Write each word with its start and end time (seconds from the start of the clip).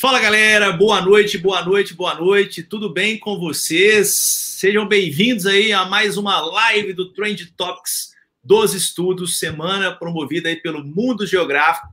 Fala 0.00 0.20
galera, 0.20 0.70
boa 0.70 1.00
noite, 1.00 1.36
boa 1.36 1.64
noite, 1.64 1.92
boa 1.92 2.14
noite, 2.14 2.62
tudo 2.62 2.88
bem 2.88 3.18
com 3.18 3.36
vocês? 3.36 4.14
Sejam 4.16 4.86
bem-vindos 4.86 5.44
aí 5.44 5.72
a 5.72 5.86
mais 5.86 6.16
uma 6.16 6.40
live 6.40 6.92
do 6.92 7.12
Trend 7.12 7.44
Topics 7.56 8.12
dos 8.44 8.74
Estudos, 8.74 9.40
semana 9.40 9.90
promovida 9.90 10.48
aí 10.48 10.54
pelo 10.54 10.84
Mundo 10.84 11.26
Geográfico. 11.26 11.88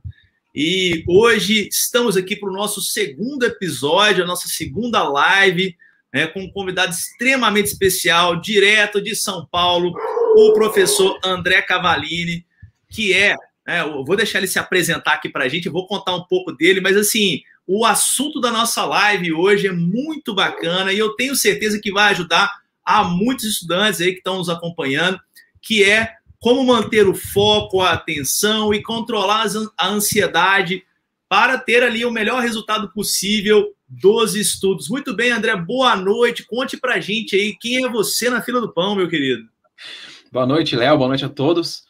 E 0.54 1.02
hoje 1.08 1.68
estamos 1.68 2.16
aqui 2.16 2.36
para 2.36 2.48
o 2.48 2.52
nosso 2.52 2.80
segundo 2.80 3.44
episódio, 3.44 4.22
a 4.22 4.26
nossa 4.26 4.46
segunda 4.46 5.02
live, 5.02 5.76
né, 6.14 6.28
com 6.28 6.44
um 6.44 6.50
convidado 6.52 6.92
extremamente 6.92 7.66
especial, 7.66 8.40
direto 8.40 9.02
de 9.02 9.16
São 9.16 9.44
Paulo, 9.50 9.92
o 10.36 10.52
professor 10.52 11.18
André 11.24 11.60
Cavalini, 11.60 12.46
que 12.88 13.12
é, 13.12 13.34
eu 13.66 14.04
vou 14.04 14.14
deixar 14.14 14.38
ele 14.38 14.46
se 14.46 14.60
apresentar 14.60 15.14
aqui 15.14 15.28
para 15.28 15.42
a 15.42 15.48
gente, 15.48 15.68
vou 15.68 15.88
contar 15.88 16.14
um 16.14 16.22
pouco 16.22 16.52
dele, 16.52 16.80
mas 16.80 16.96
assim, 16.96 17.42
o 17.66 17.84
assunto 17.84 18.40
da 18.40 18.50
nossa 18.50 18.84
live 18.84 19.32
hoje 19.32 19.66
é 19.66 19.72
muito 19.72 20.34
bacana 20.34 20.92
e 20.92 20.98
eu 20.98 21.14
tenho 21.14 21.34
certeza 21.34 21.80
que 21.80 21.92
vai 21.92 22.12
ajudar 22.12 22.50
a 22.84 23.02
muitos 23.02 23.44
estudantes 23.44 24.00
aí 24.00 24.12
que 24.12 24.18
estão 24.18 24.38
nos 24.38 24.48
acompanhando, 24.48 25.18
que 25.60 25.82
é 25.82 26.14
como 26.38 26.64
manter 26.64 27.08
o 27.08 27.14
foco, 27.14 27.80
a 27.80 27.92
atenção 27.92 28.72
e 28.72 28.82
controlar 28.82 29.46
a 29.76 29.88
ansiedade 29.88 30.84
para 31.28 31.58
ter 31.58 31.82
ali 31.82 32.04
o 32.04 32.10
melhor 32.10 32.40
resultado 32.40 32.92
possível 32.92 33.74
dos 33.88 34.36
estudos. 34.36 34.88
Muito 34.88 35.14
bem, 35.14 35.32
André, 35.32 35.56
boa 35.56 35.96
noite. 35.96 36.46
Conte 36.46 36.76
pra 36.76 37.00
gente 37.00 37.34
aí 37.34 37.56
quem 37.58 37.84
é 37.84 37.88
você 37.88 38.30
na 38.30 38.42
fila 38.42 38.60
do 38.60 38.72
pão, 38.72 38.94
meu 38.94 39.08
querido. 39.08 39.42
Boa 40.30 40.46
noite, 40.46 40.76
Léo. 40.76 40.98
Boa 40.98 41.08
noite 41.08 41.24
a 41.24 41.28
todos. 41.28 41.84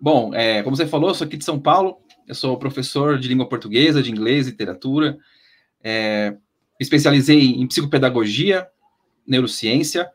Bom, 0.00 0.34
é, 0.34 0.62
como 0.62 0.74
você 0.74 0.86
falou, 0.86 1.10
eu 1.10 1.14
sou 1.14 1.26
aqui 1.26 1.36
de 1.36 1.44
São 1.44 1.60
Paulo, 1.60 1.98
eu 2.32 2.34
sou 2.34 2.58
professor 2.58 3.18
de 3.18 3.28
língua 3.28 3.46
portuguesa, 3.46 4.02
de 4.02 4.10
inglês, 4.10 4.46
literatura. 4.46 5.18
É, 5.84 6.34
especializei 6.80 7.38
em 7.38 7.66
psicopedagogia, 7.66 8.66
neurociência, 9.26 10.10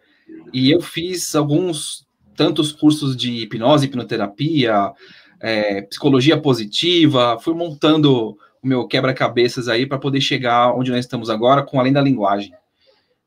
e 0.52 0.72
eu 0.72 0.82
fiz 0.82 1.36
alguns 1.36 2.08
tantos 2.36 2.72
cursos 2.72 3.16
de 3.16 3.44
hipnose, 3.44 3.86
hipnoterapia, 3.86 4.92
é, 5.40 5.84
psicologia 5.84 6.42
positiva, 6.42 7.40
fui 7.40 7.54
montando 7.54 8.36
o 8.62 8.68
meu 8.68 8.88
quebra-cabeças 8.88 9.68
aí 9.68 9.86
para 9.86 10.00
poder 10.00 10.20
chegar 10.20 10.74
onde 10.74 10.92
nós 10.92 11.06
estamos 11.06 11.30
agora 11.30 11.64
com 11.64 11.80
além 11.80 11.94
da 11.94 12.02
linguagem, 12.02 12.52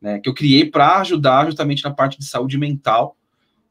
né, 0.01 0.19
que 0.19 0.29
eu 0.29 0.35
criei 0.35 0.69
para 0.69 0.99
ajudar 0.99 1.47
justamente 1.47 1.85
na 1.85 1.93
parte 1.93 2.19
de 2.19 2.25
saúde 2.25 2.59
mental 2.59 3.17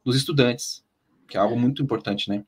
dos 0.04 0.16
estudantes, 0.16 0.84
que 1.28 1.36
é 1.36 1.40
algo 1.40 1.60
muito 1.60 1.84
importante, 1.84 2.30
né? 2.30 2.44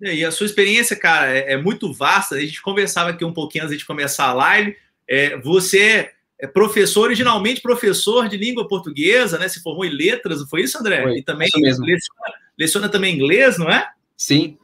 E 0.00 0.24
a 0.24 0.30
sua 0.30 0.46
experiência, 0.46 0.96
cara, 0.96 1.30
é, 1.30 1.52
é, 1.52 1.56
muito 1.56 1.92
vasta. 1.92 2.34
A 2.34 2.40
gente 2.40 2.60
conversava 2.60 3.10
aqui 3.10 3.24
um 3.24 3.32
pouquinho 3.32 3.64
antes 3.64 3.78
de 3.78 3.84
começar 3.84 4.26
a 4.26 4.34
live. 4.34 4.76
É, 5.08 5.36
você 5.38 6.10
é 6.40 6.46
professor, 6.46 7.04
originalmente 7.04 7.60
professor 7.60 8.28
de 8.28 8.36
língua 8.36 8.66
portuguesa, 8.66 9.38
né? 9.38 9.48
Se 9.48 9.62
formou 9.62 9.84
em 9.84 9.90
letras, 9.90 10.42
foi 10.48 10.62
isso, 10.62 10.78
André? 10.78 11.02
Foi, 11.02 11.18
e 11.18 11.22
também 11.22 11.48
leciona, 11.54 11.98
leciona, 12.58 12.88
também 12.88 13.14
inglês, 13.14 13.56
não 13.56 13.70
é? 13.70 13.88
Sim. 14.16 14.58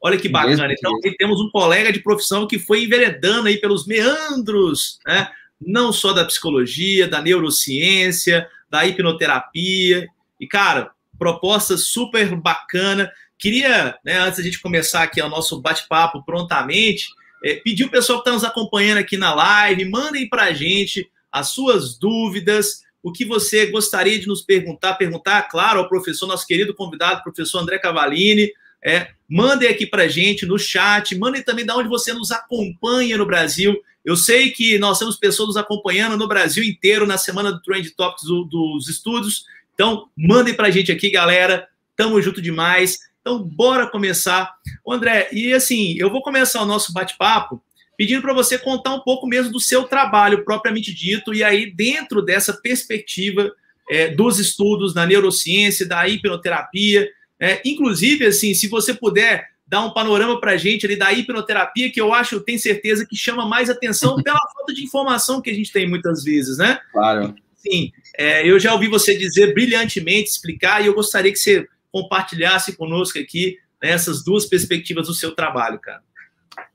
Olha 0.00 0.18
que 0.18 0.28
bacana. 0.28 0.72
Então, 0.72 0.92
temos 1.16 1.40
um 1.40 1.50
colega 1.50 1.92
de 1.92 2.00
profissão 2.00 2.46
que 2.46 2.58
foi 2.58 2.84
enveredando 2.84 3.48
aí 3.48 3.58
pelos 3.58 3.86
meandros, 3.86 4.98
né? 5.06 5.28
Não 5.60 5.92
só 5.92 6.12
da 6.12 6.24
psicologia, 6.24 7.08
da 7.08 7.22
neurociência, 7.22 8.48
da 8.68 8.84
hipnoterapia. 8.84 10.06
E, 10.40 10.46
cara, 10.46 10.90
proposta 11.18 11.76
super 11.76 12.34
bacana. 12.34 13.10
Queria, 13.42 13.98
né, 14.04 14.18
antes 14.20 14.38
da 14.38 14.44
gente 14.44 14.60
começar 14.60 15.02
aqui 15.02 15.20
o 15.20 15.28
nosso 15.28 15.60
bate-papo 15.60 16.24
prontamente, 16.24 17.08
é, 17.44 17.56
pedir 17.56 17.82
o 17.82 17.90
pessoal 17.90 18.18
que 18.18 18.22
está 18.22 18.32
nos 18.32 18.44
acompanhando 18.44 18.98
aqui 18.98 19.16
na 19.16 19.34
live, 19.34 19.84
mandem 19.86 20.28
para 20.28 20.44
a 20.44 20.52
gente 20.52 21.10
as 21.32 21.48
suas 21.48 21.98
dúvidas, 21.98 22.82
o 23.02 23.10
que 23.10 23.24
você 23.24 23.66
gostaria 23.66 24.16
de 24.16 24.28
nos 24.28 24.42
perguntar, 24.42 24.94
perguntar, 24.94 25.42
claro, 25.48 25.80
ao 25.80 25.88
professor, 25.88 26.28
nosso 26.28 26.46
querido 26.46 26.72
convidado, 26.72 27.24
professor 27.24 27.58
André 27.58 27.80
Cavalini. 27.80 28.48
É, 28.80 29.08
mandem 29.28 29.68
aqui 29.68 29.88
para 29.88 30.04
a 30.04 30.08
gente 30.08 30.46
no 30.46 30.56
chat, 30.56 31.18
mandem 31.18 31.42
também 31.42 31.66
de 31.66 31.72
onde 31.72 31.88
você 31.88 32.12
nos 32.12 32.30
acompanha 32.30 33.18
no 33.18 33.26
Brasil. 33.26 33.76
Eu 34.04 34.14
sei 34.14 34.52
que 34.52 34.78
nós 34.78 35.00
temos 35.00 35.16
pessoas 35.16 35.48
nos 35.48 35.56
acompanhando 35.56 36.16
no 36.16 36.28
Brasil 36.28 36.62
inteiro 36.62 37.08
na 37.08 37.18
semana 37.18 37.50
do 37.50 37.60
Trend 37.60 37.90
Topics 37.90 38.24
do, 38.24 38.44
dos 38.44 38.88
estudos. 38.88 39.46
Então, 39.74 40.08
mandem 40.16 40.54
para 40.54 40.68
a 40.68 40.70
gente 40.70 40.92
aqui, 40.92 41.10
galera. 41.10 41.66
Tamo 41.96 42.22
junto 42.22 42.40
demais. 42.40 43.10
Então, 43.22 43.40
bora 43.42 43.86
começar. 43.86 44.52
André, 44.86 45.28
e 45.32 45.54
assim, 45.54 45.94
eu 45.96 46.10
vou 46.10 46.20
começar 46.20 46.60
o 46.60 46.66
nosso 46.66 46.92
bate-papo 46.92 47.62
pedindo 47.96 48.20
para 48.20 48.34
você 48.34 48.58
contar 48.58 48.94
um 48.94 49.00
pouco 49.00 49.28
mesmo 49.28 49.52
do 49.52 49.60
seu 49.60 49.84
trabalho 49.84 50.44
propriamente 50.44 50.92
dito, 50.92 51.32
e 51.32 51.44
aí, 51.44 51.72
dentro 51.72 52.20
dessa 52.20 52.52
perspectiva 52.52 53.52
é, 53.88 54.08
dos 54.08 54.40
estudos 54.40 54.92
da 54.92 55.06
neurociência, 55.06 55.86
da 55.86 56.08
hipnoterapia, 56.08 57.08
é, 57.38 57.60
inclusive, 57.64 58.26
assim, 58.26 58.54
se 58.54 58.66
você 58.66 58.92
puder 58.92 59.46
dar 59.64 59.84
um 59.84 59.92
panorama 59.92 60.40
para 60.40 60.52
a 60.52 60.56
gente 60.56 60.84
ali 60.84 60.96
da 60.96 61.12
hipnoterapia, 61.12 61.92
que 61.92 62.00
eu 62.00 62.12
acho, 62.12 62.34
eu 62.34 62.40
tenho 62.40 62.58
certeza 62.58 63.06
que 63.06 63.16
chama 63.16 63.46
mais 63.46 63.70
atenção 63.70 64.16
pela 64.22 64.40
falta 64.52 64.74
de 64.74 64.82
informação 64.82 65.40
que 65.40 65.50
a 65.50 65.54
gente 65.54 65.70
tem 65.70 65.88
muitas 65.88 66.24
vezes, 66.24 66.58
né? 66.58 66.80
Claro. 66.92 67.34
Sim, 67.56 67.92
é, 68.18 68.44
eu 68.48 68.58
já 68.58 68.72
ouvi 68.72 68.88
você 68.88 69.16
dizer 69.16 69.54
brilhantemente, 69.54 70.28
explicar, 70.28 70.82
e 70.82 70.88
eu 70.88 70.94
gostaria 70.94 71.30
que 71.30 71.38
você 71.38 71.68
compartilhasse 71.92 72.76
conosco 72.76 73.18
aqui 73.18 73.58
né, 73.82 73.90
essas 73.90 74.24
duas 74.24 74.46
perspectivas 74.46 75.06
do 75.06 75.14
seu 75.14 75.34
trabalho, 75.34 75.78
cara. 75.78 76.02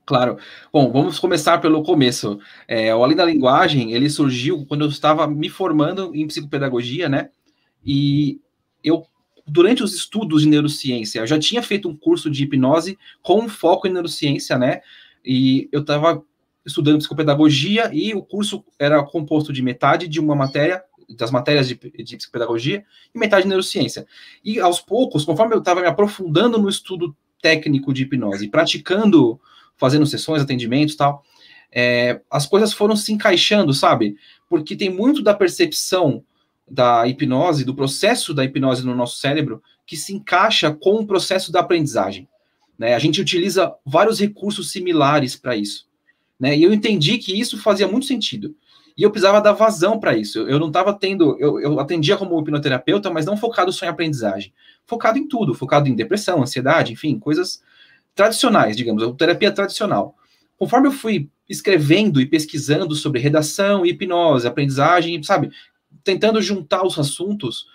Claro. 0.06 0.38
Bom, 0.72 0.90
vamos 0.90 1.18
começar 1.18 1.58
pelo 1.58 1.82
começo. 1.82 2.40
É, 2.66 2.94
o 2.94 3.04
Além 3.04 3.16
da 3.16 3.24
Linguagem, 3.24 3.92
ele 3.92 4.08
surgiu 4.08 4.64
quando 4.64 4.84
eu 4.84 4.88
estava 4.88 5.26
me 5.26 5.50
formando 5.50 6.14
em 6.14 6.26
psicopedagogia, 6.26 7.08
né? 7.08 7.28
E 7.84 8.40
eu, 8.82 9.04
durante 9.46 9.82
os 9.82 9.94
estudos 9.94 10.42
de 10.42 10.48
neurociência, 10.48 11.20
eu 11.20 11.26
já 11.26 11.38
tinha 11.38 11.62
feito 11.62 11.88
um 11.88 11.96
curso 11.96 12.30
de 12.30 12.44
hipnose 12.44 12.98
com 13.22 13.48
foco 13.48 13.86
em 13.86 13.92
neurociência, 13.92 14.56
né? 14.56 14.80
E 15.24 15.68
eu 15.70 15.82
estava 15.82 16.22
estudando 16.64 16.98
psicopedagogia 16.98 17.90
e 17.92 18.14
o 18.14 18.22
curso 18.22 18.64
era 18.78 19.02
composto 19.02 19.52
de 19.52 19.62
metade 19.62 20.08
de 20.08 20.20
uma 20.20 20.34
matéria 20.34 20.82
das 21.16 21.30
matérias 21.30 21.68
de, 21.68 21.74
de 21.74 22.16
psicopedagogia 22.16 22.84
e 23.14 23.18
metade 23.18 23.42
de 23.42 23.48
neurociência. 23.48 24.06
E 24.44 24.60
aos 24.60 24.80
poucos, 24.80 25.24
conforme 25.24 25.54
eu 25.54 25.60
estava 25.60 25.80
me 25.80 25.86
aprofundando 25.86 26.58
no 26.58 26.68
estudo 26.68 27.16
técnico 27.40 27.92
de 27.92 28.02
hipnose, 28.02 28.48
praticando, 28.48 29.40
fazendo 29.76 30.06
sessões, 30.06 30.42
atendimentos 30.42 30.96
tal, 30.96 31.24
é, 31.70 32.20
as 32.30 32.46
coisas 32.46 32.72
foram 32.72 32.96
se 32.96 33.12
encaixando, 33.12 33.72
sabe? 33.72 34.16
Porque 34.48 34.76
tem 34.76 34.90
muito 34.90 35.22
da 35.22 35.34
percepção 35.34 36.24
da 36.70 37.06
hipnose, 37.06 37.64
do 37.64 37.74
processo 37.74 38.34
da 38.34 38.44
hipnose 38.44 38.84
no 38.84 38.94
nosso 38.94 39.18
cérebro, 39.18 39.62
que 39.86 39.96
se 39.96 40.12
encaixa 40.14 40.70
com 40.70 40.96
o 40.96 41.06
processo 41.06 41.50
da 41.50 41.60
aprendizagem. 41.60 42.28
Né? 42.78 42.94
A 42.94 42.98
gente 42.98 43.20
utiliza 43.20 43.74
vários 43.84 44.20
recursos 44.20 44.70
similares 44.70 45.34
para 45.34 45.56
isso. 45.56 45.86
Né? 46.38 46.56
E 46.56 46.62
eu 46.62 46.72
entendi 46.72 47.18
que 47.18 47.38
isso 47.38 47.58
fazia 47.58 47.88
muito 47.88 48.06
sentido. 48.06 48.54
E 48.98 49.04
eu 49.04 49.12
precisava 49.12 49.40
dar 49.40 49.52
vazão 49.52 50.00
para 50.00 50.16
isso. 50.16 50.40
Eu 50.40 50.58
não 50.58 50.66
estava 50.66 50.92
tendo. 50.92 51.36
Eu, 51.38 51.60
eu, 51.60 51.78
atendia 51.78 52.16
como 52.16 52.38
hipnoterapeuta, 52.40 53.08
mas 53.08 53.24
não 53.24 53.36
focado 53.36 53.72
só 53.72 53.86
em 53.86 53.88
aprendizagem. 53.88 54.52
Focado 54.84 55.16
em 55.16 55.28
tudo, 55.28 55.54
focado 55.54 55.88
em 55.88 55.94
depressão, 55.94 56.42
ansiedade, 56.42 56.92
enfim, 56.92 57.16
coisas 57.16 57.62
tradicionais, 58.12 58.76
digamos, 58.76 59.14
terapia 59.16 59.52
tradicional. 59.52 60.16
Conforme 60.56 60.88
eu 60.88 60.92
fui 60.92 61.30
escrevendo 61.48 62.20
e 62.20 62.26
pesquisando 62.26 62.92
sobre 62.96 63.20
redação, 63.20 63.86
hipnose, 63.86 64.48
aprendizagem, 64.48 65.22
sabe, 65.22 65.52
tentando 66.02 66.42
juntar 66.42 66.84
os 66.84 66.98
assuntos, 66.98 67.66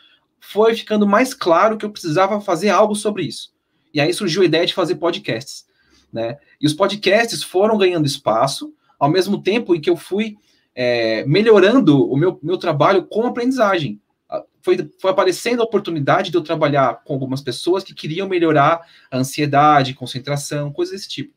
foi 0.41 0.75
ficando 0.75 1.07
mais 1.07 1.33
claro 1.33 1.77
que 1.77 1.85
eu 1.85 1.89
precisava 1.89 2.41
fazer 2.41 2.69
algo 2.69 2.95
sobre 2.95 3.23
isso. 3.23 3.53
E 3.93 4.01
aí 4.01 4.13
surgiu 4.13 4.41
a 4.41 4.45
ideia 4.45 4.65
de 4.65 4.73
fazer 4.73 4.95
podcasts, 4.95 5.65
né? 6.11 6.37
E 6.59 6.67
os 6.67 6.73
podcasts 6.73 7.41
foram 7.41 7.77
ganhando 7.77 8.05
espaço, 8.05 8.73
ao 8.99 9.09
mesmo 9.09 9.41
tempo 9.41 9.73
em 9.73 9.79
que 9.79 9.89
eu 9.89 9.95
fui 9.95 10.35
é, 10.75 11.25
melhorando 11.25 12.09
o 12.09 12.17
meu, 12.17 12.39
meu 12.41 12.57
trabalho 12.57 13.05
com 13.05 13.25
aprendizagem. 13.25 14.01
Ah, 14.29 14.43
foi, 14.61 14.89
foi 14.99 15.11
aparecendo 15.11 15.61
a 15.61 15.65
oportunidade 15.65 16.31
de 16.31 16.37
eu 16.37 16.41
trabalhar 16.41 17.03
com 17.03 17.13
algumas 17.13 17.41
pessoas 17.41 17.83
que 17.83 17.93
queriam 17.93 18.27
melhorar 18.27 18.81
a 19.11 19.17
ansiedade, 19.17 19.93
concentração, 19.93 20.71
coisas 20.71 20.95
desse 20.95 21.09
tipo. 21.09 21.33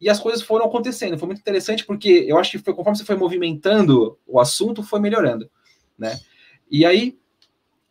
E 0.00 0.08
as 0.08 0.20
coisas 0.20 0.42
foram 0.42 0.66
acontecendo. 0.66 1.18
Foi 1.18 1.26
muito 1.26 1.40
interessante 1.40 1.84
porque 1.84 2.24
eu 2.28 2.38
acho 2.38 2.50
que 2.50 2.58
foi, 2.58 2.74
conforme 2.74 2.98
você 2.98 3.04
foi 3.04 3.16
movimentando 3.16 4.18
o 4.26 4.38
assunto, 4.38 4.82
foi 4.82 5.00
melhorando, 5.00 5.50
né? 5.98 6.18
E 6.70 6.84
aí, 6.84 7.18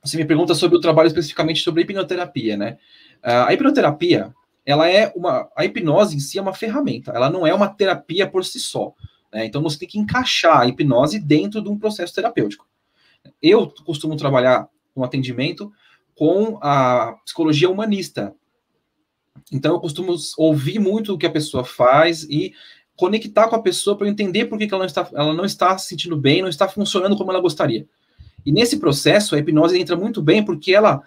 você 0.03 0.17
me 0.17 0.25
pergunta 0.25 0.53
sobre 0.53 0.77
o 0.77 0.81
trabalho 0.81 1.07
especificamente 1.07 1.61
sobre 1.61 1.81
a 1.81 1.83
hipnoterapia, 1.83 2.55
né? 2.55 2.77
Ah, 3.23 3.47
a 3.47 3.53
hipnoterapia, 3.53 4.33
ela 4.65 4.87
é 4.87 5.11
uma... 5.15 5.49
A 5.55 5.65
hipnose 5.65 6.15
em 6.15 6.19
si 6.19 6.37
é 6.37 6.41
uma 6.41 6.53
ferramenta. 6.53 7.11
Ela 7.11 7.29
não 7.29 7.45
é 7.45 7.53
uma 7.53 7.67
terapia 7.67 8.29
por 8.29 8.45
si 8.45 8.59
só. 8.59 8.93
Né? 9.35 9.45
Então 9.45 9.61
você 9.61 9.77
tem 9.77 9.87
que 9.89 9.99
encaixar 9.99 10.61
a 10.61 10.65
hipnose 10.65 11.19
dentro 11.19 11.61
de 11.61 11.67
um 11.67 11.77
processo 11.77 12.15
terapêutico. 12.15 12.65
Eu 13.41 13.67
costumo 13.83 14.15
trabalhar 14.15 14.69
no 14.95 15.03
atendimento 15.03 15.73
com 16.15 16.57
a 16.61 17.17
psicologia 17.25 17.69
humanista. 17.69 18.33
Então 19.51 19.73
eu 19.73 19.81
costumo 19.81 20.15
ouvir 20.37 20.79
muito 20.79 21.13
o 21.13 21.17
que 21.17 21.25
a 21.25 21.31
pessoa 21.31 21.65
faz 21.65 22.23
e 22.23 22.53
conectar 22.95 23.49
com 23.49 23.57
a 23.57 23.61
pessoa 23.61 23.97
para 23.97 24.07
entender 24.07 24.45
por 24.45 24.57
que, 24.57 24.67
que 24.67 24.73
ela, 24.73 24.83
não 24.83 24.87
está, 24.87 25.09
ela 25.13 25.33
não 25.33 25.43
está 25.43 25.77
se 25.77 25.89
sentindo 25.89 26.15
bem, 26.15 26.41
não 26.41 26.47
está 26.47 26.69
funcionando 26.69 27.17
como 27.17 27.29
ela 27.29 27.41
gostaria. 27.41 27.85
E 28.45 28.53
nesse 28.53 28.79
processo, 28.79 29.35
a 29.35 29.39
hipnose 29.39 29.77
entra 29.77 29.97
muito 29.97 30.21
bem 30.21 30.45
porque 30.45 30.73
ela 30.73 31.03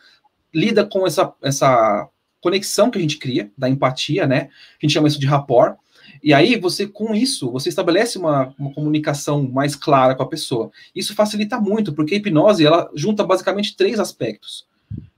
lida 0.53 0.85
com 0.85 1.07
essa, 1.07 1.33
essa 1.43 2.07
conexão 2.43 2.91
que 2.91 2.99
a 2.99 3.01
gente 3.01 3.17
cria, 3.17 3.51
da 3.57 3.71
empatia, 3.71 4.27
né? 4.27 4.51
A 4.77 4.85
gente 4.85 4.93
chama 4.93 5.09
isso 5.09 5.19
de 5.19 5.27
rapport. 5.27 5.79
E 6.23 6.35
aí, 6.35 6.59
você, 6.59 6.87
com 6.87 7.15
isso, 7.15 7.50
você 7.50 7.69
estabelece 7.69 8.19
uma, 8.19 8.55
uma 8.59 8.73
comunicação 8.73 9.43
mais 9.43 9.75
clara 9.75 10.15
com 10.15 10.23
a 10.23 10.29
pessoa. 10.29 10.70
Isso 10.94 11.15
facilita 11.15 11.61
muito, 11.61 11.93
porque 11.93 12.15
a 12.15 12.19
hipnose, 12.19 12.65
ela 12.65 12.91
junta 12.94 13.25
basicamente 13.25 13.76
três 13.76 14.00
aspectos. 14.00 14.67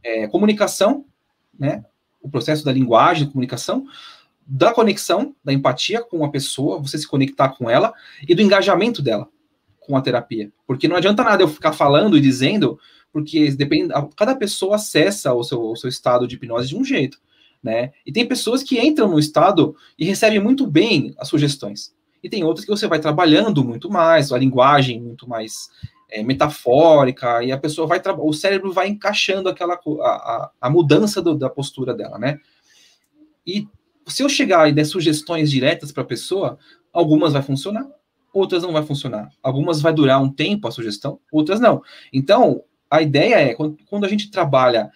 É, 0.03 0.27
comunicação, 0.29 1.05
né? 1.59 1.85
O 2.23 2.29
processo 2.29 2.65
da 2.65 2.73
linguagem, 2.73 3.29
comunicação, 3.29 3.87
da 4.47 4.73
conexão, 4.73 5.35
da 5.45 5.53
empatia 5.53 6.03
com 6.03 6.25
a 6.25 6.31
pessoa, 6.31 6.81
você 6.81 6.99
se 6.99 7.07
conectar 7.07 7.51
com 7.51 7.71
ela, 7.71 7.95
e 8.29 8.35
do 8.35 8.43
engajamento 8.43 9.01
dela 9.01 9.29
com 9.79 9.97
a 9.97 10.03
terapia. 10.03 10.53
Porque 10.67 10.89
não 10.89 10.97
adianta 10.97 11.25
nada 11.25 11.43
eu 11.43 11.49
ficar 11.49 11.73
falando 11.73 12.17
e 12.17 12.21
dizendo, 12.21 12.79
porque 13.13 13.51
depende, 13.53 13.93
cada 14.17 14.35
pessoa 14.35 14.77
acessa 14.77 15.33
o 15.33 15.43
seu, 15.43 15.61
o 15.63 15.77
seu 15.77 15.89
estado 15.89 16.27
de 16.27 16.37
hipnose 16.37 16.69
de 16.69 16.77
um 16.77 16.85
jeito, 16.85 17.21
né? 17.63 17.93
E 18.05 18.13
tem 18.13 18.27
pessoas 18.27 18.63
que 18.63 18.81
entram 18.81 19.09
no 19.09 19.19
estado 19.19 19.77
e 19.99 20.05
recebem 20.05 20.41
muito 20.41 20.67
bem 20.67 21.15
as 21.19 21.29
sugestões. 21.29 21.95
E 22.23 22.29
tem 22.29 22.45
outras 22.45 22.65
que 22.65 22.71
você 22.71 22.87
vai 22.87 22.99
trabalhando 22.99 23.65
muito 23.65 23.91
mais, 23.91 24.33
a 24.33 24.39
linguagem 24.39 25.01
muito 25.01 25.29
mais 25.29 25.71
é, 26.11 26.23
metafórica, 26.23 27.43
e 27.43 27.53
a 27.53 27.59
pessoa 27.59 27.87
vai, 27.87 28.01
o 28.19 28.33
cérebro 28.33 28.73
vai 28.73 28.89
encaixando 28.89 29.49
aquela, 29.49 29.75
a, 29.75 30.09
a, 30.09 30.51
a 30.61 30.71
mudança 30.71 31.23
do, 31.23 31.35
da 31.35 31.49
postura 31.49 31.95
dela, 31.95 32.19
né? 32.19 32.39
E 33.47 33.67
se 34.07 34.23
eu 34.23 34.29
chegar 34.29 34.69
e 34.69 34.73
der 34.73 34.85
sugestões 34.85 35.51
diretas 35.51 35.93
para 35.93 36.03
a 36.03 36.07
pessoa, 36.07 36.59
algumas 36.93 37.33
vai 37.33 37.43
funcionar, 37.43 37.87
outras 38.33 38.63
não 38.63 38.73
vai 38.73 38.83
funcionar. 38.83 39.31
Algumas 39.43 39.81
vai 39.81 39.93
durar 39.93 40.21
um 40.23 40.31
tempo 40.31 40.69
a 40.69 40.71
sugestão, 40.71 41.21
outras 41.33 41.61
não. 41.61 41.83
Então, 42.13 42.65
a 42.91 43.01
ideia 43.01 43.37
é, 43.37 43.55
quando 43.55 44.05
a 44.05 44.09
gente 44.09 44.31
trabalha 44.31 44.91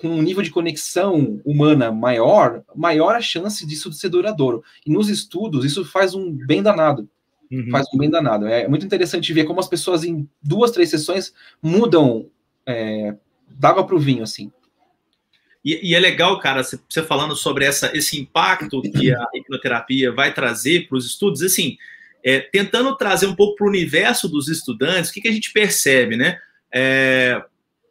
com 0.00 0.08
um 0.08 0.22
nível 0.22 0.42
de 0.42 0.50
conexão 0.50 1.40
humana 1.44 1.90
maior, 1.90 2.62
maior 2.74 3.16
a 3.16 3.20
chance 3.20 3.66
disso 3.66 3.92
ser 3.92 4.08
duradouro. 4.08 4.62
E 4.86 4.90
nos 4.90 5.08
estudos, 5.08 5.64
isso 5.64 5.84
faz 5.84 6.14
um 6.14 6.30
bem 6.30 6.62
danado. 6.62 7.08
Uhum. 7.50 7.70
Faz 7.70 7.86
um 7.92 7.98
bem 7.98 8.10
danado. 8.10 8.46
É 8.46 8.68
muito 8.68 8.86
interessante 8.86 9.32
ver 9.32 9.44
como 9.44 9.60
as 9.60 9.68
pessoas, 9.68 10.04
em 10.04 10.28
duas, 10.42 10.70
três 10.70 10.90
sessões, 10.90 11.32
mudam 11.62 12.28
é, 12.66 13.16
d'água 13.48 13.86
para 13.86 13.96
o 13.96 13.98
vinho, 13.98 14.22
assim. 14.22 14.52
E, 15.64 15.90
e, 15.90 15.94
é 15.94 15.98
legal, 15.98 16.38
cara, 16.38 16.62
você 16.62 17.02
falando 17.02 17.34
sobre 17.34 17.64
essa, 17.64 17.90
esse 17.96 18.18
impacto 18.18 18.80
que 18.80 19.12
a 19.12 19.26
hipnoterapia 19.34 20.12
vai 20.12 20.32
trazer 20.32 20.88
para 20.88 20.96
os 20.96 21.06
estudos, 21.06 21.42
assim, 21.42 21.76
é, 22.22 22.40
tentando 22.40 22.96
trazer 22.96 23.26
um 23.26 23.34
pouco 23.34 23.56
para 23.56 23.66
o 23.66 23.70
universo 23.70 24.28
dos 24.28 24.48
estudantes, 24.48 25.10
o 25.10 25.12
que, 25.12 25.20
que 25.20 25.28
a 25.28 25.32
gente 25.32 25.52
percebe, 25.52 26.16
né? 26.16 26.38
É, 26.72 27.42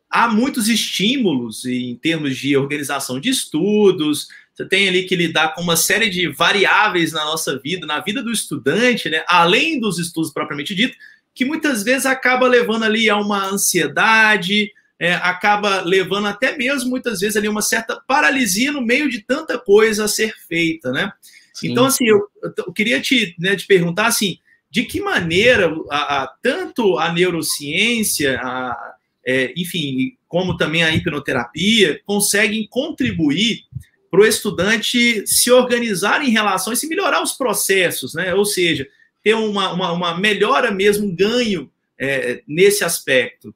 há 0.10 0.28
muitos 0.28 0.68
estímulos 0.68 1.66
em 1.66 1.96
termos 1.96 2.38
de 2.38 2.56
organização 2.56 3.20
de 3.20 3.30
estudos, 3.30 4.28
você 4.54 4.66
tem 4.66 4.88
ali 4.88 5.04
que 5.04 5.16
lidar 5.16 5.54
com 5.54 5.62
uma 5.62 5.76
série 5.76 6.10
de 6.10 6.28
variáveis 6.28 7.12
na 7.12 7.24
nossa 7.26 7.60
vida, 7.60 7.86
na 7.86 8.00
vida 8.00 8.24
do 8.24 8.32
estudante, 8.32 9.10
né? 9.10 9.24
além 9.28 9.80
dos 9.80 10.00
estudos 10.00 10.34
propriamente 10.34 10.74
dito, 10.74 10.98
que 11.34 11.46
muitas 11.46 11.84
vezes 11.84 12.08
acaba 12.08 12.48
levando 12.48 12.84
ali 12.84 13.08
a 13.08 13.18
uma 13.18 13.46
ansiedade, 13.46 14.72
é, 15.00 15.14
acaba 15.14 15.82
levando 15.82 16.28
até 16.28 16.58
mesmo, 16.58 16.90
muitas 16.90 17.20
vezes, 17.20 17.38
ali 17.38 17.48
uma 17.48 17.62
certa 17.62 18.02
paralisia 18.08 18.72
no 18.72 18.82
meio 18.82 19.08
de 19.08 19.22
tanta 19.22 19.60
coisa 19.60 20.06
a 20.06 20.08
ser 20.08 20.34
feita, 20.48 20.92
né? 20.92 21.12
Sim. 21.54 21.72
Então, 21.72 21.86
assim, 21.86 22.08
eu, 22.08 22.28
eu 22.58 22.74
queria 22.74 23.00
te, 23.00 23.36
né, 23.38 23.56
te 23.56 23.68
perguntar, 23.68 24.08
assim, 24.08 24.40
de 24.72 24.84
que 24.84 25.00
maneira 25.00 25.72
a, 25.92 26.24
a, 26.24 26.28
tanto 26.42 26.98
a 26.98 27.14
neurociência, 27.14 28.40
a, 28.42 28.96
é, 29.28 29.54
enfim, 29.58 30.18
como 30.26 30.56
também 30.56 30.84
a 30.84 30.96
hipnoterapia, 30.96 32.00
conseguem 32.06 32.66
contribuir 32.66 33.66
para 34.10 34.22
o 34.22 34.26
estudante 34.26 35.28
se 35.28 35.52
organizar 35.52 36.24
em 36.24 36.30
relação 36.30 36.72
a 36.72 36.76
se 36.78 36.88
melhorar 36.88 37.22
os 37.22 37.34
processos, 37.34 38.14
né? 38.14 38.34
Ou 38.34 38.46
seja, 38.46 38.88
ter 39.22 39.34
uma, 39.34 39.74
uma, 39.74 39.92
uma 39.92 40.18
melhora 40.18 40.72
mesmo, 40.72 41.08
um 41.08 41.14
ganho 41.14 41.70
é, 42.00 42.42
nesse 42.48 42.86
aspecto. 42.86 43.54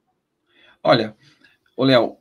Olha, 0.82 1.16
o 1.74 1.84
Léo, 1.84 2.18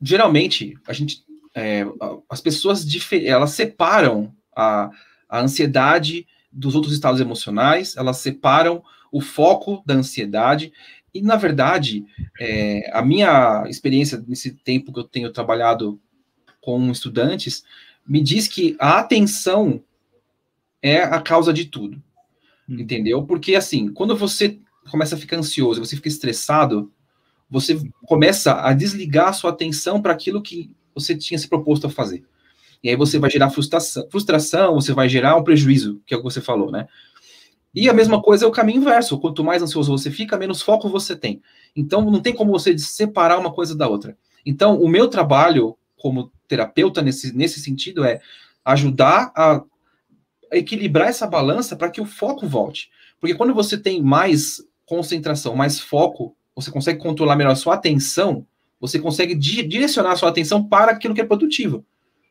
geralmente 0.00 0.78
a 0.86 0.92
gente, 0.92 1.24
é, 1.56 1.84
as 2.30 2.40
pessoas 2.40 2.86
elas 3.24 3.50
separam 3.50 4.32
a, 4.54 4.90
a 5.28 5.40
ansiedade 5.40 6.24
dos 6.52 6.76
outros 6.76 6.94
estados 6.94 7.20
emocionais, 7.20 7.96
elas 7.96 8.18
separam 8.18 8.84
o 9.10 9.20
foco 9.20 9.82
da 9.84 9.94
ansiedade. 9.94 10.72
E, 11.14 11.22
na 11.22 11.36
verdade, 11.36 12.04
é, 12.38 12.90
a 12.92 13.02
minha 13.02 13.64
experiência 13.68 14.22
nesse 14.26 14.52
tempo 14.52 14.92
que 14.92 14.98
eu 14.98 15.04
tenho 15.04 15.32
trabalhado 15.32 16.00
com 16.60 16.90
estudantes 16.90 17.64
me 18.06 18.20
diz 18.22 18.48
que 18.48 18.76
a 18.78 18.98
atenção 18.98 19.82
é 20.82 21.02
a 21.02 21.20
causa 21.20 21.52
de 21.52 21.64
tudo. 21.66 22.02
Hum. 22.68 22.80
Entendeu? 22.80 23.24
Porque, 23.24 23.54
assim, 23.54 23.88
quando 23.88 24.16
você 24.16 24.58
começa 24.90 25.14
a 25.14 25.18
ficar 25.18 25.36
ansioso, 25.36 25.84
você 25.84 25.96
fica 25.96 26.08
estressado, 26.08 26.92
você 27.48 27.80
começa 28.04 28.60
a 28.60 28.72
desligar 28.72 29.28
a 29.28 29.32
sua 29.32 29.50
atenção 29.50 30.02
para 30.02 30.12
aquilo 30.12 30.42
que 30.42 30.70
você 30.94 31.16
tinha 31.16 31.38
se 31.38 31.48
proposto 31.48 31.86
a 31.86 31.90
fazer. 31.90 32.24
E 32.82 32.88
aí 32.88 32.96
você 32.96 33.18
vai 33.18 33.30
gerar 33.30 33.50
frustração, 33.50 34.08
frustração, 34.10 34.74
você 34.74 34.92
vai 34.92 35.08
gerar 35.08 35.36
um 35.36 35.44
prejuízo, 35.44 36.00
que 36.06 36.14
é 36.14 36.16
o 36.16 36.20
que 36.20 36.24
você 36.24 36.40
falou, 36.40 36.70
né? 36.70 36.86
E 37.76 37.90
a 37.90 37.92
mesma 37.92 38.22
coisa 38.22 38.46
é 38.46 38.48
o 38.48 38.50
caminho 38.50 38.80
inverso. 38.80 39.20
Quanto 39.20 39.44
mais 39.44 39.62
ansioso 39.62 39.92
você 39.92 40.10
fica, 40.10 40.38
menos 40.38 40.62
foco 40.62 40.88
você 40.88 41.14
tem. 41.14 41.42
Então 41.76 42.10
não 42.10 42.20
tem 42.20 42.34
como 42.34 42.50
você 42.50 42.76
separar 42.78 43.38
uma 43.38 43.52
coisa 43.52 43.76
da 43.76 43.86
outra. 43.86 44.16
Então, 44.46 44.80
o 44.80 44.88
meu 44.88 45.08
trabalho 45.08 45.76
como 45.98 46.32
terapeuta 46.48 47.02
nesse, 47.02 47.36
nesse 47.36 47.60
sentido 47.60 48.02
é 48.02 48.20
ajudar 48.64 49.30
a 49.36 49.62
equilibrar 50.52 51.08
essa 51.08 51.26
balança 51.26 51.76
para 51.76 51.90
que 51.90 52.00
o 52.00 52.06
foco 52.06 52.46
volte. 52.46 52.88
Porque 53.20 53.34
quando 53.34 53.52
você 53.52 53.76
tem 53.76 54.02
mais 54.02 54.62
concentração, 54.86 55.54
mais 55.54 55.78
foco, 55.78 56.34
você 56.54 56.70
consegue 56.70 56.98
controlar 56.98 57.36
melhor 57.36 57.52
a 57.52 57.56
sua 57.56 57.74
atenção, 57.74 58.46
você 58.80 58.98
consegue 58.98 59.34
direcionar 59.34 60.12
a 60.12 60.16
sua 60.16 60.30
atenção 60.30 60.66
para 60.66 60.92
aquilo 60.92 61.14
que 61.14 61.20
é 61.20 61.26
produtivo. 61.26 61.84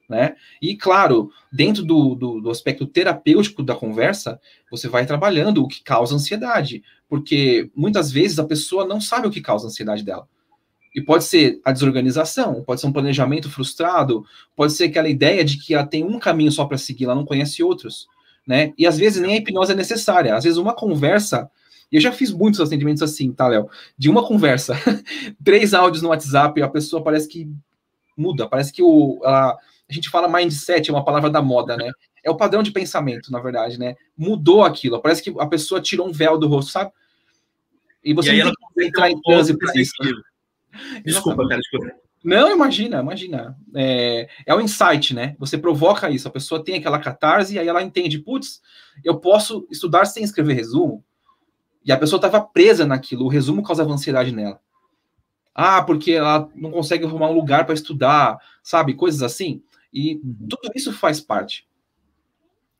Né? 0.07 0.35
E, 0.61 0.75
claro, 0.75 1.31
dentro 1.51 1.83
do, 1.83 2.13
do, 2.13 2.39
do, 2.39 2.51
aspecto 2.51 2.85
terapêutico 2.85 3.63
da 3.63 3.73
conversa, 3.73 4.39
você 4.69 4.87
vai 4.87 5.03
trabalhando 5.03 5.63
o 5.63 5.67
que 5.67 5.81
causa 5.83 6.13
ansiedade, 6.13 6.83
porque 7.09 7.71
muitas 7.75 8.11
vezes 8.11 8.37
a 8.37 8.43
pessoa 8.43 8.85
não 8.85 9.01
sabe 9.01 9.27
o 9.27 9.31
que 9.31 9.41
causa 9.41 9.65
a 9.65 9.69
ansiedade 9.69 10.03
dela. 10.03 10.27
E 10.93 11.01
pode 11.01 11.23
ser 11.23 11.59
a 11.65 11.71
desorganização, 11.71 12.63
pode 12.63 12.81
ser 12.81 12.87
um 12.87 12.93
planejamento 12.93 13.49
frustrado, 13.49 14.23
pode 14.55 14.73
ser 14.73 14.85
aquela 14.85 15.09
ideia 15.09 15.43
de 15.43 15.57
que 15.57 15.73
ela 15.73 15.85
tem 15.85 16.03
um 16.03 16.19
caminho 16.19 16.51
só 16.51 16.65
para 16.65 16.77
seguir, 16.77 17.05
ela 17.05 17.15
não 17.15 17.25
conhece 17.25 17.63
outros. 17.63 18.07
Né? 18.47 18.73
E 18.77 18.85
às 18.85 18.97
vezes 18.97 19.19
nem 19.19 19.33
a 19.33 19.37
hipnose 19.37 19.71
é 19.71 19.75
necessária, 19.75 20.35
às 20.35 20.43
vezes 20.43 20.59
uma 20.59 20.75
conversa 20.75 21.49
eu 21.91 22.01
já 22.01 22.11
fiz 22.11 22.31
muitos 22.31 22.59
atendimentos 22.59 23.01
assim, 23.01 23.31
tá, 23.31 23.47
Léo? 23.47 23.69
De 23.97 24.09
uma 24.09 24.27
conversa, 24.27 24.75
três 25.43 25.73
áudios 25.73 26.01
no 26.01 26.09
WhatsApp, 26.09 26.61
a 26.61 26.67
pessoa 26.67 27.03
parece 27.03 27.27
que 27.27 27.49
muda, 28.17 28.47
parece 28.47 28.73
que 28.73 28.81
o, 28.81 29.21
a, 29.23 29.57
a 29.89 29.93
gente 29.93 30.09
fala 30.09 30.27
mindset, 30.27 30.89
é 30.89 30.93
uma 30.93 31.05
palavra 31.05 31.29
da 31.29 31.41
moda, 31.41 31.77
né? 31.77 31.91
É 32.23 32.29
o 32.29 32.37
padrão 32.37 32.63
de 32.63 32.71
pensamento, 32.71 33.31
na 33.31 33.39
verdade, 33.39 33.79
né? 33.79 33.95
Mudou 34.17 34.63
aquilo, 34.63 35.01
parece 35.01 35.21
que 35.21 35.33
a 35.39 35.45
pessoa 35.45 35.81
tirou 35.81 36.07
um 36.07 36.11
véu 36.11 36.37
do 36.37 36.47
rosto, 36.47 36.71
sabe? 36.71 36.91
E 38.03 38.13
você 38.13 38.33
e 38.33 38.43
não 38.43 38.51
tem 38.51 38.69
que 38.75 38.85
entrar 38.85 39.11
em 39.11 39.21
transe 39.21 39.57
para 39.57 39.71
isso. 39.79 39.93
Desculpa, 41.03 41.47
cara, 41.47 41.59
desculpa. 41.59 41.91
Não, 42.23 42.51
imagina, 42.51 42.99
imagina. 43.01 43.55
É, 43.75 44.27
é 44.47 44.55
o 44.55 44.59
insight, 44.59 45.13
né? 45.13 45.35
Você 45.37 45.57
provoca 45.59 46.09
isso, 46.09 46.27
a 46.27 46.31
pessoa 46.31 46.63
tem 46.63 46.75
aquela 46.75 46.97
catarse 46.97 47.53
e 47.53 47.59
aí 47.59 47.67
ela 47.67 47.83
entende, 47.83 48.17
putz, 48.17 48.61
eu 49.03 49.19
posso 49.19 49.67
estudar 49.69 50.05
sem 50.05 50.23
escrever 50.23 50.53
resumo, 50.53 51.03
e 51.85 51.91
a 51.91 51.97
pessoa 51.97 52.17
estava 52.17 52.41
presa 52.41 52.83
naquilo, 52.83 53.25
o 53.25 53.29
resumo 53.29 53.61
causava 53.61 53.93
ansiedade 53.93 54.31
nela. 54.31 54.59
Ah, 55.53 55.83
porque 55.83 56.13
ela 56.13 56.49
não 56.55 56.71
consegue 56.71 57.05
arrumar 57.05 57.29
um 57.29 57.35
lugar 57.35 57.63
para 57.65 57.75
estudar, 57.75 58.37
sabe? 58.63 58.95
Coisas 58.95 59.21
assim. 59.21 59.61
E 59.95 60.15
uhum. 60.15 60.47
tudo 60.49 60.73
isso 60.75 60.91
faz 60.91 61.21
parte. 61.21 61.65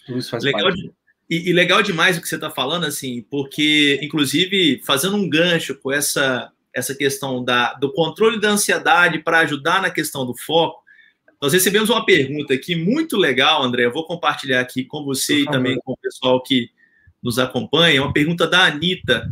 Tudo 0.06 0.20
isso 0.20 0.30
faz 0.30 0.44
legal 0.44 0.64
parte. 0.64 0.82
De, 0.82 0.94
e, 1.30 1.50
e, 1.50 1.54
legal 1.54 1.82
demais 1.82 2.18
o 2.18 2.22
que 2.22 2.28
você 2.28 2.36
está 2.36 2.52
falando, 2.52 2.86
assim, 2.86 3.26
porque, 3.32 3.98
inclusive, 4.04 4.82
fazendo 4.86 5.16
um 5.16 5.28
gancho 5.28 5.74
com 5.76 5.92
essa, 5.92 6.52
essa 6.74 6.94
questão 6.94 7.44
da, 7.44 7.74
do 7.74 7.92
controle 7.94 8.40
da 8.40 8.50
ansiedade 8.50 9.24
para 9.24 9.40
ajudar 9.40 9.82
na 9.82 9.90
questão 9.90 10.26
do 10.26 10.38
foco, 10.38 10.84
nós 11.42 11.54
recebemos 11.54 11.90
uma 11.90 12.06
pergunta 12.06 12.54
aqui 12.54 12.76
muito 12.76 13.18
legal, 13.18 13.64
André. 13.64 13.86
Eu 13.86 13.94
vou 13.94 14.06
compartilhar 14.06 14.60
aqui 14.60 14.84
com 14.84 15.04
você 15.04 15.40
e 15.40 15.46
também 15.46 15.80
com 15.84 15.94
o 15.94 15.98
pessoal 15.98 16.44
que 16.44 16.70
nos 17.24 17.40
acompanha, 17.40 18.04
uma 18.04 18.14
pergunta 18.14 18.46
da 18.46 18.66
Anitta. 18.66 19.28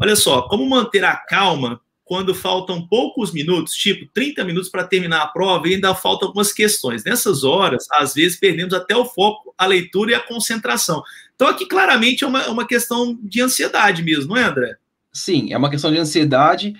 Olha 0.00 0.16
só, 0.16 0.42
como 0.42 0.68
manter 0.68 1.04
a 1.04 1.16
calma 1.16 1.80
quando 2.08 2.34
faltam 2.34 2.88
poucos 2.88 3.34
minutos, 3.34 3.74
tipo 3.74 4.10
30 4.14 4.42
minutos 4.42 4.70
para 4.70 4.82
terminar 4.82 5.20
a 5.20 5.26
prova, 5.26 5.68
e 5.68 5.74
ainda 5.74 5.94
faltam 5.94 6.28
algumas 6.28 6.54
questões. 6.54 7.04
Nessas 7.04 7.44
horas, 7.44 7.86
às 7.92 8.14
vezes, 8.14 8.40
perdemos 8.40 8.72
até 8.72 8.96
o 8.96 9.04
foco, 9.04 9.54
a 9.58 9.66
leitura 9.66 10.12
e 10.12 10.14
a 10.14 10.20
concentração. 10.20 11.02
Então, 11.34 11.46
aqui 11.46 11.66
claramente 11.66 12.24
é 12.24 12.26
uma, 12.26 12.42
é 12.42 12.48
uma 12.48 12.66
questão 12.66 13.18
de 13.22 13.42
ansiedade 13.42 14.02
mesmo, 14.02 14.30
não 14.30 14.38
é, 14.38 14.44
André? 14.44 14.76
Sim, 15.12 15.52
é 15.52 15.58
uma 15.58 15.68
questão 15.68 15.92
de 15.92 15.98
ansiedade 15.98 16.74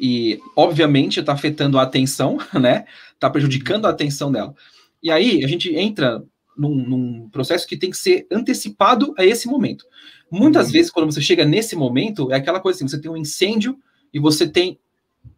e, 0.00 0.40
obviamente, 0.56 1.20
está 1.20 1.32
afetando 1.32 1.78
a 1.78 1.82
atenção, 1.82 2.38
né? 2.52 2.84
Está 3.14 3.30
prejudicando 3.30 3.86
a 3.86 3.90
atenção 3.90 4.32
dela. 4.32 4.52
E 5.00 5.12
aí, 5.12 5.44
a 5.44 5.48
gente 5.48 5.72
entra 5.76 6.20
num, 6.58 6.74
num, 6.74 7.28
processo 7.30 7.68
que 7.68 7.76
tem 7.76 7.90
que 7.90 7.96
ser 7.96 8.26
antecipado 8.32 9.14
a 9.16 9.24
esse 9.24 9.46
momento. 9.46 9.84
Muitas 10.28 10.66
uhum. 10.66 10.72
vezes, 10.72 10.90
quando 10.90 11.12
você 11.12 11.22
chega 11.22 11.44
nesse 11.44 11.76
momento, 11.76 12.32
é 12.32 12.36
aquela 12.36 12.58
coisa 12.58 12.78
assim: 12.78 12.88
você 12.88 13.00
tem 13.00 13.08
um 13.08 13.16
incêndio 13.16 13.78
e 14.12 14.18
você 14.18 14.46
tem 14.46 14.78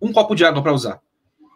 um 0.01 0.13
copo 0.13 0.35
de 0.35 0.45
água 0.45 0.63
para 0.63 0.73
usar. 0.73 1.01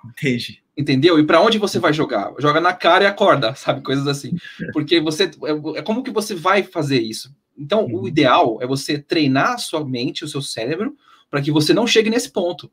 Entendi. 0.04 0.62
Entendeu? 0.76 1.18
E 1.18 1.24
para 1.24 1.40
onde 1.40 1.58
você 1.58 1.78
vai 1.78 1.92
jogar? 1.92 2.32
Joga 2.38 2.60
na 2.60 2.72
cara 2.72 3.04
e 3.04 3.06
acorda, 3.06 3.54
sabe? 3.56 3.82
Coisas 3.82 4.06
assim. 4.06 4.36
Porque 4.72 5.00
você. 5.00 5.24
É, 5.24 5.78
é 5.78 5.82
como 5.82 6.02
que 6.02 6.10
você 6.10 6.34
vai 6.34 6.62
fazer 6.62 7.00
isso? 7.00 7.34
Então, 7.58 7.86
uhum. 7.86 8.02
o 8.02 8.08
ideal 8.08 8.58
é 8.62 8.66
você 8.66 8.98
treinar 8.98 9.54
a 9.54 9.58
sua 9.58 9.84
mente, 9.84 10.24
o 10.24 10.28
seu 10.28 10.40
cérebro, 10.40 10.96
para 11.28 11.42
que 11.42 11.50
você 11.50 11.74
não 11.74 11.86
chegue 11.86 12.08
nesse 12.08 12.30
ponto. 12.30 12.70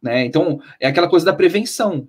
Né? 0.00 0.24
Então, 0.24 0.60
é 0.80 0.88
aquela 0.88 1.08
coisa 1.08 1.26
da 1.26 1.34
prevenção. 1.34 2.08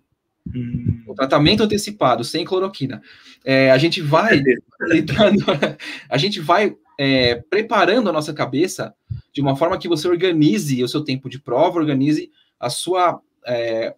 Uhum. 0.55 1.03
O 1.05 1.13
tratamento 1.13 1.63
antecipado, 1.63 2.23
sem 2.23 2.45
cloroquina. 2.45 3.01
É, 3.43 3.71
a 3.71 3.77
gente 3.77 4.01
vai. 4.01 4.41
a 6.09 6.17
gente 6.17 6.39
vai 6.39 6.73
é, 6.97 7.35
preparando 7.49 8.09
a 8.09 8.13
nossa 8.13 8.33
cabeça 8.33 8.95
de 9.37 9.41
uma 9.41 9.55
forma 9.55 9.77
que 9.77 9.87
você 9.87 10.07
organize 10.07 10.83
o 10.83 10.87
seu 10.87 11.03
tempo 11.03 11.29
de 11.29 11.37
prova, 11.37 11.77
organize 11.77 12.31
a 12.59 12.71
sua, 12.71 13.21
é, 13.45 13.93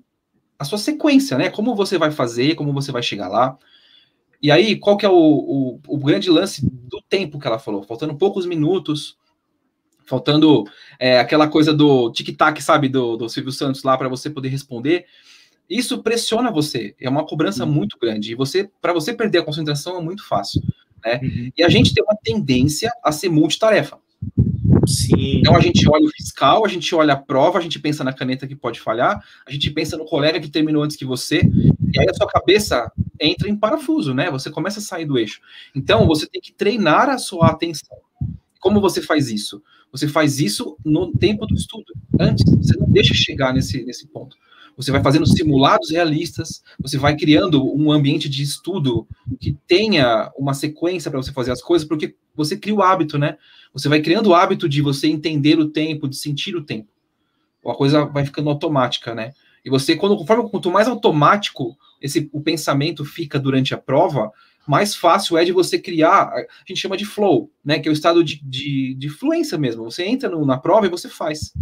a 0.59 0.65
sua 0.65 0.77
sequência, 0.77 1.37
né? 1.37 1.49
Como 1.49 1.77
você 1.77 1.97
vai 1.97 2.11
fazer, 2.11 2.55
como 2.55 2.73
você 2.73 2.91
vai 2.91 3.01
chegar 3.01 3.29
lá. 3.29 3.57
E 4.43 4.51
aí, 4.51 4.75
qual 4.75 4.97
que 4.97 5.05
é 5.05 5.09
o, 5.09 5.13
o, 5.15 5.79
o 5.87 5.97
grande 5.97 6.29
lance 6.29 6.61
do 6.69 7.01
tempo 7.07 7.39
que 7.39 7.47
ela 7.47 7.57
falou? 7.57 7.83
Faltando 7.83 8.17
poucos 8.17 8.45
minutos, 8.45 9.17
faltando 10.05 10.65
é, 10.99 11.21
aquela 11.21 11.47
coisa 11.47 11.73
do 11.73 12.11
tic-tac, 12.11 12.61
sabe, 12.61 12.89
do, 12.89 13.15
do 13.15 13.29
Silvio 13.29 13.53
Santos 13.53 13.81
lá 13.83 13.97
para 13.97 14.09
você 14.09 14.29
poder 14.29 14.49
responder. 14.49 15.05
Isso 15.69 16.03
pressiona 16.03 16.51
você, 16.51 16.93
é 16.99 17.07
uma 17.07 17.25
cobrança 17.25 17.63
uhum. 17.63 17.71
muito 17.71 17.97
grande. 17.97 18.33
E 18.33 18.35
você, 18.35 18.69
para 18.81 18.91
você 18.91 19.13
perder 19.13 19.37
a 19.37 19.45
concentração 19.45 19.97
é 19.97 20.01
muito 20.01 20.27
fácil. 20.27 20.61
Né? 21.01 21.21
Uhum. 21.23 21.51
E 21.55 21.63
a 21.63 21.69
gente 21.69 21.93
tem 21.93 22.03
uma 22.03 22.17
tendência 22.21 22.91
a 23.01 23.13
ser 23.13 23.29
multitarefa. 23.29 23.99
Sim. 24.87 25.39
Então 25.39 25.55
a 25.55 25.59
gente 25.59 25.87
olha 25.89 26.05
o 26.05 26.11
fiscal, 26.11 26.65
a 26.65 26.67
gente 26.67 26.93
olha 26.95 27.13
a 27.13 27.17
prova, 27.17 27.59
a 27.59 27.61
gente 27.61 27.79
pensa 27.79 28.03
na 28.03 28.13
caneta 28.13 28.47
que 28.47 28.55
pode 28.55 28.79
falhar, 28.79 29.23
a 29.45 29.51
gente 29.51 29.69
pensa 29.71 29.97
no 29.97 30.05
colega 30.05 30.39
que 30.39 30.49
terminou 30.49 30.83
antes 30.83 30.97
que 30.97 31.05
você, 31.05 31.41
e 31.93 31.99
aí 31.99 32.07
a 32.09 32.13
sua 32.13 32.27
cabeça 32.27 32.91
entra 33.19 33.49
em 33.49 33.55
parafuso, 33.55 34.13
né? 34.13 34.29
Você 34.31 34.49
começa 34.49 34.79
a 34.79 34.83
sair 34.83 35.05
do 35.05 35.17
eixo. 35.17 35.41
Então 35.75 36.07
você 36.07 36.27
tem 36.27 36.41
que 36.41 36.53
treinar 36.53 37.09
a 37.09 37.17
sua 37.17 37.47
atenção. 37.47 37.97
Como 38.59 38.81
você 38.81 39.01
faz 39.01 39.29
isso? 39.29 39.61
Você 39.91 40.07
faz 40.07 40.39
isso 40.39 40.77
no 40.85 41.11
tempo 41.11 41.45
do 41.45 41.55
estudo, 41.55 41.93
antes. 42.19 42.45
Você 42.45 42.77
não 42.77 42.89
deixa 42.89 43.13
chegar 43.13 43.53
nesse, 43.53 43.83
nesse 43.83 44.07
ponto 44.07 44.37
você 44.79 44.91
vai 44.91 45.03
fazendo 45.03 45.27
simulados 45.27 45.91
realistas, 45.91 46.63
você 46.79 46.97
vai 46.97 47.13
criando 47.13 47.61
um 47.75 47.91
ambiente 47.91 48.29
de 48.29 48.41
estudo 48.41 49.05
que 49.37 49.57
tenha 49.67 50.31
uma 50.37 50.53
sequência 50.53 51.11
para 51.11 51.21
você 51.21 51.33
fazer 51.33 51.51
as 51.51 51.61
coisas, 51.61 51.85
porque 51.85 52.15
você 52.39 52.57
cria 52.57 52.73
o 52.73 52.81
hábito, 52.81 53.17
né? 53.17 53.37
Você 53.73 53.87
vai 53.87 54.01
criando 54.01 54.27
o 54.27 54.33
hábito 54.33 54.67
de 54.67 54.81
você 54.81 55.07
entender 55.07 55.59
o 55.59 55.69
tempo, 55.69 56.07
de 56.07 56.15
sentir 56.15 56.55
o 56.55 56.63
tempo. 56.63 56.89
A 57.65 57.73
coisa 57.73 58.05
vai 58.05 58.25
ficando 58.25 58.49
automática, 58.49 59.13
né? 59.13 59.33
E 59.63 59.69
você, 59.69 59.95
quando, 59.95 60.17
conforme, 60.17 60.49
quanto 60.49 60.71
mais 60.71 60.87
automático 60.87 61.77
esse, 62.01 62.29
o 62.31 62.41
pensamento 62.41 63.03
fica 63.03 63.37
durante 63.37 63.73
a 63.73 63.77
prova, 63.77 64.31
mais 64.65 64.95
fácil 64.95 65.37
é 65.37 65.43
de 65.43 65.51
você 65.51 65.77
criar, 65.77 66.29
a 66.29 66.45
gente 66.67 66.79
chama 66.79 66.95
de 66.95 67.05
flow, 67.05 67.51
né? 67.63 67.79
Que 67.79 67.89
é 67.89 67.91
o 67.91 67.93
estado 67.93 68.23
de, 68.23 68.41
de, 68.43 68.95
de 68.95 69.09
fluência 69.09 69.57
mesmo. 69.57 69.83
Você 69.83 70.05
entra 70.05 70.29
no, 70.29 70.45
na 70.45 70.57
prova 70.57 70.85
e 70.85 70.89
você 70.89 71.09
faz. 71.09 71.53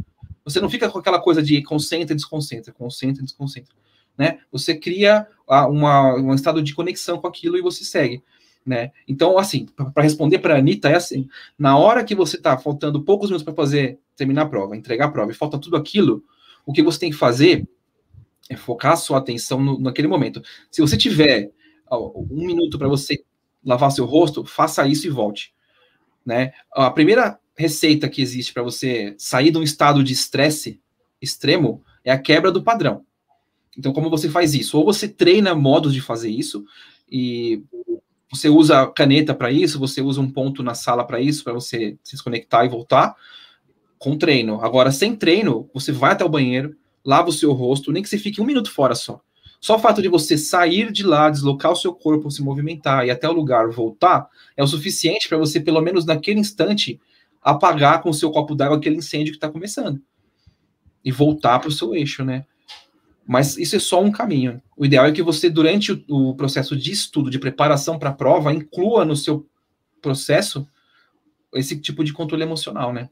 Você 0.44 0.62
não 0.62 0.70
fica 0.70 0.90
com 0.90 1.00
aquela 1.00 1.20
coisa 1.20 1.42
de 1.42 1.62
concentra, 1.64 2.16
desconcentra, 2.16 2.72
concentra, 2.72 3.24
desconcentra, 3.24 3.74
né? 4.18 4.40
Você 4.52 4.76
cria 4.76 5.28
uma, 5.48 6.16
um 6.16 6.34
estado 6.34 6.62
de 6.62 6.74
conexão 6.74 7.18
com 7.18 7.28
aquilo 7.28 7.58
e 7.58 7.62
você 7.62 7.84
segue, 7.84 8.24
né? 8.68 8.92
Então, 9.08 9.38
assim, 9.38 9.66
para 9.94 10.04
responder 10.04 10.40
para 10.40 10.56
a 10.56 10.58
Anitta, 10.58 10.90
é 10.90 10.96
assim: 10.96 11.30
na 11.58 11.78
hora 11.78 12.04
que 12.04 12.14
você 12.14 12.36
está 12.36 12.58
faltando 12.58 13.02
poucos 13.02 13.30
minutos 13.30 13.46
para 13.46 13.54
fazer, 13.54 13.98
terminar 14.14 14.42
a 14.42 14.50
prova, 14.50 14.76
entregar 14.76 15.06
a 15.06 15.12
prova, 15.12 15.32
e 15.32 15.36
falta 15.36 15.58
tudo 15.58 15.78
aquilo, 15.78 16.22
o 16.66 16.74
que 16.74 16.84
você 16.84 17.00
tem 17.00 17.10
que 17.10 17.16
fazer 17.16 17.66
é 18.50 18.58
focar 18.58 18.92
a 18.92 18.98
sua 18.98 19.20
atenção 19.20 19.64
no, 19.64 19.80
naquele 19.80 20.08
momento. 20.10 20.42
Se 20.70 20.82
você 20.82 20.98
tiver 20.98 21.50
ó, 21.90 22.12
um 22.30 22.46
minuto 22.46 22.78
para 22.78 22.90
você 22.90 23.24
lavar 23.66 23.92
seu 23.92 24.06
rosto, 24.06 24.44
faça 24.44 24.86
isso 24.86 25.08
e 25.08 25.10
volte. 25.10 25.54
Né? 26.26 26.52
A 26.74 26.92
primeira 26.92 27.40
receita 27.58 28.10
que 28.10 28.22
existe 28.22 28.54
para 28.54 28.64
você 28.64 29.16
sair 29.18 29.50
de 29.50 29.58
um 29.58 29.64
estado 29.64 30.04
de 30.04 30.12
estresse 30.12 30.82
extremo 31.22 31.82
é 32.04 32.12
a 32.12 32.20
quebra 32.20 32.52
do 32.52 32.64
padrão. 32.64 33.06
Então, 33.78 33.94
como 33.94 34.10
você 34.10 34.30
faz 34.30 34.54
isso? 34.54 34.78
Ou 34.78 34.86
você 34.86 35.08
treina 35.08 35.56
modos 35.56 35.94
de 35.94 36.02
fazer 36.02 36.30
isso, 36.30 36.66
e 37.10 37.64
você 38.32 38.50
usa 38.50 38.88
caneta 38.88 39.34
para 39.34 39.52
isso, 39.52 39.80
você 39.80 40.02
usa 40.02 40.20
um 40.20 40.30
ponto 40.30 40.62
na 40.62 40.74
sala 40.74 41.06
para 41.06 41.20
isso, 41.20 41.44
para 41.44 41.54
você 41.54 41.98
se 42.04 42.14
desconectar 42.14 42.66
e 42.66 42.70
voltar, 42.70 43.16
com 43.98 44.18
treino. 44.18 44.62
Agora, 44.62 44.92
sem 44.92 45.16
treino, 45.16 45.70
você 45.74 45.92
vai 45.92 46.12
até 46.12 46.24
o 46.24 46.30
banheiro, 46.30 46.76
lava 47.04 47.30
o 47.30 47.34
seu 47.34 47.54
rosto, 47.54 47.92
nem 47.92 48.04
que 48.04 48.10
você 48.10 48.18
fique 48.18 48.42
um 48.42 48.46
minuto 48.46 48.72
fora 48.72 48.96
só. 48.96 49.22
Só 49.60 49.76
o 49.76 49.80
fato 49.80 50.02
de 50.02 50.08
você 50.08 50.38
sair 50.38 50.92
de 50.92 51.04
lá, 51.04 51.30
deslocar 51.30 51.72
o 51.72 51.76
seu 51.76 51.94
corpo, 51.94 52.30
se 52.30 52.44
movimentar 52.44 53.08
e 53.08 53.12
até 53.12 53.28
o 53.28 53.34
lugar 53.34 53.70
voltar, 53.70 54.28
é 54.56 54.64
o 54.64 54.68
suficiente 54.68 55.28
para 55.28 55.38
você, 55.38 55.60
pelo 55.60 55.82
menos 55.82 56.06
naquele 56.06 56.40
instante, 56.40 57.00
apagar 57.42 58.02
com 58.02 58.10
o 58.10 58.14
seu 58.14 58.30
copo 58.30 58.54
d'água 58.54 58.78
aquele 58.78 58.98
incêndio 58.98 59.32
que 59.32 59.38
está 59.38 59.50
começando 59.50 60.02
e 61.04 61.12
voltar 61.12 61.60
para 61.60 61.70
o 61.70 61.72
seu 61.72 61.96
eixo, 61.96 62.24
né? 62.24 62.46
Mas 63.28 63.58
isso 63.58 63.76
é 63.76 63.80
só 63.80 64.02
um 64.02 64.12
caminho. 64.12 64.62
O 64.76 64.86
ideal 64.86 65.06
é 65.06 65.12
que 65.12 65.22
você, 65.22 65.50
durante 65.50 65.92
o, 65.92 66.30
o 66.30 66.36
processo 66.36 66.78
de 66.78 66.92
estudo, 66.92 67.30
de 67.30 67.38
preparação 67.38 68.00
para 68.00 68.10
a 68.10 68.14
prova, 68.14 68.54
inclua 68.54 69.04
no 69.04 69.18
seu 69.18 69.46
processo 70.02 70.66
esse 71.54 71.80
tipo 71.80 72.04
de 72.04 72.14
controle 72.14 72.44
emocional, 72.44 72.94
né? 72.94 73.10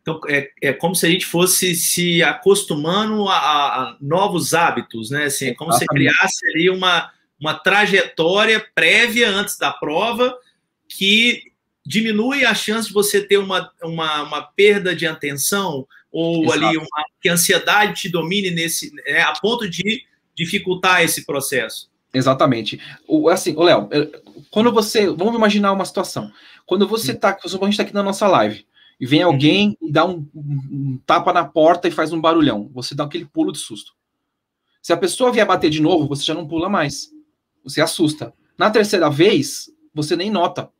Então, 0.00 0.20
é, 0.28 0.50
é 0.60 0.72
como 0.72 0.94
se 0.94 1.06
a 1.06 1.08
gente 1.08 1.26
fosse 1.26 1.74
se 1.74 2.22
acostumando 2.22 3.28
a, 3.28 3.36
a 3.36 3.96
novos 4.00 4.54
hábitos, 4.54 5.10
né? 5.10 5.24
Assim, 5.24 5.46
é 5.46 5.54
como 5.54 5.70
Exatamente. 5.70 6.10
se 6.10 6.16
criasse 6.16 6.46
ali 6.46 6.70
uma, 6.70 7.10
uma 7.40 7.54
trajetória 7.54 8.64
prévia 8.74 9.30
antes 9.30 9.58
da 9.58 9.72
prova 9.72 10.36
que 10.88 11.52
diminui 11.84 12.44
a 12.44 12.54
chance 12.54 12.88
de 12.88 12.94
você 12.94 13.20
ter 13.20 13.38
uma, 13.38 13.72
uma, 13.82 14.22
uma 14.22 14.42
perda 14.42 14.94
de 14.94 15.06
atenção 15.06 15.86
ou 16.12 16.44
Exato. 16.44 16.64
ali 16.64 16.76
uma, 16.76 17.04
que 17.20 17.28
a 17.28 17.32
ansiedade 17.32 18.02
te 18.02 18.08
domine 18.08 18.50
nesse, 18.50 18.94
né, 18.94 19.22
a 19.22 19.32
ponto 19.40 19.68
de 19.68 20.04
dificultar 20.36 21.02
esse 21.02 21.24
processo. 21.24 21.90
Exatamente. 22.14 22.78
O, 23.08 23.28
assim, 23.28 23.54
o 23.56 23.62
Léo, 23.62 23.88
quando 24.50 24.70
você. 24.70 25.06
Vamos 25.06 25.34
imaginar 25.34 25.72
uma 25.72 25.84
situação. 25.84 26.30
Quando 26.66 26.86
você 26.86 27.12
está. 27.12 27.30
A 27.42 27.48
gente 27.48 27.70
está 27.70 27.82
aqui 27.82 27.94
na 27.94 28.02
nossa 28.02 28.28
live 28.28 28.66
e 29.00 29.06
vem 29.06 29.22
alguém 29.22 29.76
uhum. 29.80 29.88
e 29.88 29.92
dá 29.92 30.04
um, 30.04 30.28
um, 30.34 31.00
tapa 31.06 31.32
na 31.32 31.44
porta 31.44 31.88
e 31.88 31.90
faz 31.90 32.12
um 32.12 32.20
barulhão. 32.20 32.70
Você 32.74 32.94
dá 32.94 33.04
aquele 33.04 33.24
pulo 33.24 33.50
de 33.50 33.58
susto. 33.58 33.92
Se 34.82 34.92
a 34.92 34.96
pessoa 34.96 35.32
vier 35.32 35.46
bater 35.46 35.70
de 35.70 35.80
novo, 35.80 36.06
você 36.06 36.22
já 36.22 36.34
não 36.34 36.46
pula 36.46 36.68
mais. 36.68 37.10
Você 37.64 37.80
assusta. 37.80 38.34
Na 38.58 38.70
terceira 38.70 39.08
vez, 39.08 39.70
você 39.94 40.14
nem 40.14 40.30
nota. 40.30 40.70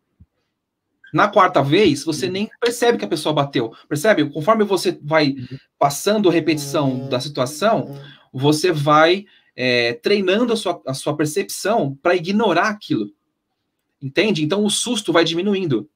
Na 1.12 1.28
quarta 1.28 1.62
vez, 1.62 2.04
você 2.04 2.28
nem 2.28 2.48
percebe 2.60 2.96
que 2.96 3.04
a 3.04 3.08
pessoa 3.08 3.34
bateu. 3.34 3.72
Percebe? 3.88 4.30
Conforme 4.30 4.64
você 4.64 4.98
vai 5.02 5.34
passando 5.78 6.28
a 6.28 6.32
repetição 6.32 7.08
da 7.08 7.20
situação, 7.20 7.98
você 8.32 8.72
vai 8.72 9.26
é, 9.54 9.92
treinando 9.94 10.52
a 10.52 10.56
sua, 10.56 10.80
a 10.86 10.94
sua 10.94 11.14
percepção 11.16 11.96
para 12.02 12.16
ignorar 12.16 12.68
aquilo. 12.68 13.10
Entende? 14.00 14.42
Então 14.42 14.64
o 14.64 14.70
susto 14.70 15.12
vai 15.12 15.24
diminuindo. 15.24 15.88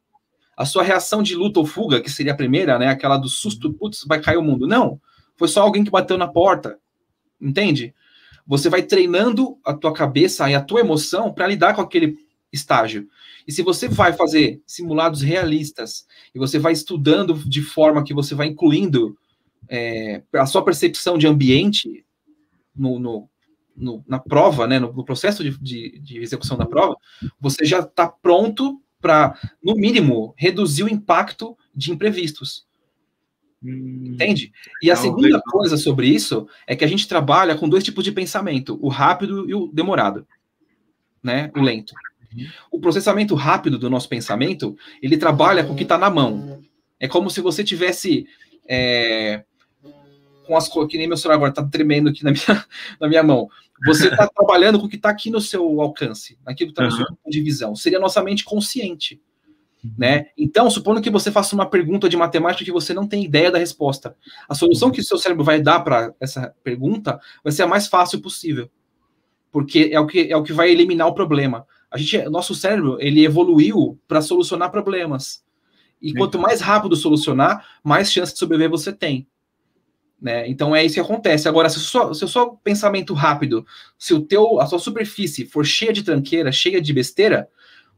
A 0.57 0.65
sua 0.65 0.83
reação 0.83 1.23
de 1.23 1.35
luta 1.35 1.61
ou 1.61 1.67
fuga, 1.67 2.01
que 2.01 2.11
seria 2.11 2.33
a 2.33 2.37
primeira, 2.37 2.79
né? 2.79 2.89
Aquela 2.89 3.17
do 3.17 3.29
susto, 3.29 3.73
putz, 3.73 4.05
vai 4.07 4.21
cair 4.21 4.37
o 4.37 4.43
mundo. 4.43 4.67
Não. 4.67 5.01
Foi 5.37 5.49
só 5.49 5.63
alguém 5.63 5.85
que 5.85 5.91
bateu 5.91 6.17
na 6.17 6.29
porta. 6.29 6.79
Entende? 7.41 7.95
Você 8.47 8.69
vai 8.69 8.83
treinando 8.83 9.59
a 9.65 9.75
tua 9.75 9.93
cabeça 9.93 10.49
e 10.49 10.55
a 10.55 10.61
tua 10.61 10.81
emoção 10.81 11.33
para 11.33 11.47
lidar 11.47 11.75
com 11.75 11.83
aquele 11.83 12.17
estágio. 12.57 13.09
E 13.47 13.53
se 13.53 13.63
você 13.63 13.89
vai 13.89 14.13
fazer 14.13 14.61
simulados 14.67 15.23
realistas 15.23 16.07
e 16.35 16.39
você 16.39 16.59
vai 16.59 16.73
estudando 16.73 17.35
de 17.35 17.63
forma 17.63 18.03
que 18.03 18.15
você 18.15 18.35
vai 18.35 18.49
incluindo 18.49 19.17
é, 19.69 20.23
a 20.35 20.47
sua 20.47 20.65
percepção 20.65 21.17
de 21.17 21.27
ambiente 21.27 22.05
no, 22.75 22.99
no, 22.99 23.29
no 23.77 24.05
na 24.07 24.19
prova, 24.19 24.67
né, 24.67 24.79
no, 24.79 24.93
no 24.93 25.05
processo 25.05 25.43
de, 25.43 25.59
de, 25.59 25.99
de, 26.01 26.19
execução 26.19 26.57
da 26.57 26.67
prova, 26.67 26.97
você 27.41 27.65
já 27.65 27.81
está 27.81 28.09
pronto 28.09 28.81
para, 29.01 29.39
no 29.63 29.75
mínimo, 29.75 30.35
reduzir 30.37 30.85
o 30.85 30.89
impacto 30.89 31.57
de 31.75 31.93
imprevistos. 31.93 32.67
Hum, 33.63 34.05
Entende? 34.07 34.53
E 34.83 34.91
a 34.91 34.95
não, 34.95 35.03
segunda 35.03 35.41
coisa 35.41 35.77
sobre 35.77 36.09
isso 36.09 36.49
é 36.67 36.75
que 36.77 36.85
a 36.85 36.89
gente 36.89 37.09
trabalha 37.09 37.57
com 37.57 37.69
dois 37.69 37.85
tipos 37.85 38.05
de 38.05 38.13
pensamento, 38.13 38.79
o 38.83 38.89
rápido 38.89 39.49
e 39.49 39.55
o 39.55 39.69
demorado, 39.69 40.27
né? 41.23 41.51
O 41.55 41.61
lento. 41.61 41.95
Uhum. 42.35 42.47
O 42.71 42.81
processamento 42.81 43.35
rápido 43.35 43.79
do 43.79 43.91
nosso 43.91 44.09
pensamento, 44.09 44.77
ele 45.03 45.17
trabalha 45.17 45.65
com 45.65 45.73
o 45.73 45.77
que 45.77 45.83
está 45.83 45.99
na 45.99 46.11
mão. 46.11 46.61
É 46.99 47.07
como 47.07 47.31
se 47.31 47.41
você 47.41 47.63
tivesse 47.63 48.27
é, 48.69 49.45
com 50.47 50.57
as 50.57 50.69
que 50.69 50.97
nem 50.97 51.09
meu 51.09 51.17
celular 51.17 51.37
agora 51.37 51.51
está 51.51 51.65
tremendo 51.65 52.09
aqui 52.09 52.25
na 52.25 52.31
minha, 52.31 52.65
na 53.01 53.09
minha 53.09 53.23
mão. 53.23 53.49
Você 53.85 54.09
está 54.09 54.27
trabalhando 54.35 54.79
com 54.79 54.87
o 54.87 54.89
que 54.89 54.97
está 54.97 55.11
aqui 55.11 55.31
no 55.31 55.41
seu 55.41 55.81
alcance, 55.81 56.39
naquilo 56.45 56.73
que 56.73 56.73
está 56.73 56.85
no 56.85 56.91
uhum. 56.91 56.97
seu 56.97 57.07
campo 57.07 57.31
de 57.31 57.43
visão. 57.43 57.75
Seria 57.75 57.99
nossa 57.99 58.23
mente 58.23 58.45
consciente. 58.45 59.21
Né? 59.97 60.27
Então, 60.37 60.69
supondo 60.69 61.01
que 61.01 61.11
você 61.11 61.31
faça 61.31 61.55
uma 61.55 61.69
pergunta 61.69 62.09
de 62.09 62.17
matemática 62.17 62.65
que 62.65 62.73
você 62.73 62.93
não 62.93 63.07
tem 63.07 63.25
ideia 63.25 63.53
da 63.53 63.59
resposta, 63.59 64.17
a 64.49 64.55
solução 64.55 64.91
que 64.91 65.01
o 65.01 65.05
seu 65.05 65.17
cérebro 65.17 65.45
vai 65.45 65.61
dar 65.61 65.81
para 65.81 66.13
essa 66.19 66.53
pergunta 66.65 67.21
vai 67.45 67.53
ser 67.53 67.63
a 67.63 67.69
mais 67.69 67.87
fácil 67.87 68.21
possível, 68.21 68.69
porque 69.53 69.91
é 69.93 70.01
o 70.01 70.07
que 70.07 70.33
é 70.33 70.37
o 70.37 70.43
que 70.43 70.53
vai 70.53 70.71
eliminar 70.71 71.07
o 71.07 71.15
problema. 71.15 71.65
A 71.91 71.99
gente, 71.99 72.29
nosso 72.29 72.55
cérebro, 72.55 72.99
ele 73.01 73.25
evoluiu 73.25 73.99
para 74.07 74.21
solucionar 74.21 74.71
problemas. 74.71 75.45
E 76.01 76.13
quanto 76.13 76.39
mais 76.39 76.61
rápido 76.61 76.95
solucionar, 76.95 77.67
mais 77.83 78.13
chance 78.13 78.33
de 78.33 78.39
sobreviver 78.39 78.71
você 78.71 78.93
tem. 78.93 79.27
Né? 80.21 80.49
Então 80.49 80.75
é 80.75 80.85
isso 80.85 80.95
que 80.95 81.01
acontece. 81.01 81.49
Agora, 81.49 81.69
se 81.69 81.79
o, 81.79 81.81
seu, 81.81 82.15
se 82.15 82.25
o 82.25 82.29
seu 82.29 82.51
pensamento 82.63 83.15
rápido, 83.15 83.67
se 83.99 84.15
o 84.15 84.21
teu, 84.21 84.61
a 84.61 84.67
sua 84.67 84.79
superfície 84.79 85.47
for 85.47 85.65
cheia 85.65 85.93
de 85.93 86.03
tranqueira, 86.03 86.51
cheia 86.53 86.81
de 86.81 86.93
besteira, 86.93 87.49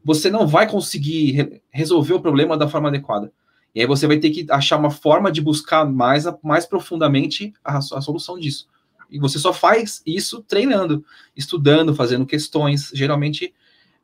você 0.03 0.29
não 0.29 0.47
vai 0.47 0.69
conseguir 0.69 1.31
re 1.31 1.61
resolver 1.71 2.13
o 2.13 2.21
problema 2.21 2.57
da 2.57 2.67
forma 2.67 2.89
adequada. 2.89 3.31
E 3.73 3.81
aí 3.81 3.87
você 3.87 4.07
vai 4.07 4.17
ter 4.17 4.31
que 4.31 4.45
achar 4.49 4.77
uma 4.77 4.89
forma 4.89 5.31
de 5.31 5.41
buscar 5.41 5.85
mais, 5.85 6.25
mais 6.43 6.65
profundamente 6.65 7.53
a, 7.63 7.77
a 7.77 8.01
solução 8.01 8.37
disso. 8.39 8.67
E 9.09 9.19
você 9.19 9.39
só 9.39 9.53
faz 9.53 10.01
isso 10.05 10.43
treinando, 10.47 11.03
estudando, 11.35 11.95
fazendo 11.95 12.25
questões. 12.25 12.91
Geralmente, 12.93 13.53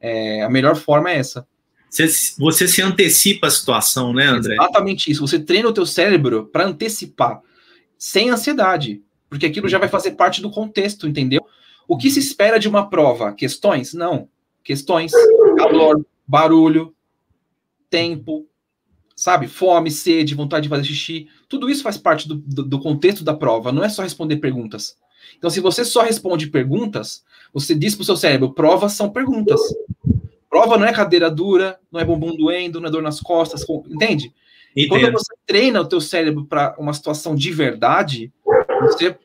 é, 0.06 0.44
a 0.44 0.50
melhor 0.50 0.76
forma 0.76 1.10
é 1.10 1.18
essa. 1.18 1.48
Você, 1.90 2.08
você 2.38 2.68
se 2.68 2.82
antecipa 2.82 3.48
a 3.48 3.52
situação, 3.52 4.14
né, 4.14 4.26
André? 4.26 4.56
Exatamente 4.56 5.10
isso. 5.10 5.26
Você 5.26 5.40
treina 5.40 5.70
o 5.70 5.74
teu 5.74 5.86
cérebro 5.86 6.46
para 6.48 6.66
antecipar, 6.66 7.42
sem 7.98 8.30
ansiedade, 8.30 9.02
porque 9.30 9.46
aquilo 9.46 9.70
já 9.70 9.78
vai 9.78 9.88
fazer 9.88 10.12
parte 10.12 10.42
do 10.42 10.52
contexto, 10.52 11.08
entendeu? 11.08 11.46
O 11.88 11.98
que 11.98 12.10
se 12.10 12.20
espera 12.20 12.60
de 12.60 12.68
uma 12.68 12.90
prova? 12.90 13.34
Questões? 13.34 13.94
Não 13.94 14.28
questões, 14.66 15.12
calor, 15.56 16.04
barulho, 16.28 16.94
tempo, 17.88 18.50
sabe? 19.16 19.48
Fome, 19.48 19.92
sede, 19.92 20.34
vontade 20.34 20.64
de 20.64 20.70
fazer 20.70 20.84
xixi. 20.84 21.30
Tudo 21.48 21.70
isso 21.70 21.84
faz 21.84 21.98
parte 21.98 22.28
do, 22.28 22.36
do, 22.36 22.64
do, 22.64 22.80
contexto 22.80 23.24
da 23.24 23.36
prova, 23.36 23.72
não 23.72 23.84
é 23.84 23.88
só 23.88 24.02
responder 24.02 24.38
perguntas. 24.38 24.98
Então, 25.38 25.50
se 25.50 25.60
você 25.60 25.86
só 25.86 26.02
responde 26.02 26.48
perguntas, 26.48 27.24
você 27.56 27.74
diz 27.74 27.96
para 27.96 28.02
o 28.02 28.06
seu 28.06 28.18
cérebro: 28.18 28.54
provas 28.54 28.92
são 28.92 29.10
perguntas. 29.10 29.62
Prova 30.50 30.78
não 30.78 30.86
é 30.86 30.94
cadeira 30.94 31.32
dura, 31.32 31.80
não 31.90 32.02
é 32.02 32.06
bumbum 32.06 32.36
doendo, 32.36 32.82
não 32.82 32.90
é 32.90 32.92
dor 32.92 33.02
nas 33.02 33.22
costas, 33.22 33.66
entende? 33.90 34.34
Entendo. 34.76 34.90
Quando 34.90 35.12
você 35.14 35.34
treina 35.46 35.80
o 35.80 35.88
teu 35.88 36.02
cérebro 36.02 36.46
para 36.46 36.76
uma 36.78 36.94
situação 36.94 37.34
de 37.34 37.52
verdade, 37.52 38.32
você 38.82 39.18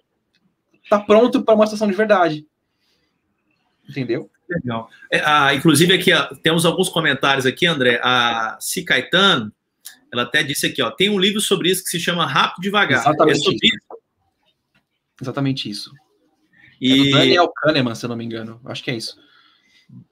está 0.83 1.01
pronto 1.01 1.43
para 1.43 1.55
uma 1.55 1.67
situação 1.67 1.89
de 1.89 1.95
verdade. 1.95 2.47
Entendeu? 3.89 4.31
Legal. 4.49 4.89
É, 5.11 5.21
ah, 5.25 5.53
inclusive, 5.53 5.93
aqui 5.93 6.13
ó, 6.13 6.27
temos 6.37 6.65
alguns 6.65 6.89
comentários 6.89 7.47
aqui, 7.47 7.67
André. 7.67 8.01
A 8.03 8.57
Si 8.61 8.85
Caetano, 8.85 9.53
ela 10.13 10.23
até 10.23 10.43
disse 10.45 10.67
aqui, 10.67 10.81
ó, 10.83 10.91
tem 10.91 11.11
um 11.11 11.19
livro 11.19 11.41
sobre 11.41 11.71
isso 11.71 11.83
que 11.83 11.91
se 11.91 11.99
chama 11.99 12.27
Rápido 12.27 12.63
Devagar. 12.63 13.01
Exatamente 13.01 13.49
é 13.49 13.67
isso. 13.67 14.01
Exatamente 15.21 15.71
isso. 15.71 15.93
E... 16.81 17.09
É 17.09 17.19
Daniel 17.19 17.49
Kahneman, 17.49 17.95
se 17.95 18.05
eu 18.05 18.09
não 18.09 18.17
me 18.17 18.25
engano. 18.25 18.61
Acho 18.65 18.83
que 18.83 18.91
é 18.91 18.97
isso. 18.97 19.17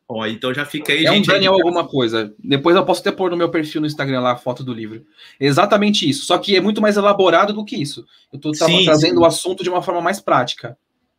Ó, 0.09 0.27
então 0.27 0.53
já 0.55 0.65
fica 0.65 0.93
aí, 0.93 1.05
é 1.05 1.13
gente. 1.13 1.29
um 1.29 1.33
Daniel 1.33 1.53
alguma 1.53 1.87
coisa. 1.87 2.35
Depois 2.39 2.75
eu 2.75 2.85
posso 2.85 3.01
até 3.01 3.13
pôr 3.13 3.31
no 3.31 3.37
meu 3.37 3.51
perfil 3.51 3.81
no 3.81 3.87
Instagram 3.87 4.21
lá 4.21 4.33
a 4.33 4.37
foto 4.37 4.65
do 4.65 4.73
livro. 4.73 5.05
Exatamente 5.39 6.09
isso. 6.09 6.25
Só 6.25 6.39
que 6.39 6.57
é 6.57 6.61
muito 6.61 6.81
mais 6.81 6.97
elaborado 6.97 7.53
do 7.53 7.65
que 7.65 7.77
isso. 7.77 8.07
Eu 8.33 8.39
estou 8.39 8.53
trazendo 8.53 9.17
sim. 9.17 9.19
o 9.19 9.25
assunto 9.25 9.63
de 9.63 9.69
uma 9.69 9.83
forma 9.83 10.01
mais 10.01 10.21
prática. 10.21 10.77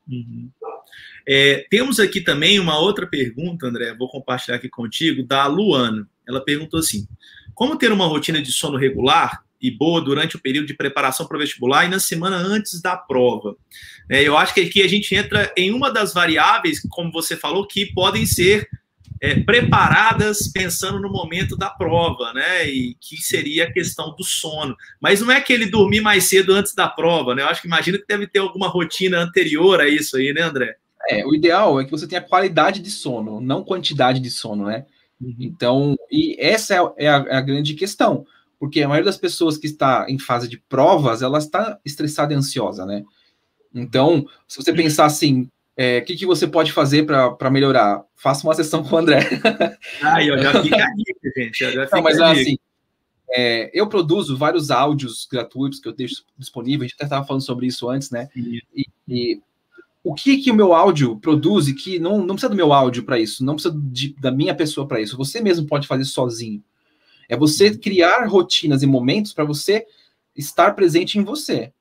Uhum. 0.07 0.49
É, 1.27 1.67
temos 1.69 1.99
aqui 1.99 2.21
também 2.21 2.59
uma 2.59 2.79
outra 2.79 3.05
pergunta, 3.05 3.67
André, 3.67 3.93
vou 3.93 4.09
compartilhar 4.09 4.57
aqui 4.57 4.67
contigo, 4.67 5.23
da 5.23 5.45
Luana. 5.45 6.09
Ela 6.27 6.43
perguntou 6.43 6.79
assim: 6.79 7.07
como 7.53 7.77
ter 7.77 7.91
uma 7.91 8.07
rotina 8.07 8.41
de 8.41 8.51
sono 8.51 8.77
regular 8.77 9.43
e 9.61 9.71
boa 9.71 10.01
durante 10.01 10.35
o 10.35 10.39
período 10.39 10.67
de 10.67 10.73
preparação 10.73 11.25
para 11.25 11.37
o 11.37 11.39
vestibular 11.39 11.85
e 11.85 11.89
na 11.89 11.99
semana 11.99 12.37
antes 12.37 12.81
da 12.81 12.95
prova? 12.95 13.55
É, 14.09 14.23
eu 14.23 14.37
acho 14.37 14.53
que 14.53 14.61
aqui 14.61 14.81
a 14.81 14.87
gente 14.87 15.13
entra 15.15 15.51
em 15.57 15.71
uma 15.71 15.91
das 15.91 16.13
variáveis, 16.13 16.79
como 16.89 17.11
você 17.11 17.35
falou, 17.35 17.67
que 17.67 17.87
podem 17.93 18.25
ser 18.25 18.67
é, 19.21 19.39
preparadas 19.41 20.47
pensando 20.47 20.99
no 20.99 21.09
momento 21.09 21.57
da 21.57 21.69
prova, 21.69 22.33
né? 22.33 22.69
E 22.69 22.95
que 22.99 23.17
seria 23.17 23.65
a 23.65 23.71
questão 23.71 24.15
do 24.15 24.23
sono. 24.23 24.75
Mas 24.99 25.21
não 25.21 25.31
é 25.31 25.41
que 25.41 25.51
ele 25.51 25.65
dormir 25.65 26.01
mais 26.01 26.25
cedo 26.25 26.53
antes 26.53 26.73
da 26.73 26.87
prova, 26.87 27.35
né? 27.35 27.41
Eu 27.41 27.47
acho 27.47 27.61
que 27.61 27.67
imagina 27.67 27.97
que 27.97 28.07
deve 28.07 28.27
ter 28.27 28.39
alguma 28.39 28.67
rotina 28.67 29.19
anterior 29.19 29.81
a 29.81 29.87
isso 29.87 30.15
aí, 30.15 30.33
né, 30.33 30.41
André? 30.41 30.75
É, 31.09 31.25
o 31.25 31.33
ideal 31.33 31.79
é 31.79 31.85
que 31.85 31.91
você 31.91 32.07
tenha 32.07 32.21
qualidade 32.21 32.79
de 32.81 32.91
sono, 32.91 33.41
não 33.41 33.63
quantidade 33.63 34.19
de 34.19 34.29
sono, 34.29 34.65
né? 34.65 34.85
Uhum. 35.19 35.35
Então, 35.39 35.95
e 36.09 36.35
essa 36.39 36.75
é, 36.75 37.05
é, 37.05 37.09
a, 37.09 37.25
é, 37.27 37.35
a, 37.35 37.41
grande 37.41 37.73
questão, 37.73 38.25
porque 38.59 38.81
a 38.81 38.87
maioria 38.87 39.05
das 39.05 39.17
pessoas 39.17 39.57
que 39.57 39.67
está 39.67 40.05
em 40.09 40.19
fase 40.19 40.47
de 40.47 40.57
provas, 40.57 41.21
ela 41.21 41.37
está 41.37 41.79
estressada 41.85 42.33
e 42.33 42.35
ansiosa, 42.35 42.85
né? 42.85 43.03
Então, 43.73 44.27
se 44.47 44.57
você 44.57 44.73
pensar 44.73 45.05
assim, 45.05 45.43
o 45.43 45.49
é, 45.77 46.01
que, 46.01 46.15
que 46.15 46.25
você 46.25 46.45
pode 46.45 46.73
fazer 46.73 47.05
para 47.05 47.49
melhorar? 47.49 48.03
Faça 48.15 48.45
uma 48.45 48.53
sessão 48.53 48.83
com 48.83 48.95
o 48.95 48.99
André. 48.99 49.21
Ah, 50.01 50.23
eu 50.23 50.37
já 50.37 50.61
fica 50.61 50.75
a 50.75 50.93
dica, 50.93 51.31
gente. 51.37 51.71
Já 51.71 51.87
Não, 51.91 52.01
mas 52.01 52.19
assim, 52.19 52.57
é, 53.31 53.69
eu 53.73 53.87
produzo 53.87 54.37
vários 54.37 54.71
áudios 54.71 55.27
gratuitos 55.31 55.79
que 55.79 55.87
eu 55.87 55.93
deixo 55.93 56.25
disponíveis, 56.37 56.81
a 56.81 56.87
gente 56.87 56.95
até 56.95 57.05
estava 57.05 57.25
falando 57.25 57.43
sobre 57.43 57.67
isso 57.67 57.87
antes, 57.89 58.11
né? 58.11 58.27
E, 58.35 58.61
e, 59.07 59.41
o 60.03 60.13
que 60.13 60.37
que 60.37 60.51
o 60.51 60.55
meu 60.55 60.73
áudio 60.73 61.17
produz 61.17 61.67
e 61.67 61.73
que 61.73 61.99
não, 61.99 62.19
não 62.19 62.35
precisa 62.35 62.49
do 62.49 62.55
meu 62.55 62.73
áudio 62.73 63.03
para 63.03 63.19
isso, 63.19 63.45
não 63.45 63.55
precisa 63.55 63.77
de, 63.77 64.15
da 64.19 64.31
minha 64.31 64.55
pessoa 64.55 64.87
para 64.87 64.99
isso. 64.99 65.17
Você 65.17 65.41
mesmo 65.41 65.67
pode 65.67 65.87
fazer 65.87 66.05
sozinho. 66.05 66.63
É 67.29 67.37
você 67.37 67.69
uhum. 67.69 67.77
criar 67.77 68.25
rotinas 68.25 68.81
e 68.81 68.87
momentos 68.87 69.31
para 69.31 69.45
você 69.45 69.85
estar 70.35 70.73
presente 70.73 71.19
em 71.19 71.23
você. 71.23 71.71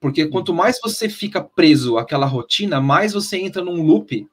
Porque 0.00 0.24
uhum. 0.24 0.30
quanto 0.30 0.54
mais 0.54 0.80
você 0.82 1.08
fica 1.08 1.42
preso 1.42 1.98
àquela 1.98 2.26
rotina, 2.26 2.80
mais 2.80 3.12
você 3.12 3.36
entra 3.36 3.62
num 3.62 3.82
loop 3.82 4.26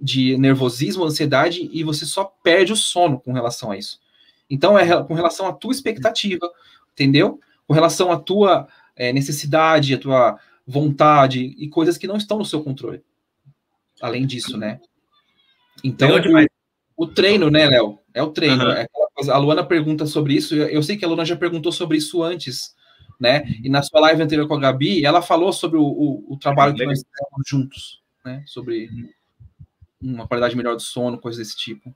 de 0.00 0.36
nervosismo, 0.36 1.04
ansiedade 1.04 1.68
e 1.72 1.82
você 1.82 2.04
só 2.04 2.24
perde 2.42 2.72
o 2.72 2.76
sono 2.76 3.18
com 3.18 3.32
relação 3.32 3.70
a 3.70 3.78
isso. 3.78 3.98
Então 4.48 4.78
é 4.78 5.02
com 5.02 5.14
relação 5.14 5.46
à 5.46 5.52
tua 5.52 5.72
expectativa, 5.72 6.50
entendeu? 6.92 7.40
Com 7.66 7.74
relação 7.74 8.10
à 8.12 8.18
tua 8.18 8.68
é, 8.96 9.12
necessidade, 9.12 9.94
à 9.94 9.98
tua 9.98 10.38
vontade 10.66 11.54
e 11.58 11.68
coisas 11.68 11.96
que 11.96 12.06
não 12.06 12.16
estão 12.16 12.38
no 12.38 12.44
seu 12.44 12.62
controle. 12.62 13.02
Além 14.00 14.26
disso, 14.26 14.56
né? 14.56 14.80
Então, 15.84 16.10
o, 16.16 17.04
o, 17.04 17.06
treino, 17.06 17.50
né, 17.50 17.66
Léo? 17.66 17.98
É 18.12 18.22
o 18.22 18.30
treino. 18.30 18.64
Uhum. 18.64 18.70
É 18.72 18.86
a 19.28 19.38
Luana 19.38 19.64
pergunta 19.64 20.06
sobre 20.06 20.34
isso. 20.34 20.54
Eu 20.54 20.82
sei 20.82 20.96
que 20.96 21.04
a 21.04 21.08
Luana 21.08 21.24
já 21.24 21.36
perguntou 21.36 21.72
sobre 21.72 21.96
isso 21.98 22.22
antes, 22.22 22.74
né? 23.18 23.44
E 23.62 23.68
na 23.68 23.82
sua 23.82 24.00
live 24.00 24.22
anterior 24.22 24.46
com 24.48 24.54
a 24.54 24.60
Gabi, 24.60 25.04
ela 25.04 25.20
falou 25.20 25.52
sobre 25.52 25.78
o, 25.78 25.84
o, 25.84 26.34
o 26.34 26.38
trabalho 26.38 26.74
que 26.74 26.84
nós 26.84 26.98
fizemos 26.98 27.46
juntos, 27.46 28.02
né? 28.24 28.42
Sobre 28.46 28.88
uma 30.00 30.26
qualidade 30.26 30.56
melhor 30.56 30.74
do 30.74 30.82
sono, 30.82 31.18
coisas 31.18 31.38
desse 31.38 31.56
tipo. 31.56 31.94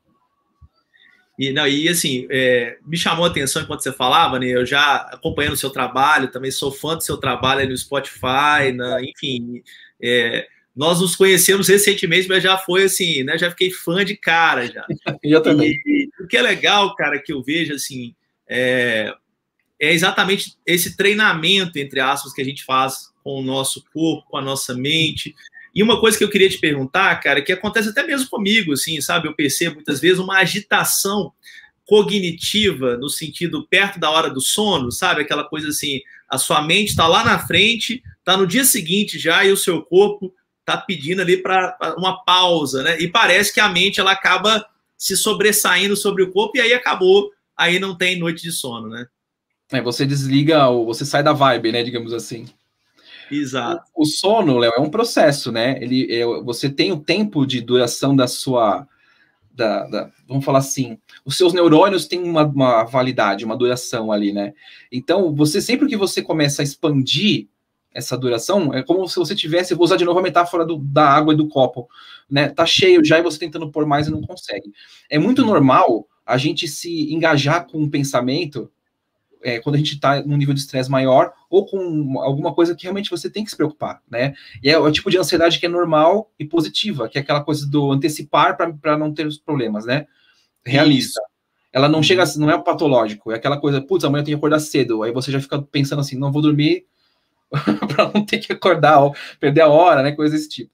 E, 1.39 1.53
não, 1.53 1.67
e 1.67 1.89
assim, 1.89 2.29
é, 2.31 2.79
me 2.85 2.97
chamou 2.97 3.25
a 3.25 3.29
atenção 3.29 3.63
enquanto 3.63 3.83
você 3.83 3.93
falava, 3.93 4.39
né? 4.39 4.47
Eu 4.47 4.65
já 4.65 4.97
acompanhando 4.97 5.55
o 5.55 5.57
seu 5.57 5.71
trabalho, 5.71 6.31
também 6.31 6.51
sou 6.51 6.71
fã 6.71 6.97
do 6.97 7.03
seu 7.03 7.17
trabalho 7.17 7.69
no 7.69 7.77
Spotify, 7.77 8.73
na, 8.75 9.03
enfim. 9.03 9.63
É, 10.01 10.47
nós 10.75 11.01
nos 11.01 11.15
conhecemos 11.15 11.69
recentemente, 11.69 12.29
mas 12.29 12.43
já 12.43 12.59
foi 12.59 12.85
assim, 12.85 13.23
né? 13.23 13.39
Já 13.39 13.51
fiquei 13.51 13.71
fã 13.71 14.05
de 14.05 14.17
cara 14.17 14.67
já. 14.67 14.85
eu 15.23 15.41
também. 15.41 15.81
E, 15.87 16.09
o 16.21 16.27
que 16.27 16.37
é 16.37 16.43
legal, 16.43 16.95
cara, 16.97 17.21
que 17.21 17.33
eu 17.33 17.43
vejo 17.43 17.75
assim, 17.75 18.15
é, 18.49 19.15
é 19.81 19.93
exatamente 19.93 20.57
esse 20.67 20.97
treinamento, 20.97 21.79
entre 21.79 22.01
aspas, 22.01 22.33
que 22.33 22.43
a 22.43 22.45
gente 22.45 22.65
faz 22.65 23.13
com 23.23 23.41
o 23.41 23.43
nosso 23.43 23.85
corpo, 23.93 24.29
com 24.29 24.37
a 24.37 24.43
nossa 24.43 24.75
mente. 24.75 25.35
E 25.75 25.83
uma 25.83 26.01
coisa 26.01 26.19
que 26.19 26.25
eu 26.25 26.31
queria 26.31 26.49
te 26.49 26.59
perguntar, 26.59 27.15
cara, 27.21 27.41
que 27.41 27.53
acontece 27.53 27.89
até 27.89 28.05
mesmo 28.05 28.29
comigo, 28.29 28.73
assim, 28.73 29.01
sabe? 29.01 29.29
Eu 29.29 29.35
percebo 29.35 29.77
muitas 29.77 30.01
vezes 30.01 30.19
uma 30.19 30.39
agitação 30.39 31.33
cognitiva 31.87 32.97
no 32.97 33.09
sentido 33.09 33.67
perto 33.69 34.01
da 34.01 34.11
hora 34.11 34.31
do 34.31 34.41
sono, 34.41 34.91
sabe? 34.91 35.23
Aquela 35.23 35.45
coisa 35.45 35.69
assim, 35.69 36.01
a 36.29 36.39
sua 36.39 36.63
mente 36.63 36.91
está 36.91 37.07
lá 37.07 37.25
na 37.25 37.39
frente, 37.39 38.03
está 38.19 38.37
no 38.37 38.47
dia 38.47 38.65
seguinte 38.65 39.19
já 39.19 39.45
e 39.45 39.53
o 39.53 39.57
seu 39.57 39.83
corpo 39.83 40.33
está 40.66 40.79
pedindo 40.79 41.20
ali 41.20 41.37
para 41.37 41.77
uma 41.98 42.24
pausa, 42.24 42.83
né? 42.83 42.98
E 42.98 43.09
parece 43.09 43.53
que 43.53 43.61
a 43.61 43.68
mente 43.68 44.00
ela 44.00 44.12
acaba 44.12 44.66
se 44.96 45.16
sobressaindo 45.16 45.94
sobre 45.96 46.22
o 46.22 46.33
corpo 46.33 46.57
e 46.57 46.61
aí 46.61 46.72
acabou, 46.72 47.31
aí 47.57 47.79
não 47.79 47.94
tem 47.96 48.18
noite 48.18 48.42
de 48.42 48.50
sono, 48.50 48.88
né? 48.88 49.07
É, 49.70 49.81
você 49.81 50.07
desliga, 50.07 50.68
você 50.70 51.05
sai 51.05 51.22
da 51.22 51.33
vibe, 51.33 51.72
né, 51.72 51.83
digamos 51.83 52.12
assim. 52.12 52.46
Exato. 53.31 53.83
O, 53.94 54.03
o 54.03 54.07
sono, 54.07 54.59
Léo, 54.59 54.72
é 54.77 54.81
um 54.81 54.90
processo, 54.90 55.53
né? 55.53 55.79
Ele, 55.83 56.11
é, 56.11 56.24
você 56.42 56.68
tem 56.70 56.92
o 56.92 57.00
tempo 57.00 57.46
de 57.46 57.61
duração 57.61 58.14
da 58.14 58.27
sua, 58.27 58.87
da, 59.50 59.87
da, 59.87 60.11
vamos 60.27 60.44
falar 60.44 60.59
assim, 60.59 60.98
os 61.24 61.37
seus 61.37 61.53
neurônios 61.53 62.07
têm 62.07 62.22
uma, 62.22 62.44
uma, 62.44 62.85
validade, 62.85 63.44
uma 63.44 63.57
duração 63.57 64.11
ali, 64.11 64.33
né? 64.33 64.53
Então, 64.90 65.35
você 65.35 65.61
sempre 65.61 65.88
que 65.88 65.96
você 65.96 66.22
começa 66.22 66.62
a 66.62 66.64
expandir 66.64 67.48
essa 67.95 68.19
duração, 68.19 68.75
é 68.75 68.83
como 68.83 69.09
se 69.09 69.17
você 69.17 69.35
tivesse, 69.35 69.75
vou 69.75 69.85
usar 69.85 69.97
de 69.97 70.05
novo 70.05 70.19
a 70.19 70.23
metáfora 70.23 70.67
do, 70.67 70.79
da 70.79 71.09
água 71.09 71.33
e 71.33 71.37
do 71.37 71.49
copo, 71.49 71.89
né? 72.29 72.49
Tá 72.49 72.67
cheio 72.67 73.05
já 73.05 73.19
e 73.19 73.23
você 73.23 73.39
tentando 73.39 73.71
pôr 73.71 73.87
mais 73.87 74.09
e 74.09 74.11
não 74.11 74.21
consegue. 74.21 74.73
É 75.09 75.19
muito 75.19 75.45
normal 75.45 76.07
a 76.27 76.37
gente 76.37 76.67
se 76.67 77.13
engajar 77.15 77.67
com 77.67 77.79
um 77.79 77.89
pensamento 77.89 78.71
é, 79.43 79.61
quando 79.61 79.77
a 79.77 79.79
gente 79.79 79.95
está 79.95 80.23
num 80.23 80.37
nível 80.37 80.55
de 80.55 80.61
estresse 80.61 80.91
maior 80.91 81.33
ou 81.49 81.67
com 81.67 82.19
alguma 82.21 82.53
coisa 82.53 82.75
que 82.75 82.83
realmente 82.83 83.11
você 83.11 83.31
tem 83.31 83.45
que 83.45 83.51
se 83.51 83.57
preocupar, 83.57 84.03
né? 84.11 84.35
E 84.63 84.71
é 84.71 84.79
o 84.79 84.91
tipo 84.91 85.11
de 85.11 85.19
ansiedade 85.19 85.61
que 85.61 85.67
é 85.67 85.69
normal 85.69 86.33
e 86.39 86.45
positiva, 86.45 87.09
que 87.09 87.19
é 87.19 87.21
aquela 87.21 87.45
coisa 87.45 87.69
do 87.69 87.93
antecipar 87.93 88.57
para 88.57 88.99
não 88.99 89.13
ter 89.13 89.27
os 89.27 89.39
problemas, 89.39 89.85
né? 89.85 90.07
Realista. 90.65 91.21
Isso. 91.21 91.35
Ela 91.73 91.89
não 91.89 92.03
chega, 92.03 92.25
não 92.37 92.51
é 92.51 92.57
patológico, 92.57 93.33
é 93.33 93.35
aquela 93.35 93.61
coisa, 93.61 93.81
putz, 93.81 94.05
amanhã 94.05 94.23
eu 94.23 94.25
tenho 94.25 94.37
que 94.37 94.41
acordar 94.41 94.61
cedo, 94.61 95.03
aí 95.03 95.11
você 95.11 95.33
já 95.33 95.41
fica 95.41 95.61
pensando 95.61 95.99
assim, 95.99 96.17
não 96.17 96.31
vou 96.31 96.41
dormir 96.41 96.87
para 97.88 98.11
não 98.12 98.25
ter 98.25 98.38
que 98.38 98.53
acordar, 98.53 99.11
perder 99.40 99.62
a 99.62 99.69
hora, 99.69 100.03
né? 100.03 100.12
Coisa 100.12 100.35
desse 100.35 100.49
tipo. 100.49 100.71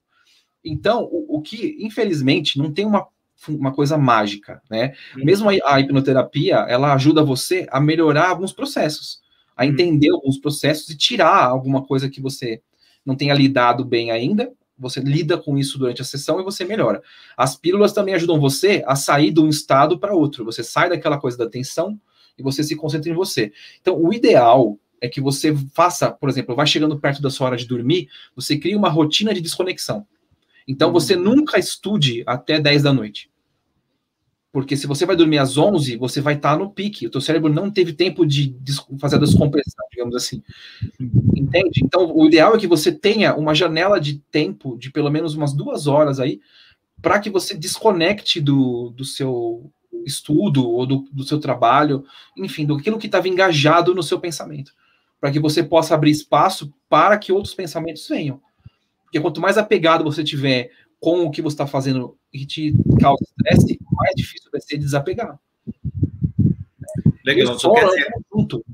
Então, 0.63 1.03
o, 1.11 1.37
o 1.37 1.41
que, 1.41 1.77
infelizmente, 1.79 2.57
não 2.57 2.71
tem 2.71 2.85
uma 2.85 3.07
uma 3.49 3.73
coisa 3.73 3.97
mágica, 3.97 4.61
né? 4.69 4.93
Uhum. 5.17 5.25
Mesmo 5.25 5.49
a, 5.49 5.53
a, 5.65 5.79
hipnoterapia, 5.79 6.57
ela 6.69 6.93
ajuda 6.93 7.23
você 7.23 7.65
a 7.71 7.79
melhorar 7.79 8.29
alguns 8.29 8.53
processos, 8.53 9.19
a 9.55 9.63
uhum. 9.63 9.71
entender 9.71 10.09
uhum. 10.11 10.17
alguns 10.17 10.37
processos 10.37 10.89
e 10.89 10.97
tirar 10.97 11.45
alguma 11.45 11.83
coisa 11.83 12.09
que 12.09 12.21
você 12.21 12.61
não 13.05 13.15
tenha 13.15 13.33
lidado 13.33 13.83
bem 13.83 14.11
ainda. 14.11 14.51
Você 14.77 14.99
lida 14.99 15.37
com 15.37 15.57
isso 15.57 15.77
durante 15.77 16.01
a 16.01 16.05
sessão 16.05 16.39
e 16.39 16.43
você 16.43 16.65
melhora. 16.65 17.03
As 17.37 17.55
pílulas 17.55 17.93
também 17.93 18.15
ajudam 18.15 18.39
você 18.39 18.83
a 18.87 18.95
sair 18.95 19.31
de 19.31 19.39
um 19.39 19.47
estado 19.47 19.99
para 19.99 20.15
outro. 20.15 20.43
Você 20.45 20.63
sai 20.63 20.89
daquela 20.89 21.19
coisa 21.19 21.37
da 21.37 21.47
tensão 21.47 21.99
e 22.37 22.41
você 22.41 22.63
se 22.63 22.75
concentra 22.75 23.11
em 23.11 23.13
você. 23.13 23.53
Então, 23.79 24.01
o 24.01 24.11
ideal 24.11 24.79
é 25.01 25.09
que 25.09 25.19
você 25.19 25.55
faça, 25.73 26.11
por 26.11 26.29
exemplo, 26.29 26.55
vai 26.55 26.67
chegando 26.67 26.99
perto 26.99 27.21
da 27.21 27.29
sua 27.31 27.47
hora 27.47 27.57
de 27.57 27.65
dormir, 27.65 28.07
você 28.35 28.57
cria 28.57 28.77
uma 28.77 28.89
rotina 28.89 29.33
de 29.33 29.41
desconexão. 29.41 30.05
Então, 30.67 30.89
uhum. 30.89 30.93
você 30.93 31.15
nunca 31.15 31.57
estude 31.57 32.23
até 32.25 32.59
10 32.59 32.83
da 32.83 32.93
noite. 32.93 33.29
Porque 34.51 34.75
se 34.75 34.85
você 34.85 35.05
vai 35.05 35.15
dormir 35.15 35.37
às 35.37 35.57
11, 35.57 35.95
você 35.95 36.19
vai 36.19 36.35
estar 36.35 36.57
no 36.57 36.69
pique. 36.69 37.07
O 37.07 37.09
teu 37.09 37.21
cérebro 37.21 37.51
não 37.51 37.71
teve 37.71 37.93
tempo 37.93 38.25
de 38.25 38.55
fazer 38.99 39.15
a 39.15 39.19
descompressão, 39.19 39.85
digamos 39.89 40.13
assim. 40.13 40.43
Entende? 41.35 41.81
Então, 41.83 42.13
o 42.13 42.27
ideal 42.27 42.53
é 42.53 42.59
que 42.59 42.67
você 42.67 42.91
tenha 42.91 43.33
uma 43.33 43.55
janela 43.55 43.99
de 43.99 44.19
tempo 44.29 44.77
de 44.77 44.91
pelo 44.91 45.09
menos 45.09 45.35
umas 45.35 45.53
duas 45.53 45.87
horas 45.87 46.19
aí, 46.19 46.41
para 47.01 47.19
que 47.19 47.29
você 47.29 47.57
desconecte 47.57 48.41
do, 48.41 48.89
do 48.89 49.05
seu 49.05 49.71
estudo 50.05 50.69
ou 50.69 50.85
do, 50.85 51.05
do 51.11 51.23
seu 51.23 51.39
trabalho, 51.39 52.03
enfim, 52.37 52.65
do 52.65 52.75
aquilo 52.75 52.99
que 52.99 53.05
estava 53.05 53.29
engajado 53.29 53.95
no 53.95 54.03
seu 54.03 54.19
pensamento. 54.19 54.73
Para 55.21 55.31
que 55.31 55.39
você 55.39 55.63
possa 55.63 55.95
abrir 55.95 56.11
espaço 56.11 56.73
para 56.89 57.17
que 57.17 57.31
outros 57.31 57.53
pensamentos 57.53 58.05
venham. 58.09 58.41
Porque 59.03 59.19
quanto 59.19 59.39
mais 59.39 59.57
apegado 59.57 60.03
você 60.03 60.23
tiver 60.23 60.71
com 60.99 61.23
o 61.23 61.31
que 61.31 61.41
você 61.41 61.53
está 61.53 61.67
fazendo 61.67 62.17
e 62.33 62.45
te 62.45 62.73
causa 62.99 63.23
estresse, 63.23 63.79
mais 63.91 64.15
difícil 64.15 64.49
vai 64.51 64.59
ser 64.59 64.77
desapegar. 64.77 65.39
Legal, 67.25 67.55
o 67.55 67.59
sono 67.59 67.77
é 67.77 68.07
um 68.17 68.23
conjunto. 68.29 68.65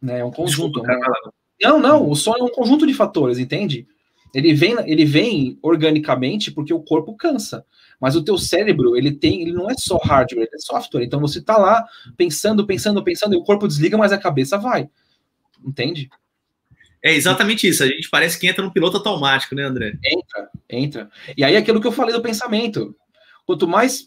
Né? 0.00 0.20
É 0.20 0.24
um 0.24 0.30
conjunto. 0.30 0.80
Desculpa, 0.80 1.32
não, 1.60 1.78
não, 1.80 2.08
o 2.08 2.14
sono 2.14 2.38
é 2.38 2.42
um 2.44 2.52
conjunto 2.52 2.86
de 2.86 2.94
fatores, 2.94 3.38
entende? 3.38 3.86
Ele 4.34 4.54
vem, 4.54 4.76
ele 4.86 5.04
vem 5.04 5.58
organicamente 5.62 6.50
porque 6.50 6.72
o 6.72 6.82
corpo 6.82 7.16
cansa. 7.16 7.64
Mas 8.00 8.14
o 8.14 8.22
teu 8.22 8.38
cérebro, 8.38 8.96
ele 8.96 9.10
tem, 9.10 9.42
ele 9.42 9.52
não 9.52 9.68
é 9.68 9.74
só 9.74 9.96
hardware, 9.96 10.46
ele 10.46 10.54
é 10.54 10.58
software. 10.58 11.02
Então 11.02 11.18
você 11.18 11.40
tá 11.40 11.56
lá 11.56 11.84
pensando, 12.16 12.66
pensando, 12.66 13.02
pensando, 13.02 13.34
e 13.34 13.38
o 13.38 13.42
corpo 13.42 13.66
desliga, 13.66 13.98
mas 13.98 14.12
a 14.12 14.18
cabeça 14.18 14.56
vai. 14.56 14.88
Entende? 15.64 16.08
É 17.02 17.14
exatamente 17.14 17.68
isso. 17.68 17.82
A 17.82 17.86
gente 17.86 18.10
parece 18.10 18.38
que 18.38 18.46
entra 18.46 18.64
no 18.64 18.72
piloto 18.72 18.96
automático, 18.96 19.54
né, 19.54 19.62
André? 19.64 19.96
Entra, 20.04 20.50
entra. 20.68 21.10
E 21.36 21.44
aí 21.44 21.56
aquilo 21.56 21.80
que 21.80 21.86
eu 21.86 21.92
falei 21.92 22.14
do 22.14 22.22
pensamento. 22.22 22.94
Quanto 23.46 23.66
mais 23.66 24.06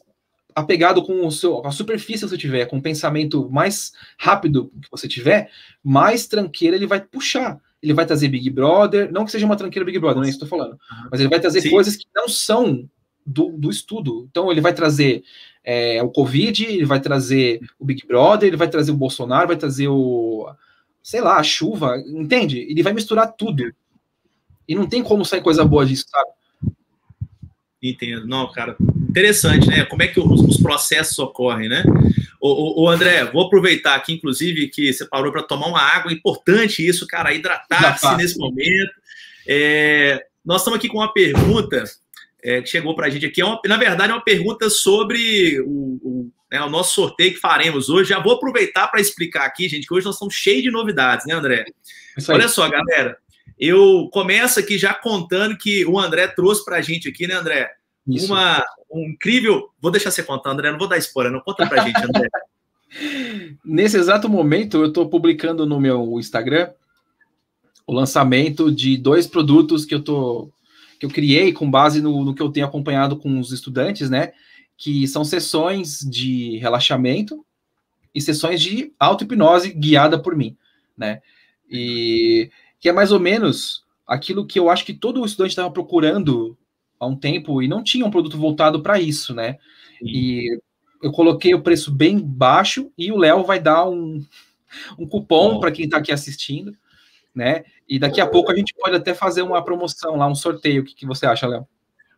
apegado 0.54 1.02
com 1.04 1.26
o 1.26 1.32
seu, 1.32 1.66
a 1.66 1.72
superfície 1.72 2.24
que 2.24 2.30
você 2.30 2.38
tiver, 2.38 2.66
com 2.66 2.78
o 2.78 2.82
pensamento 2.82 3.50
mais 3.50 3.94
rápido 4.18 4.72
que 4.82 4.92
você 4.92 5.08
tiver, 5.08 5.50
mais 5.84 6.28
tranqueira 6.28 6.76
ele 6.76 6.88
vai 6.88 7.02
puxar. 7.02 7.60
Ele 7.82 7.94
vai 7.94 8.06
trazer 8.06 8.28
Big 8.28 8.50
Brother, 8.50 9.12
não 9.12 9.26
que 9.26 9.32
seja 9.32 9.46
uma 9.46 9.56
tranqueira 9.56 9.86
Big 9.86 9.98
Brother, 9.98 10.18
não 10.18 10.24
é 10.24 10.30
isso 10.30 10.38
que 10.38 10.44
eu 10.44 10.46
estou 10.46 10.60
falando, 10.60 10.80
mas 11.10 11.20
ele 11.20 11.30
vai 11.30 11.40
trazer 11.40 11.62
Sim. 11.62 11.72
coisas 11.72 11.96
que 11.96 12.06
não 12.14 12.28
são 12.28 12.88
do, 13.26 13.58
do 13.58 13.72
estudo. 13.72 14.28
Então 14.30 14.52
ele 14.52 14.62
vai 14.62 14.74
trazer 14.74 15.24
é, 15.64 16.02
o 16.04 16.10
Covid, 16.10 16.66
ele 16.66 16.86
vai 16.86 17.00
trazer 17.00 17.60
o 17.80 17.86
Big 17.86 18.06
Brother, 18.06 18.48
ele 18.48 18.58
vai 18.58 18.68
trazer 18.68 18.92
o 18.92 18.98
Bolsonaro, 18.98 19.48
vai 19.48 19.58
trazer 19.58 19.88
o, 19.88 20.48
sei 21.02 21.22
lá, 21.22 21.38
a 21.38 21.44
chuva, 21.44 21.98
entende? 22.06 22.60
Ele 22.60 22.84
vai 22.84 22.94
misturar 22.94 23.34
tudo. 23.34 23.74
E 24.68 24.76
não 24.76 24.88
tem 24.88 25.04
como 25.04 25.26
sair 25.26 25.42
coisa 25.42 25.66
boa 25.66 25.86
disso, 25.86 26.06
sabe? 26.08 26.30
Entendo. 27.82 28.28
Não, 28.28 28.52
cara, 28.52 28.76
interessante, 29.10 29.68
né? 29.68 29.84
Como 29.86 30.04
é 30.04 30.08
que 30.08 30.20
os, 30.20 30.42
os 30.42 30.58
processos 30.58 31.18
ocorrem, 31.18 31.68
né? 31.68 31.84
O, 32.40 32.84
o, 32.84 32.90
André, 32.90 33.26
vou 33.26 33.46
aproveitar 33.46 33.96
aqui, 33.96 34.14
inclusive, 34.14 34.68
que 34.68 34.92
você 34.92 35.06
parou 35.06 35.32
para 35.32 35.44
tomar 35.44 35.68
uma 35.68 35.82
água. 35.82 36.14
Importante 36.14 36.88
isso, 36.88 37.08
cara, 37.08 37.34
hidratar-se 37.34 38.16
nesse 38.18 38.38
momento. 38.38 38.92
É, 39.48 40.26
nós 40.46 40.62
estamos 40.62 40.78
aqui 40.78 40.88
com 40.88 40.98
uma 40.98 41.14
pergunta 41.14 41.84
é, 42.44 42.62
que 42.62 42.70
chegou 42.70 42.96
para 42.96 43.08
a 43.08 43.10
gente 43.10 43.26
aqui. 43.26 43.42
É 43.42 43.46
uma, 43.46 43.60
na 43.66 43.78
verdade, 43.78 44.12
é 44.12 44.16
uma 44.16 44.24
pergunta 44.24 44.70
sobre 44.70 45.60
o, 45.62 46.00
o, 46.04 46.32
né, 46.52 46.62
o, 46.62 46.70
nosso 46.70 46.94
sorteio 46.94 47.34
que 47.34 47.40
faremos 47.40 47.90
hoje. 47.90 48.10
Já 48.10 48.20
vou 48.20 48.34
aproveitar 48.34 48.88
para 48.88 49.00
explicar 49.00 49.46
aqui, 49.46 49.70
gente, 49.70 49.88
que 49.88 49.94
hoje 49.94 50.06
nós 50.06 50.16
estamos 50.16 50.34
cheios 50.34 50.64
de 50.64 50.72
novidades, 50.72 51.26
né, 51.26 51.34
André? 51.34 51.66
Olha 52.28 52.48
só, 52.48 52.70
galera. 52.70 53.18
Eu 53.58 54.10
começo 54.12 54.60
aqui 54.60 54.78
já 54.78 54.94
contando 54.94 55.58
que 55.58 55.86
o 55.86 56.00
André 56.00 56.28
trouxe 56.28 56.66
para 56.66 56.78
a 56.78 56.82
gente 56.82 57.08
aqui, 57.08 57.28
né, 57.28 57.36
André? 57.36 57.72
Isso. 58.08 58.26
Uma 58.26 58.64
um 58.92 59.10
incrível. 59.10 59.70
Vou 59.80 59.92
deixar 59.92 60.12
você 60.12 60.24
contar, 60.24 60.52
André. 60.52 60.72
Não 60.72 60.80
vou 60.80 60.88
dar 60.88 60.98
spoiler, 60.98 61.32
não 61.32 61.40
conta 61.40 61.68
para 61.68 61.82
a 61.82 61.86
gente, 61.86 62.04
André. 62.04 62.28
Nesse 63.64 63.98
exato 63.98 64.28
momento, 64.28 64.78
eu 64.78 64.88
estou 64.88 65.08
publicando 65.08 65.66
no 65.66 65.80
meu 65.80 66.20
Instagram 66.20 66.72
o 67.88 67.94
lançamento 67.94 68.72
de 68.72 68.98
dois 68.98 69.26
produtos 69.28 69.86
que 69.86 69.96
eu 69.96 70.02
tô 70.02 70.52
que 71.00 71.06
eu 71.06 71.10
criei 71.10 71.52
com 71.52 71.70
base 71.70 72.00
no, 72.00 72.24
no 72.24 72.36
que 72.36 72.44
eu 72.44 72.52
tenho 72.52 72.66
acompanhado 72.66 73.18
com 73.18 73.40
os 73.40 73.52
estudantes, 73.52 74.08
né? 74.08 74.34
Que 74.82 75.08
são 75.08 75.24
sessões 75.24 76.00
de 76.00 76.58
relaxamento 76.58 77.46
e 78.16 78.20
sessões 78.20 78.60
de 78.60 78.92
auto-hipnose 79.00 79.74
guiada 79.74 80.18
por 80.20 80.36
mim, 80.36 80.58
né? 80.98 81.22
E 81.70 82.50
que 82.80 82.90
é 82.90 82.92
mais 82.92 83.12
ou 83.12 83.20
menos 83.20 83.86
aquilo 84.08 84.44
que 84.44 84.58
eu 84.58 84.72
acho 84.72 84.84
que 84.84 84.94
todo 84.96 85.24
estudante 85.24 85.52
estava 85.52 85.70
procurando 85.70 86.58
há 87.00 87.06
um 87.06 87.16
tempo 87.16 87.62
e 87.62 87.68
não 87.68 87.84
tinha 87.84 88.04
um 88.04 88.10
produto 88.10 88.40
voltado 88.40 88.82
para 88.82 89.00
isso, 89.00 89.36
né? 89.36 89.60
Sim. 90.00 90.08
E 90.08 90.60
eu 91.04 91.12
coloquei 91.12 91.54
o 91.54 91.62
preço 91.62 91.92
bem 91.92 92.20
baixo 92.20 92.92
e 92.98 93.12
o 93.12 93.18
Léo 93.18 93.44
vai 93.44 93.60
dar 93.60 93.88
um, 93.88 94.26
um 94.98 95.08
cupom 95.08 95.60
para 95.60 95.72
quem 95.72 95.86
está 95.86 95.98
aqui 95.98 96.12
assistindo, 96.12 96.76
né? 97.36 97.66
E 97.88 98.00
daqui 98.00 98.20
a 98.20 98.26
pouco 98.26 98.52
a 98.52 98.56
gente 98.56 98.74
pode 98.74 98.96
até 98.96 99.14
fazer 99.14 99.44
uma 99.44 99.64
promoção 99.64 100.16
lá, 100.16 100.28
um 100.28 100.34
sorteio. 100.34 100.82
O 100.82 100.86
que, 100.86 100.96
que 100.96 101.06
você 101.06 101.28
acha, 101.28 101.46
Léo? 101.46 101.68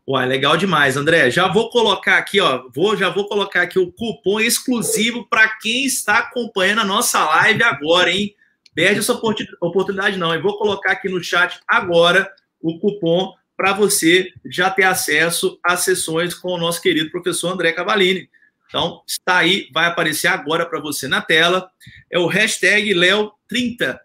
Uai, 0.05 0.27
legal 0.27 0.57
demais, 0.57 0.97
André. 0.97 1.31
Já 1.31 1.47
vou 1.47 1.69
colocar 1.69 2.17
aqui, 2.17 2.41
ó, 2.41 2.67
vou, 2.75 2.97
já 2.97 3.09
vou 3.09 3.25
colocar 3.27 3.61
aqui 3.61 3.79
o 3.79 3.91
cupom 3.91 4.39
exclusivo 4.39 5.25
para 5.29 5.47
quem 5.57 5.85
está 5.85 6.17
acompanhando 6.17 6.81
a 6.81 6.85
nossa 6.85 7.23
live 7.23 7.63
agora, 7.63 8.11
hein? 8.11 8.35
Perde 8.75 8.99
essa 8.99 9.13
oportunidade, 9.13 10.17
não. 10.17 10.33
Eu 10.33 10.41
vou 10.41 10.57
colocar 10.57 10.91
aqui 10.91 11.07
no 11.07 11.23
chat 11.23 11.57
agora 11.67 12.29
o 12.59 12.79
cupom 12.79 13.33
para 13.55 13.71
você 13.71 14.33
já 14.45 14.69
ter 14.69 14.83
acesso 14.83 15.57
às 15.63 15.81
sessões 15.81 16.33
com 16.33 16.49
o 16.49 16.57
nosso 16.57 16.81
querido 16.81 17.09
professor 17.09 17.53
André 17.53 17.71
Cavalini. 17.71 18.29
Então, 18.67 19.03
está 19.07 19.37
aí, 19.37 19.69
vai 19.71 19.85
aparecer 19.85 20.27
agora 20.27 20.65
para 20.65 20.81
você 20.81 21.07
na 21.07 21.21
tela. 21.21 21.69
É 22.11 22.19
o 22.19 22.27
hashtag 22.27 22.93
Léo30. 22.93 23.99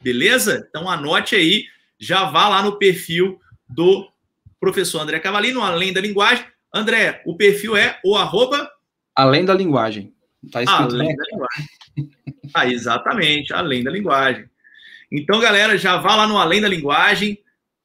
Beleza? 0.00 0.66
Então, 0.68 0.88
anote 0.88 1.34
aí, 1.34 1.64
já 1.98 2.30
vá 2.30 2.48
lá 2.48 2.62
no 2.62 2.78
perfil 2.78 3.40
do 3.68 4.06
professor 4.64 5.00
André 5.00 5.18
Cavalino, 5.20 5.62
Além 5.62 5.92
da 5.92 6.00
Linguagem. 6.00 6.44
André, 6.72 7.22
o 7.26 7.36
perfil 7.36 7.76
é 7.76 7.98
o 8.04 8.16
arroba... 8.16 8.70
Além 9.14 9.44
da 9.44 9.54
Linguagem. 9.54 10.12
Tá 10.50 10.62
escrito 10.62 10.94
Além 10.94 11.14
da 11.14 11.24
Linguagem. 11.30 11.68
Ah, 12.54 12.66
exatamente, 12.66 13.52
além 13.52 13.82
da 13.82 13.90
linguagem. 13.90 14.44
Então, 15.10 15.40
galera, 15.40 15.76
já 15.76 15.96
vá 15.96 16.14
lá 16.16 16.26
no 16.26 16.38
Além 16.38 16.60
da 16.60 16.68
Linguagem, 16.68 17.38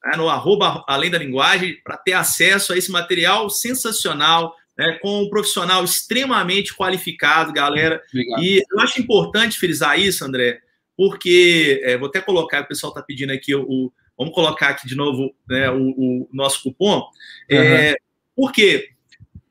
né, 0.05 0.15
no 0.15 0.29
arroba 0.29 0.83
Além 0.87 1.09
da 1.09 1.17
Linguagem, 1.17 1.77
para 1.83 1.97
ter 1.97 2.13
acesso 2.13 2.73
a 2.73 2.77
esse 2.77 2.91
material 2.91 3.49
sensacional. 3.49 4.55
né, 4.79 4.97
com 5.01 5.23
um 5.23 5.29
profissional 5.29 5.83
extremamente 5.83 6.73
qualificado, 6.73 7.51
galera. 7.51 8.01
Obrigado. 8.07 8.41
E 8.41 8.63
eu 8.71 8.79
acho 8.79 9.01
importante 9.01 9.59
frisar 9.59 9.99
isso, 9.99 10.23
André, 10.23 10.61
porque 10.95 11.81
é, 11.83 11.97
vou 11.97 12.07
até 12.07 12.21
colocar, 12.21 12.61
o 12.61 12.67
pessoal 12.67 12.91
está 12.91 13.03
pedindo 13.03 13.33
aqui 13.33 13.53
o, 13.53 13.91
Vamos 14.19 14.33
colocar 14.33 14.67
aqui 14.67 14.85
de 14.85 14.95
novo 14.95 15.33
né, 15.47 15.71
o, 15.71 15.91
o, 15.91 16.29
nosso 16.33 16.61
cupom. 16.61 16.97
Uhum. 17.49 17.57
É, 17.57 17.95
porque 18.35 18.89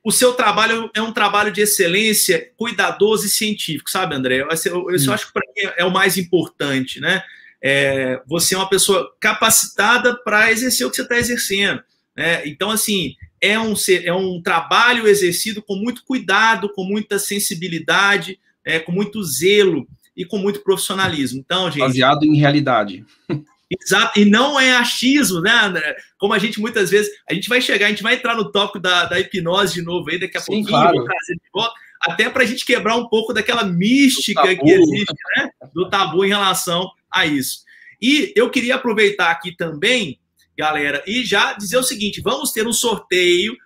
o 0.04 0.12
seu 0.12 0.34
trabalho 0.34 0.90
é 0.94 1.00
um 1.00 1.10
trabalho 1.10 1.50
de 1.50 1.62
excelência, 1.62 2.50
cuidadoso 2.54 3.24
e 3.24 3.30
científico, 3.30 3.90
sabe, 3.90 4.14
André? 4.14 4.42
Eu, 4.42 4.48
eu, 4.66 4.90
eu 4.90 5.12
acho 5.12 5.26
que 5.26 5.32
para 5.32 5.42
mim 5.46 5.72
é 5.74 5.84
o 5.86 5.90
mais 5.90 6.18
importante, 6.18 7.00
né? 7.00 7.22
É, 7.62 8.20
você 8.26 8.54
é 8.54 8.58
uma 8.58 8.68
pessoa 8.68 9.10
capacitada 9.18 10.14
para 10.22 10.52
exercer 10.52 10.86
o 10.86 10.90
que 10.90 10.96
você 10.96 11.02
está 11.02 11.16
exercendo. 11.16 11.82
Né? 12.14 12.46
Então, 12.46 12.70
assim, 12.70 13.16
é 13.40 13.58
um, 13.58 13.74
é 14.04 14.12
um 14.12 14.40
trabalho 14.42 15.08
exercido 15.08 15.62
com 15.62 15.76
muito 15.76 16.04
cuidado, 16.04 16.68
com 16.74 16.84
muita 16.84 17.18
sensibilidade, 17.18 18.38
é, 18.64 18.78
com 18.78 18.92
muito 18.92 19.22
zelo 19.24 19.88
e 20.14 20.24
com 20.24 20.36
muito 20.36 20.60
profissionalismo. 20.60 21.40
Então, 21.40 21.70
gente. 21.70 21.80
Baseado 21.80 22.24
em 22.24 22.36
realidade. 22.36 23.04
Exato, 23.70 24.18
e 24.18 24.24
não 24.24 24.58
é 24.58 24.76
achismo, 24.76 25.42
né, 25.42 25.52
André? 25.52 25.96
Como 26.16 26.32
a 26.32 26.38
gente 26.38 26.58
muitas 26.58 26.90
vezes. 26.90 27.10
A 27.28 27.34
gente 27.34 27.48
vai 27.48 27.60
chegar, 27.60 27.86
a 27.86 27.90
gente 27.90 28.02
vai 28.02 28.14
entrar 28.14 28.34
no 28.34 28.50
tópico 28.50 28.80
da, 28.80 29.04
da 29.04 29.20
hipnose 29.20 29.74
de 29.74 29.82
novo 29.82 30.08
aí, 30.10 30.18
daqui 30.18 30.38
a 30.38 30.40
Sim, 30.40 30.46
pouquinho, 30.46 30.68
claro. 30.68 30.96
vou 30.96 31.04
trazer 31.04 31.34
de 31.34 31.50
volta, 31.52 31.74
até 32.00 32.30
para 32.30 32.42
a 32.42 32.46
gente 32.46 32.64
quebrar 32.64 32.96
um 32.96 33.08
pouco 33.08 33.32
daquela 33.32 33.64
mística 33.64 34.54
que 34.56 34.70
existe, 34.70 35.14
né? 35.36 35.50
Do 35.74 35.88
tabu 35.90 36.24
em 36.24 36.28
relação 36.28 36.90
a 37.10 37.26
isso. 37.26 37.60
E 38.00 38.32
eu 38.36 38.50
queria 38.50 38.76
aproveitar 38.76 39.30
aqui 39.30 39.54
também, 39.54 40.18
galera, 40.56 41.02
e 41.06 41.24
já 41.24 41.52
dizer 41.52 41.76
o 41.76 41.82
seguinte: 41.82 42.20
vamos 42.22 42.52
ter 42.52 42.66
um 42.66 42.72
sorteio. 42.72 43.56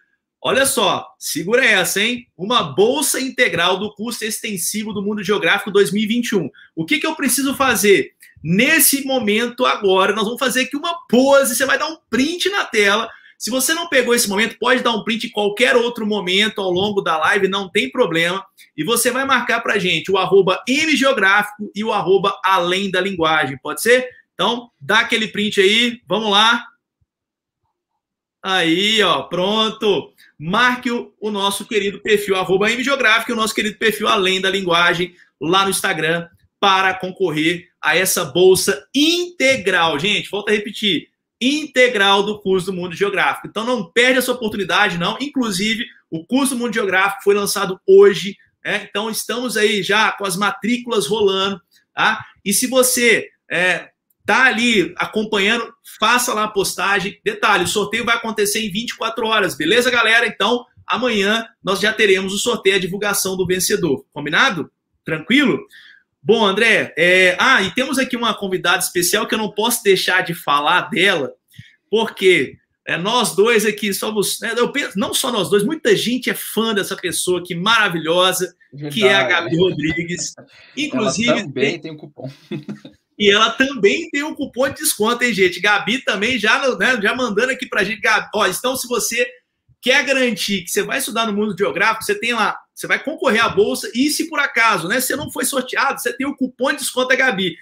Olha 0.44 0.66
só, 0.66 1.06
segura 1.20 1.64
essa, 1.64 2.02
hein? 2.02 2.26
Uma 2.36 2.64
bolsa 2.64 3.20
integral 3.20 3.78
do 3.78 3.94
curso 3.94 4.24
extensivo 4.24 4.92
do 4.92 5.00
Mundo 5.00 5.22
Geográfico 5.22 5.70
2021. 5.70 6.50
O 6.74 6.84
que, 6.84 6.98
que 6.98 7.06
eu 7.06 7.14
preciso 7.14 7.54
fazer? 7.54 8.11
Nesse 8.42 9.04
momento, 9.04 9.64
agora, 9.64 10.14
nós 10.14 10.24
vamos 10.24 10.40
fazer 10.40 10.62
aqui 10.62 10.76
uma 10.76 10.98
pose. 11.08 11.54
Você 11.54 11.64
vai 11.64 11.78
dar 11.78 11.86
um 11.86 11.98
print 12.10 12.50
na 12.50 12.64
tela. 12.64 13.08
Se 13.38 13.50
você 13.50 13.74
não 13.74 13.88
pegou 13.88 14.14
esse 14.14 14.28
momento, 14.28 14.58
pode 14.58 14.82
dar 14.82 14.92
um 14.92 15.04
print 15.04 15.26
em 15.26 15.30
qualquer 15.30 15.76
outro 15.76 16.06
momento 16.06 16.60
ao 16.60 16.70
longo 16.70 17.00
da 17.00 17.16
live, 17.18 17.48
não 17.48 17.68
tem 17.68 17.90
problema. 17.90 18.44
E 18.76 18.84
você 18.84 19.10
vai 19.10 19.24
marcar 19.24 19.60
para 19.60 19.78
gente 19.78 20.10
o 20.10 20.16
arroba 20.16 20.62
mgeográfico 20.68 21.70
e 21.74 21.84
o 21.84 21.92
arroba 21.92 22.38
além 22.44 22.90
da 22.90 23.00
linguagem, 23.00 23.58
pode 23.58 23.82
ser? 23.82 24.08
Então, 24.34 24.70
dá 24.80 25.00
aquele 25.00 25.28
print 25.28 25.60
aí, 25.60 26.00
vamos 26.06 26.30
lá. 26.30 26.64
Aí, 28.42 29.02
ó, 29.02 29.22
pronto. 29.22 30.12
Marque 30.38 30.90
o, 30.90 31.12
o 31.20 31.30
nosso 31.30 31.64
querido 31.64 32.00
perfil, 32.00 32.36
arroba 32.36 32.66
mgeográfico 32.66 33.30
e 33.30 33.34
o 33.34 33.36
nosso 33.36 33.54
querido 33.54 33.78
perfil 33.78 34.08
além 34.08 34.40
da 34.40 34.50
linguagem 34.50 35.14
lá 35.40 35.64
no 35.64 35.70
Instagram 35.70 36.28
para 36.62 36.94
concorrer 36.94 37.70
a 37.82 37.96
essa 37.96 38.24
bolsa 38.24 38.86
integral. 38.94 39.98
Gente, 39.98 40.30
volta 40.30 40.52
a 40.52 40.54
repetir, 40.54 41.08
integral 41.40 42.22
do 42.22 42.40
curso 42.40 42.66
do 42.66 42.72
Mundo 42.72 42.94
Geográfico. 42.94 43.48
Então 43.48 43.66
não 43.66 43.90
perde 43.90 44.20
essa 44.20 44.30
oportunidade, 44.30 44.96
não. 44.96 45.18
Inclusive, 45.20 45.84
o 46.08 46.24
curso 46.24 46.54
do 46.54 46.60
Mundo 46.60 46.72
Geográfico 46.72 47.24
foi 47.24 47.34
lançado 47.34 47.80
hoje, 47.84 48.36
né? 48.64 48.86
então 48.88 49.10
estamos 49.10 49.56
aí 49.56 49.82
já 49.82 50.12
com 50.12 50.24
as 50.24 50.36
matrículas 50.36 51.08
rolando, 51.08 51.60
tá? 51.92 52.24
E 52.44 52.52
se 52.52 52.68
você 52.68 53.28
é, 53.50 53.88
tá 54.24 54.44
ali 54.44 54.94
acompanhando, 54.96 55.68
faça 55.98 56.32
lá 56.32 56.44
a 56.44 56.48
postagem. 56.48 57.20
Detalhe, 57.24 57.64
o 57.64 57.68
sorteio 57.68 58.04
vai 58.04 58.14
acontecer 58.14 58.60
em 58.60 58.70
24 58.70 59.26
horas, 59.26 59.56
beleza, 59.56 59.90
galera? 59.90 60.28
Então, 60.28 60.64
amanhã 60.86 61.44
nós 61.60 61.80
já 61.80 61.92
teremos 61.92 62.32
o 62.32 62.38
sorteio, 62.38 62.76
a 62.76 62.80
divulgação 62.80 63.36
do 63.36 63.48
vencedor. 63.48 64.06
Combinado? 64.12 64.70
Tranquilo? 65.04 65.66
Bom, 66.22 66.44
André, 66.44 66.94
é... 66.96 67.36
ah, 67.38 67.62
e 67.62 67.70
temos 67.74 67.98
aqui 67.98 68.16
uma 68.16 68.34
convidada 68.34 68.78
especial 68.78 69.26
que 69.26 69.34
eu 69.34 69.38
não 69.38 69.50
posso 69.50 69.82
deixar 69.82 70.22
de 70.22 70.34
falar 70.34 70.82
dela, 70.90 71.32
porque 71.90 72.56
é, 72.86 72.96
nós 72.96 73.34
dois 73.34 73.64
aqui 73.64 73.94
somos, 73.94 74.40
né, 74.40 74.54
eu 74.56 74.70
penso, 74.72 74.98
não 74.98 75.14
só 75.14 75.30
nós 75.30 75.48
dois, 75.48 75.64
muita 75.64 75.96
gente 75.96 76.30
é 76.30 76.34
fã 76.34 76.74
dessa 76.74 76.96
pessoa 76.96 77.40
aqui 77.40 77.54
maravilhosa, 77.54 78.54
Verdade. 78.72 78.94
que 78.94 79.06
é 79.06 79.14
a 79.14 79.24
Gabi 79.24 79.56
Rodrigues. 79.56 80.34
Inclusive. 80.76 81.28
Ela 81.28 81.42
também 81.42 81.80
tem 81.80 81.92
um 81.92 81.96
cupom. 81.96 82.30
E 83.18 83.30
ela 83.30 83.50
também 83.50 84.08
tem 84.10 84.24
um 84.24 84.34
cupom 84.34 84.68
de 84.68 84.76
desconto, 84.76 85.22
hein, 85.22 85.32
gente? 85.32 85.60
Gabi 85.60 86.02
também 86.02 86.38
já, 86.38 86.76
né, 86.76 86.98
já 87.00 87.14
mandando 87.14 87.52
aqui 87.52 87.68
pra 87.68 87.84
gente. 87.84 88.00
Gabi, 88.00 88.26
ó, 88.34 88.46
então, 88.46 88.74
se 88.74 88.88
você 88.88 89.28
quer 89.82 90.02
garantir 90.06 90.62
que 90.62 90.70
você 90.70 90.82
vai 90.82 90.98
estudar 90.98 91.26
no 91.26 91.34
mundo 91.34 91.54
geográfico, 91.58 92.04
você 92.04 92.14
tem 92.14 92.32
lá 92.32 92.56
você 92.74 92.86
vai 92.86 93.02
concorrer 93.02 93.44
à 93.44 93.48
bolsa 93.48 93.90
e 93.94 94.10
se 94.10 94.28
por 94.28 94.40
acaso, 94.40 94.88
né, 94.88 95.00
você 95.00 95.14
não 95.14 95.30
foi 95.30 95.44
sorteado, 95.44 96.00
você 96.00 96.12
tem 96.12 96.26
o 96.26 96.34
cupom 96.34 96.72
de 96.72 96.78
desconto 96.78 97.08
da 97.08 97.16
Gabi. 97.16 97.56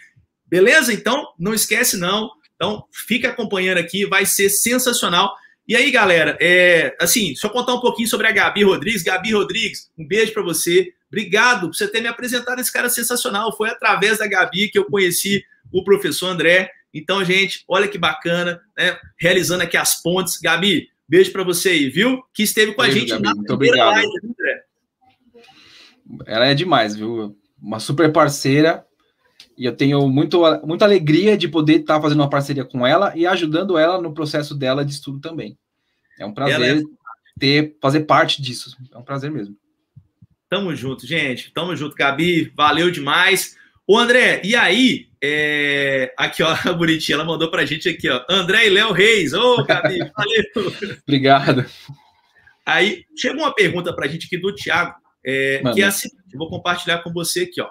Beleza? 0.46 0.92
Então, 0.92 1.28
não 1.38 1.52
esquece 1.52 1.96
não. 1.96 2.30
Então, 2.54 2.85
fica 2.90 3.28
acompanhando 3.28 3.78
aqui, 3.78 4.06
vai 4.06 4.24
ser 4.24 4.48
sensacional. 4.48 5.35
E 5.66 5.76
aí, 5.76 5.90
galera, 5.90 6.37
é, 6.40 6.96
assim, 7.00 7.35
eu 7.42 7.50
contar 7.50 7.74
um 7.74 7.80
pouquinho 7.80 8.09
sobre 8.09 8.26
a 8.26 8.33
Gabi 8.33 8.64
Rodrigues. 8.64 9.02
Gabi 9.02 9.33
Rodrigues, 9.33 9.90
um 9.96 10.06
beijo 10.06 10.33
para 10.33 10.42
você. 10.42 10.92
Obrigado 11.09 11.68
por 11.68 11.76
você 11.76 11.87
ter 11.87 12.00
me 12.00 12.09
apresentado 12.09 12.61
esse 12.61 12.72
cara 12.72 12.88
sensacional. 12.88 13.56
Foi 13.56 13.68
através 13.68 14.18
da 14.18 14.26
Gabi 14.26 14.68
que 14.68 14.78
eu 14.78 14.85
conheci 14.85 15.44
o 15.72 15.85
professor 15.85 16.28
André. 16.28 16.70
Então, 16.92 17.24
gente, 17.24 17.64
olha 17.68 17.87
que 17.87 17.98
bacana, 17.98 18.61
né? 18.76 18.98
Realizando 19.18 19.62
aqui 19.62 19.76
as 19.76 20.02
pontes. 20.02 20.38
Gabi, 20.40 20.88
beijo 21.11 21.33
para 21.33 21.42
você 21.42 21.70
aí, 21.70 21.90
viu? 21.90 22.23
Que 22.33 22.44
esteve 22.44 22.73
com 22.73 22.83
beijo, 22.83 22.96
a 22.96 23.01
gente 23.01 23.11
Gabi, 23.11 23.23
na 23.25 23.35
muito 23.35 23.53
obrigado. 23.53 23.94
live, 23.94 24.09
André. 24.25 24.64
Ela 26.25 26.46
é 26.46 26.55
demais, 26.55 26.94
viu? 26.94 27.37
Uma 27.61 27.81
super 27.81 28.12
parceira. 28.12 28.87
E 29.59 29.64
eu 29.64 29.77
tenho 29.77 30.09
muito, 30.09 30.40
muita 30.64 30.85
alegria 30.85 31.37
de 31.37 31.49
poder 31.49 31.81
estar 31.81 32.01
fazendo 32.01 32.20
uma 32.20 32.31
parceria 32.31 32.64
com 32.64 32.87
ela 32.87 33.12
e 33.16 33.27
ajudando 33.27 33.77
ela 33.77 34.01
no 34.01 34.14
processo 34.14 34.55
dela 34.55 34.85
de 34.85 34.92
estudo 34.92 35.20
também. 35.20 35.59
É 36.18 36.25
um 36.25 36.33
prazer 36.33 36.79
é... 36.79 36.83
ter, 37.38 37.77
fazer 37.83 38.01
parte 38.01 38.40
disso. 38.40 38.77
É 38.92 38.96
um 38.96 39.03
prazer 39.03 39.31
mesmo. 39.31 39.57
Tamo 40.49 40.75
junto, 40.75 41.07
gente. 41.07 41.53
Tamo 41.53 41.77
junto, 41.77 41.96
Gabi. 41.96 42.53
Valeu 42.57 42.90
demais. 42.90 43.57
Ô, 43.87 43.99
André, 43.99 44.40
e 44.44 44.55
aí? 44.55 45.10
É... 45.22 46.12
Aqui, 46.16 46.42
ó, 46.42 46.54
a 46.64 46.72
bonitinha, 46.72 47.16
ela 47.16 47.24
mandou 47.24 47.50
pra 47.50 47.66
gente 47.66 47.88
aqui, 47.88 48.09
ó. 48.09 48.24
André 48.28 48.66
e 48.66 48.70
Léo 48.70 48.92
Reis. 48.92 49.33
Ô, 49.33 49.62
Gabi, 49.64 49.98
valeu. 50.16 50.72
Obrigado. 51.02 51.66
Aí, 52.64 53.04
chegou 53.16 53.42
uma 53.42 53.54
pergunta 53.54 53.94
pra 53.94 54.06
gente 54.06 54.26
aqui 54.26 54.38
do 54.38 54.54
Thiago. 54.54 54.94
É, 55.24 55.62
que 55.74 55.83
é 55.83 55.85
assim, 55.85 56.09
eu 56.33 56.38
vou 56.38 56.48
compartilhar 56.48 56.98
com 57.02 57.12
você 57.12 57.42
aqui, 57.42 57.61
ó. 57.61 57.68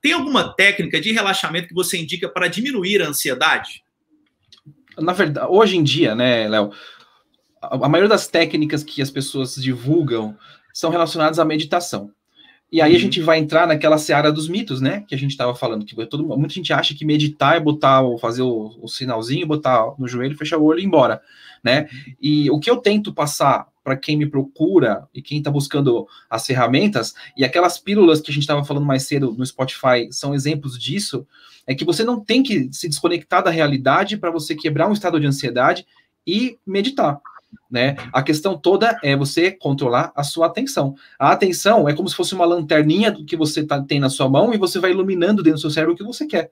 Tem 0.00 0.12
alguma 0.12 0.54
técnica 0.54 1.00
de 1.00 1.12
relaxamento 1.12 1.68
que 1.68 1.74
você 1.74 1.98
indica 1.98 2.28
para 2.28 2.46
diminuir 2.46 3.02
a 3.02 3.08
ansiedade? 3.08 3.82
Na 4.96 5.12
verdade, 5.12 5.48
hoje 5.50 5.76
em 5.76 5.82
dia, 5.82 6.14
né, 6.14 6.48
Léo, 6.48 6.70
a, 7.60 7.74
a 7.74 7.88
maioria 7.88 8.08
das 8.08 8.28
técnicas 8.28 8.84
que 8.84 9.02
as 9.02 9.10
pessoas 9.10 9.56
divulgam 9.56 10.36
são 10.72 10.90
relacionadas 10.90 11.38
à 11.38 11.44
meditação. 11.44 12.12
E 12.70 12.80
aí 12.80 12.92
uhum. 12.92 12.96
a 12.96 13.00
gente 13.00 13.20
vai 13.20 13.38
entrar 13.38 13.66
naquela 13.66 13.96
seara 13.96 14.32
dos 14.32 14.48
mitos, 14.48 14.80
né? 14.80 15.04
Que 15.06 15.14
a 15.14 15.18
gente 15.18 15.30
estava 15.30 15.54
falando, 15.54 15.84
que 15.84 15.94
todo, 16.06 16.26
muita 16.36 16.54
gente 16.54 16.72
acha 16.72 16.94
que 16.94 17.04
meditar 17.04 17.56
é 17.56 17.60
botar, 17.60 18.02
fazer 18.20 18.42
o, 18.42 18.76
o 18.82 18.88
sinalzinho, 18.88 19.46
botar 19.46 19.94
no 19.98 20.08
joelho, 20.08 20.36
fechar 20.36 20.58
o 20.58 20.64
olho 20.64 20.80
e 20.80 20.82
ir 20.82 20.86
embora, 20.86 21.20
né? 21.62 21.88
E 22.20 22.50
o 22.50 22.58
que 22.58 22.68
eu 22.68 22.78
tento 22.78 23.14
passar 23.14 23.68
para 23.84 23.96
quem 23.96 24.16
me 24.16 24.26
procura 24.26 25.06
e 25.14 25.22
quem 25.22 25.38
está 25.38 25.48
buscando 25.48 26.08
as 26.28 26.44
ferramentas, 26.44 27.14
e 27.36 27.44
aquelas 27.44 27.78
pílulas 27.78 28.20
que 28.20 28.32
a 28.32 28.34
gente 28.34 28.42
estava 28.42 28.64
falando 28.64 28.84
mais 28.84 29.04
cedo 29.04 29.32
no 29.38 29.46
Spotify 29.46 30.08
são 30.10 30.34
exemplos 30.34 30.76
disso, 30.76 31.24
é 31.68 31.72
que 31.72 31.84
você 31.84 32.02
não 32.02 32.18
tem 32.18 32.42
que 32.42 32.68
se 32.72 32.88
desconectar 32.88 33.44
da 33.44 33.50
realidade 33.50 34.16
para 34.16 34.30
você 34.32 34.56
quebrar 34.56 34.88
um 34.88 34.92
estado 34.92 35.20
de 35.20 35.26
ansiedade 35.26 35.86
e 36.26 36.58
meditar. 36.66 37.20
Né? 37.70 37.96
A 38.12 38.22
questão 38.22 38.56
toda 38.56 38.98
é 39.02 39.16
você 39.16 39.50
controlar 39.50 40.12
a 40.14 40.22
sua 40.22 40.46
atenção. 40.46 40.94
A 41.18 41.32
atenção 41.32 41.88
é 41.88 41.94
como 41.94 42.08
se 42.08 42.14
fosse 42.14 42.34
uma 42.34 42.44
lanterninha 42.44 43.12
que 43.26 43.36
você 43.36 43.64
tá, 43.64 43.82
tem 43.82 43.98
na 43.98 44.08
sua 44.08 44.28
mão 44.28 44.54
e 44.54 44.58
você 44.58 44.78
vai 44.78 44.92
iluminando 44.92 45.42
dentro 45.42 45.58
do 45.58 45.60
seu 45.60 45.70
cérebro 45.70 45.94
o 45.94 45.96
que 45.96 46.04
você 46.04 46.26
quer. 46.26 46.50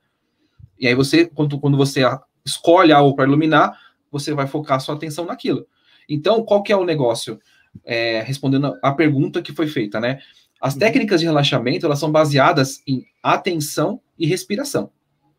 E 0.78 0.88
aí 0.88 0.94
você, 0.94 1.26
quando, 1.26 1.59
quando 1.59 1.76
você 1.76 2.02
escolhe 2.44 2.92
algo 2.92 3.14
para 3.14 3.24
iluminar, 3.24 3.78
você 4.11 4.35
vai 4.35 4.46
focar 4.46 4.76
a 4.76 4.80
sua 4.80 4.94
atenção 4.94 5.24
naquilo. 5.24 5.66
Então, 6.09 6.44
qual 6.44 6.62
que 6.62 6.72
é 6.72 6.76
o 6.76 6.85
negócio? 6.85 7.40
É, 7.85 8.22
respondendo 8.22 8.78
a 8.83 8.92
pergunta 8.92 9.42
que 9.42 9.52
foi 9.52 9.66
feita, 9.66 9.98
né? 9.98 10.20
As 10.61 10.74
uhum. 10.74 10.80
técnicas 10.80 11.20
de 11.20 11.26
relaxamento, 11.26 11.85
elas 11.85 11.98
são 11.98 12.11
baseadas 12.11 12.83
em 12.87 13.04
atenção 13.22 14.00
e 14.18 14.26
respiração, 14.26 14.90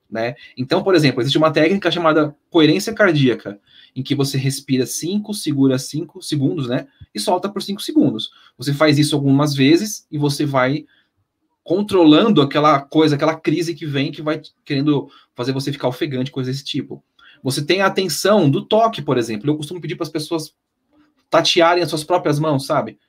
né? 0.10 0.36
Então, 0.58 0.84
por 0.84 0.96
exemplo, 0.96 1.22
existe 1.22 1.38
uma 1.38 1.52
técnica 1.52 1.90
chamada 1.90 2.36
coerência 2.50 2.94
cardíaca, 2.94 3.60
em 3.96 4.04
que 4.04 4.14
você 4.14 4.38
respira 4.38 4.86
5, 4.86 5.34
segura 5.34 5.80
5 5.80 6.22
segundos, 6.22 6.68
né? 6.68 6.88
E 7.14 7.20
solta 7.20 7.48
por 7.48 7.62
5 7.62 7.82
segundos. 7.82 8.30
Você 8.58 8.74
faz 8.74 9.00
isso 9.00 9.16
algumas 9.16 9.56
vezes 9.56 10.06
e 10.12 10.18
você 10.18 10.46
vai 10.46 10.86
controlando 11.64 12.42
aquela 12.42 12.80
coisa, 12.80 13.16
aquela 13.16 13.36
crise 13.36 13.74
que 13.74 13.86
vem, 13.86 14.12
que 14.12 14.22
vai 14.22 14.42
querendo 14.64 15.10
fazer 15.34 15.52
você 15.52 15.72
ficar 15.72 15.88
ofegante, 15.88 16.32
coisa 16.32 16.52
desse 16.52 16.64
tipo. 16.64 17.04
Você 17.42 17.64
tem 17.64 17.82
a 17.82 17.88
atenção 17.88 18.50
do 18.50 18.64
toque, 18.66 19.02
por 19.02 19.18
exemplo. 19.18 19.50
Eu 19.50 19.58
costumo 19.58 19.82
pedir 19.82 19.96
para 19.96 20.04
as 20.04 20.12
pessoas 20.12 20.54
tatearem 21.30 21.84
as 21.84 21.90
suas 21.90 22.04
próprias 22.04 22.40
mãos, 22.40 22.66
sabe? 22.66 23.00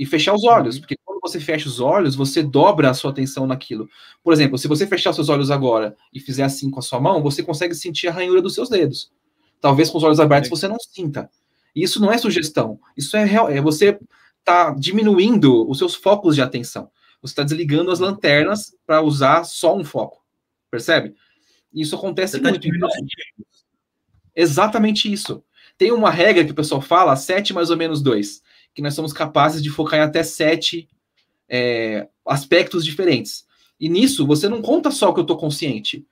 e 0.00 0.06
fechar 0.06 0.34
os 0.34 0.44
olhos, 0.44 0.76
uhum. 0.76 0.80
porque 0.80 0.96
quando 1.04 1.20
você 1.20 1.38
fecha 1.38 1.68
os 1.68 1.78
olhos, 1.78 2.14
você 2.14 2.42
dobra 2.42 2.88
a 2.88 2.94
sua 2.94 3.10
atenção 3.10 3.46
naquilo. 3.46 3.86
Por 4.24 4.32
exemplo, 4.32 4.56
se 4.56 4.66
você 4.66 4.86
fechar 4.86 5.10
os 5.10 5.16
seus 5.16 5.28
olhos 5.28 5.50
agora 5.50 5.94
e 6.10 6.18
fizer 6.18 6.42
assim 6.42 6.70
com 6.70 6.78
a 6.78 6.82
sua 6.82 6.98
mão, 6.98 7.22
você 7.22 7.42
consegue 7.42 7.74
sentir 7.74 8.08
a 8.08 8.12
ranhura 8.12 8.40
dos 8.40 8.54
seus 8.54 8.70
dedos. 8.70 9.12
Talvez 9.60 9.90
com 9.90 9.98
os 9.98 10.04
olhos 10.04 10.20
abertos 10.20 10.50
você 10.50 10.66
não 10.66 10.78
sinta. 10.78 11.30
Isso 11.74 12.00
não 12.00 12.10
é 12.10 12.18
sugestão, 12.18 12.80
isso 12.96 13.16
é, 13.16 13.24
real, 13.24 13.48
é 13.48 13.60
você 13.60 13.98
tá 14.44 14.70
diminuindo 14.70 15.68
os 15.70 15.78
seus 15.78 15.94
focos 15.94 16.34
de 16.34 16.42
atenção. 16.42 16.90
Você 17.22 17.32
está 17.32 17.42
desligando 17.42 17.90
as 17.90 18.00
lanternas 18.00 18.74
para 18.86 19.02
usar 19.02 19.44
só 19.44 19.76
um 19.76 19.84
foco. 19.84 20.24
Percebe? 20.70 21.14
Isso 21.72 21.94
acontece 21.94 22.40
tá 22.40 22.50
muito. 22.50 22.66
Então, 22.66 22.88
exatamente 24.34 25.12
isso. 25.12 25.44
Tem 25.76 25.92
uma 25.92 26.10
regra 26.10 26.44
que 26.44 26.50
o 26.50 26.54
pessoal 26.54 26.80
fala, 26.80 27.14
7 27.14 27.52
mais 27.52 27.70
ou 27.70 27.76
menos 27.76 28.02
2, 28.02 28.42
que 28.74 28.82
nós 28.82 28.94
somos 28.94 29.12
capazes 29.12 29.62
de 29.62 29.70
focar 29.70 30.00
em 30.00 30.02
até 30.02 30.22
7 30.22 30.88
é, 31.48 32.08
aspectos 32.26 32.84
diferentes. 32.84 33.44
E 33.78 33.88
nisso, 33.88 34.26
você 34.26 34.48
não 34.48 34.60
conta 34.60 34.90
só 34.90 35.12
que 35.12 35.20
eu 35.20 35.22
estou 35.22 35.36
consciente. 35.36 36.06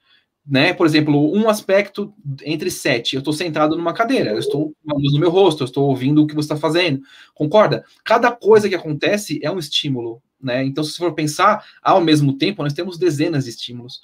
Né? 0.48 0.72
Por 0.72 0.86
exemplo, 0.86 1.30
um 1.36 1.50
aspecto 1.50 2.14
entre 2.42 2.70
sete, 2.70 3.14
eu 3.14 3.18
estou 3.18 3.34
sentado 3.34 3.76
numa 3.76 3.92
cadeira, 3.92 4.30
eu 4.30 4.38
estou 4.38 4.70
com 4.70 4.74
uma 4.82 4.96
luz 4.96 5.12
no 5.12 5.20
meu 5.20 5.30
rosto, 5.30 5.62
eu 5.62 5.66
estou 5.66 5.86
ouvindo 5.86 6.22
o 6.22 6.26
que 6.26 6.34
você 6.34 6.46
está 6.46 6.56
fazendo. 6.56 7.02
Concorda? 7.34 7.84
Cada 8.02 8.30
coisa 8.32 8.66
que 8.66 8.74
acontece 8.74 9.38
é 9.42 9.50
um 9.50 9.58
estímulo. 9.58 10.22
Né? 10.40 10.64
Então, 10.64 10.82
se 10.82 10.92
você 10.92 10.98
for 10.98 11.12
pensar, 11.12 11.62
ao 11.82 12.00
mesmo 12.00 12.38
tempo, 12.38 12.62
nós 12.62 12.72
temos 12.72 12.96
dezenas 12.96 13.44
de 13.44 13.50
estímulos. 13.50 14.00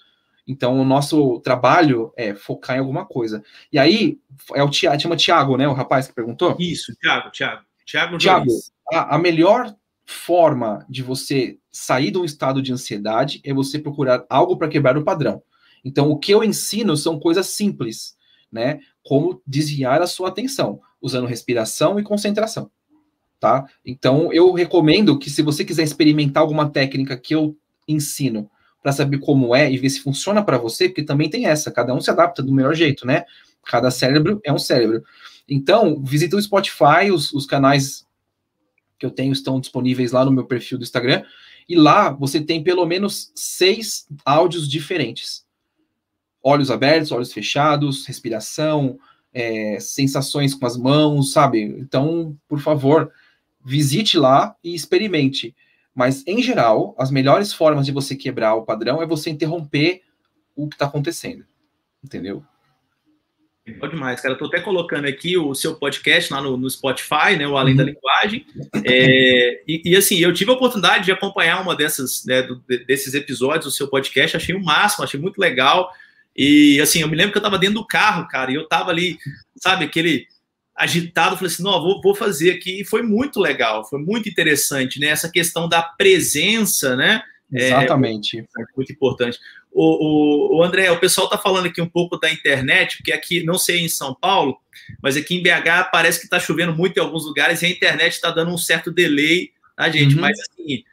Então, 0.46 0.78
o 0.78 0.84
nosso 0.84 1.40
trabalho 1.40 2.12
é 2.14 2.34
focar 2.34 2.76
em 2.76 2.80
alguma 2.80 3.06
coisa. 3.06 3.42
E 3.72 3.78
aí, 3.78 4.18
é 4.54 4.62
o 4.62 4.68
Tiago, 4.68 5.00
chama 5.00 5.16
Tiago, 5.16 5.56
né? 5.56 5.66
O 5.66 5.72
rapaz 5.72 6.06
que 6.06 6.14
perguntou? 6.14 6.54
Isso, 6.58 6.94
Tiago, 7.00 7.30
Tiago. 7.30 7.62
Tiago, 7.86 8.18
Tiago 8.18 8.50
a, 8.92 9.14
a, 9.14 9.18
melhor 9.18 9.74
forma 10.04 10.84
de 10.88 11.02
você 11.02 11.58
sair 11.70 12.10
de 12.10 12.18
um 12.18 12.24
estado 12.24 12.60
de 12.60 12.72
ansiedade 12.72 13.40
é 13.44 13.52
você 13.52 13.78
procurar 13.78 14.24
algo 14.28 14.56
para 14.58 14.68
quebrar 14.68 14.98
o 14.98 15.04
padrão. 15.04 15.42
Então, 15.84 16.10
o 16.10 16.18
que 16.18 16.32
eu 16.32 16.42
ensino 16.42 16.96
são 16.96 17.18
coisas 17.18 17.46
simples, 17.48 18.16
né? 18.50 18.80
Como 19.02 19.42
desviar 19.46 20.00
a 20.00 20.06
sua 20.06 20.28
atenção, 20.28 20.80
usando 21.00 21.26
respiração 21.26 21.98
e 22.00 22.02
concentração, 22.02 22.70
tá? 23.38 23.68
Então, 23.84 24.32
eu 24.32 24.52
recomendo 24.52 25.18
que 25.18 25.28
se 25.28 25.42
você 25.42 25.64
quiser 25.64 25.82
experimentar 25.82 26.42
alguma 26.42 26.70
técnica 26.70 27.16
que 27.16 27.34
eu 27.34 27.56
ensino 27.86 28.50
para 28.82 28.92
saber 28.92 29.18
como 29.18 29.54
é 29.54 29.70
e 29.70 29.78
ver 29.78 29.90
se 29.90 30.00
funciona 30.00 30.42
para 30.42 30.58
você, 30.58 30.88
porque 30.88 31.02
também 31.02 31.28
tem 31.28 31.46
essa, 31.46 31.70
cada 31.70 31.94
um 31.94 32.00
se 32.00 32.10
adapta 32.10 32.42
do 32.42 32.52
melhor 32.52 32.74
jeito, 32.74 33.06
né? 33.06 33.24
Cada 33.64 33.90
cérebro 33.90 34.40
é 34.44 34.52
um 34.52 34.58
cérebro. 34.58 35.02
Então, 35.48 36.02
visita 36.02 36.36
o 36.36 36.42
Spotify, 36.42 37.10
os, 37.12 37.32
os 37.32 37.46
canais 37.46 38.06
que 38.98 39.04
eu 39.04 39.10
tenho 39.10 39.32
estão 39.32 39.60
disponíveis 39.60 40.12
lá 40.12 40.24
no 40.24 40.32
meu 40.32 40.46
perfil 40.46 40.78
do 40.78 40.84
Instagram, 40.84 41.24
e 41.68 41.76
lá 41.76 42.10
você 42.10 42.40
tem 42.40 42.62
pelo 42.62 42.86
menos 42.86 43.32
seis 43.34 44.06
áudios 44.24 44.68
diferentes. 44.68 45.43
Olhos 46.44 46.70
abertos, 46.70 47.10
olhos 47.10 47.32
fechados, 47.32 48.06
respiração, 48.06 48.98
é, 49.32 49.78
sensações 49.80 50.54
com 50.54 50.66
as 50.66 50.76
mãos, 50.76 51.32
sabe? 51.32 51.62
Então, 51.62 52.36
por 52.46 52.60
favor, 52.60 53.10
visite 53.64 54.18
lá 54.18 54.54
e 54.62 54.74
experimente. 54.74 55.56
Mas, 55.94 56.22
em 56.26 56.42
geral, 56.42 56.94
as 56.98 57.10
melhores 57.10 57.52
formas 57.52 57.86
de 57.86 57.92
você 57.92 58.14
quebrar 58.14 58.54
o 58.54 58.64
padrão 58.64 59.02
é 59.02 59.06
você 59.06 59.30
interromper 59.30 60.02
o 60.54 60.68
que 60.68 60.74
está 60.74 60.86
acontecendo. 60.86 61.44
Entendeu? 62.02 62.44
Legal 63.66 63.88
demais, 63.88 64.20
cara. 64.20 64.34
Estou 64.34 64.48
até 64.48 64.60
colocando 64.60 65.06
aqui 65.06 65.38
o 65.38 65.54
seu 65.54 65.74
podcast 65.76 66.30
lá 66.30 66.42
no, 66.42 66.54
no 66.56 66.68
Spotify, 66.68 67.34
né? 67.38 67.48
O 67.48 67.56
Além 67.56 67.74
da 67.74 67.82
uhum. 67.82 67.90
Linguagem. 67.90 68.46
É, 68.84 69.62
e, 69.66 69.82
e, 69.86 69.96
assim, 69.96 70.18
eu 70.18 70.34
tive 70.34 70.50
a 70.50 70.54
oportunidade 70.54 71.06
de 71.06 71.12
acompanhar 71.12 71.62
uma 71.62 71.74
dessas, 71.74 72.24
né, 72.26 72.42
do, 72.42 72.62
desses 72.86 73.14
episódios 73.14 73.64
do 73.64 73.70
seu 73.70 73.88
podcast. 73.88 74.36
Achei 74.36 74.54
o 74.54 74.62
máximo, 74.62 75.04
achei 75.04 75.18
muito 75.18 75.38
legal. 75.38 75.90
E 76.36 76.80
assim, 76.80 77.00
eu 77.00 77.08
me 77.08 77.16
lembro 77.16 77.32
que 77.32 77.38
eu 77.38 77.40
estava 77.40 77.58
dentro 77.58 77.76
do 77.76 77.86
carro, 77.86 78.28
cara, 78.28 78.50
e 78.50 78.54
eu 78.54 78.62
estava 78.62 78.90
ali, 78.90 79.18
sabe, 79.56 79.84
aquele 79.84 80.26
agitado, 80.74 81.36
falei 81.36 81.52
assim, 81.52 81.62
não, 81.62 81.80
vou, 81.80 82.00
vou 82.02 82.14
fazer 82.14 82.50
aqui, 82.50 82.80
e 82.80 82.84
foi 82.84 83.02
muito 83.02 83.38
legal, 83.38 83.88
foi 83.88 84.00
muito 84.00 84.28
interessante, 84.28 84.98
né, 84.98 85.06
essa 85.06 85.30
questão 85.30 85.68
da 85.68 85.80
presença, 85.80 86.96
né, 86.96 87.22
é, 87.52 87.68
Exatamente. 87.68 88.40
É, 88.40 88.44
muito 88.76 88.92
importante. 88.92 89.38
O, 89.72 90.56
o, 90.56 90.58
o, 90.58 90.62
André, 90.64 90.90
o 90.90 90.98
pessoal 90.98 91.26
está 91.26 91.38
falando 91.38 91.66
aqui 91.66 91.80
um 91.80 91.88
pouco 91.88 92.18
da 92.18 92.30
internet, 92.30 92.96
porque 92.96 93.12
aqui, 93.12 93.44
não 93.44 93.58
sei 93.58 93.80
em 93.80 93.88
São 93.88 94.14
Paulo, 94.14 94.58
mas 95.02 95.16
aqui 95.16 95.36
em 95.36 95.42
BH 95.42 95.90
parece 95.92 96.18
que 96.18 96.26
está 96.26 96.40
chovendo 96.40 96.74
muito 96.74 96.96
em 96.96 97.00
alguns 97.00 97.24
lugares 97.24 97.62
e 97.62 97.66
a 97.66 97.70
internet 97.70 98.12
está 98.12 98.30
dando 98.30 98.52
um 98.52 98.58
certo 98.58 98.90
delay, 98.90 99.50
tá, 99.76 99.88
gente? 99.88 100.14
Uhum. 100.14 100.20
Mas 100.20 100.36
assim, 100.40 100.84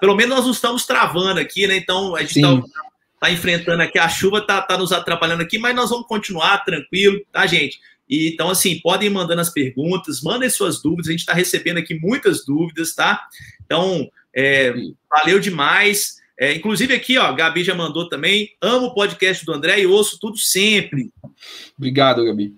pelo 0.00 0.14
menos 0.14 0.36
nós 0.36 0.44
não 0.44 0.52
estamos 0.52 0.86
travando 0.86 1.40
aqui, 1.40 1.66
né? 1.66 1.76
Então 1.76 2.14
a 2.14 2.20
gente 2.22 2.40
está 2.40 2.56
tá 2.56 2.89
enfrentando 3.28 3.82
aqui, 3.82 3.98
a 3.98 4.08
chuva 4.08 4.38
está 4.38 4.62
tá 4.62 4.78
nos 4.78 4.92
atrapalhando 4.92 5.42
aqui, 5.42 5.58
mas 5.58 5.74
nós 5.74 5.90
vamos 5.90 6.06
continuar 6.06 6.64
tranquilo, 6.64 7.20
tá, 7.30 7.46
gente? 7.46 7.78
E, 8.08 8.28
então, 8.32 8.50
assim, 8.50 8.80
podem 8.80 9.08
ir 9.08 9.12
mandando 9.12 9.40
as 9.40 9.50
perguntas, 9.50 10.22
mandem 10.22 10.48
suas 10.48 10.80
dúvidas, 10.80 11.08
a 11.08 11.10
gente 11.10 11.20
está 11.20 11.34
recebendo 11.34 11.78
aqui 11.78 11.94
muitas 11.94 12.44
dúvidas, 12.44 12.94
tá? 12.94 13.22
Então, 13.64 14.08
é, 14.34 14.72
valeu 15.08 15.38
demais. 15.38 16.20
É, 16.38 16.54
inclusive 16.54 16.94
aqui, 16.94 17.18
ó, 17.18 17.32
Gabi 17.34 17.62
já 17.62 17.74
mandou 17.74 18.08
também. 18.08 18.56
Amo 18.62 18.86
o 18.86 18.94
podcast 18.94 19.44
do 19.44 19.52
André 19.52 19.80
e 19.80 19.86
ouço 19.86 20.18
tudo 20.18 20.38
sempre. 20.38 21.12
Obrigado, 21.76 22.24
Gabi. 22.24 22.54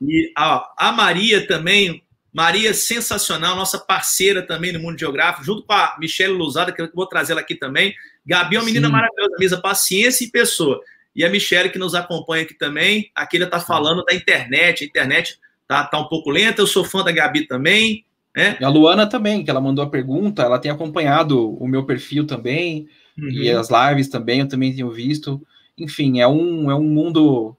E 0.00 0.30
ó, 0.38 0.66
a 0.78 0.92
Maria 0.92 1.46
também, 1.46 2.02
Maria 2.32 2.74
sensacional, 2.74 3.56
nossa 3.56 3.78
parceira 3.78 4.46
também 4.46 4.72
no 4.72 4.80
Mundo 4.80 4.98
Geográfico, 4.98 5.44
junto 5.44 5.62
com 5.62 5.72
a 5.72 5.96
Michelle 5.98 6.34
Lousada, 6.34 6.72
que 6.72 6.82
eu 6.82 6.90
vou 6.94 7.06
trazer 7.06 7.32
ela 7.32 7.40
aqui 7.40 7.54
também. 7.54 7.94
Gabi 8.24 8.56
é 8.56 8.58
uma 8.58 8.64
menina 8.64 8.86
Sim. 8.86 8.92
maravilhosa, 8.92 9.36
mesa 9.38 9.60
paciência 9.60 10.24
e 10.24 10.30
pessoa. 10.30 10.80
E 11.14 11.24
a 11.24 11.30
Michelle, 11.30 11.70
que 11.70 11.78
nos 11.78 11.94
acompanha 11.94 12.44
aqui 12.44 12.54
também, 12.54 13.10
aqui 13.14 13.36
ela 13.36 13.46
está 13.46 13.60
falando 13.60 14.04
da 14.04 14.14
internet. 14.14 14.84
A 14.84 14.86
internet 14.86 15.38
tá, 15.68 15.84
tá 15.84 15.98
um 15.98 16.08
pouco 16.08 16.30
lenta, 16.30 16.62
eu 16.62 16.66
sou 16.66 16.84
fã 16.84 17.02
da 17.04 17.12
Gabi 17.12 17.46
também. 17.46 18.04
Né? 18.34 18.56
E 18.60 18.64
a 18.64 18.68
Luana 18.68 19.06
também, 19.06 19.44
que 19.44 19.50
ela 19.50 19.60
mandou 19.60 19.84
a 19.84 19.90
pergunta, 19.90 20.42
ela 20.42 20.58
tem 20.58 20.70
acompanhado 20.70 21.54
o 21.56 21.68
meu 21.68 21.84
perfil 21.84 22.26
também, 22.26 22.88
uhum. 23.18 23.28
e 23.28 23.50
as 23.50 23.68
lives 23.68 24.08
também, 24.08 24.40
eu 24.40 24.48
também 24.48 24.74
tenho 24.74 24.90
visto. 24.90 25.40
Enfim, 25.76 26.20
é 26.20 26.26
um, 26.26 26.70
é 26.70 26.74
um 26.74 26.84
mundo 26.84 27.56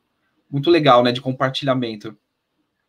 muito 0.49 0.69
legal, 0.69 1.03
né, 1.03 1.11
de 1.11 1.21
compartilhamento. 1.21 2.17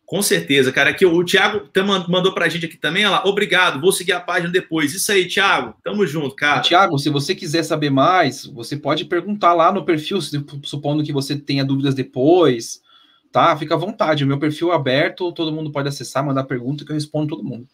Com 0.05 0.21
certeza, 0.21 0.71
cara. 0.71 0.91
Aqui 0.91 1.05
o 1.05 1.23
Thiago 1.23 1.67
mandou 2.07 2.31
pra 2.31 2.47
gente 2.47 2.67
aqui 2.67 2.77
também, 2.77 3.05
olha 3.05 3.17
lá, 3.17 3.23
obrigado, 3.25 3.81
vou 3.81 3.91
seguir 3.91 4.11
a 4.11 4.19
página 4.19 4.51
depois. 4.51 4.93
Isso 4.93 5.11
aí, 5.11 5.27
Thiago, 5.27 5.75
tamo 5.83 6.05
junto, 6.05 6.35
cara. 6.35 6.61
Thiago, 6.61 6.97
se 6.99 7.09
você 7.09 7.33
quiser 7.33 7.63
saber 7.63 7.89
mais, 7.89 8.45
você 8.45 8.77
pode 8.77 9.05
perguntar 9.05 9.53
lá 9.53 9.71
no 9.71 9.83
perfil, 9.83 10.19
supondo 10.63 11.03
que 11.03 11.11
você 11.11 11.35
tenha 11.35 11.65
dúvidas 11.65 11.95
depois, 11.95 12.83
tá? 13.31 13.57
Fica 13.57 13.73
à 13.73 13.77
vontade, 13.77 14.23
o 14.23 14.27
meu 14.27 14.37
perfil 14.37 14.71
é 14.71 14.75
aberto, 14.75 15.31
todo 15.31 15.51
mundo 15.51 15.71
pode 15.71 15.87
acessar, 15.87 16.23
mandar 16.23 16.43
pergunta 16.43 16.85
que 16.85 16.91
eu 16.91 16.95
respondo 16.95 17.35
todo 17.35 17.43
mundo. 17.43 17.67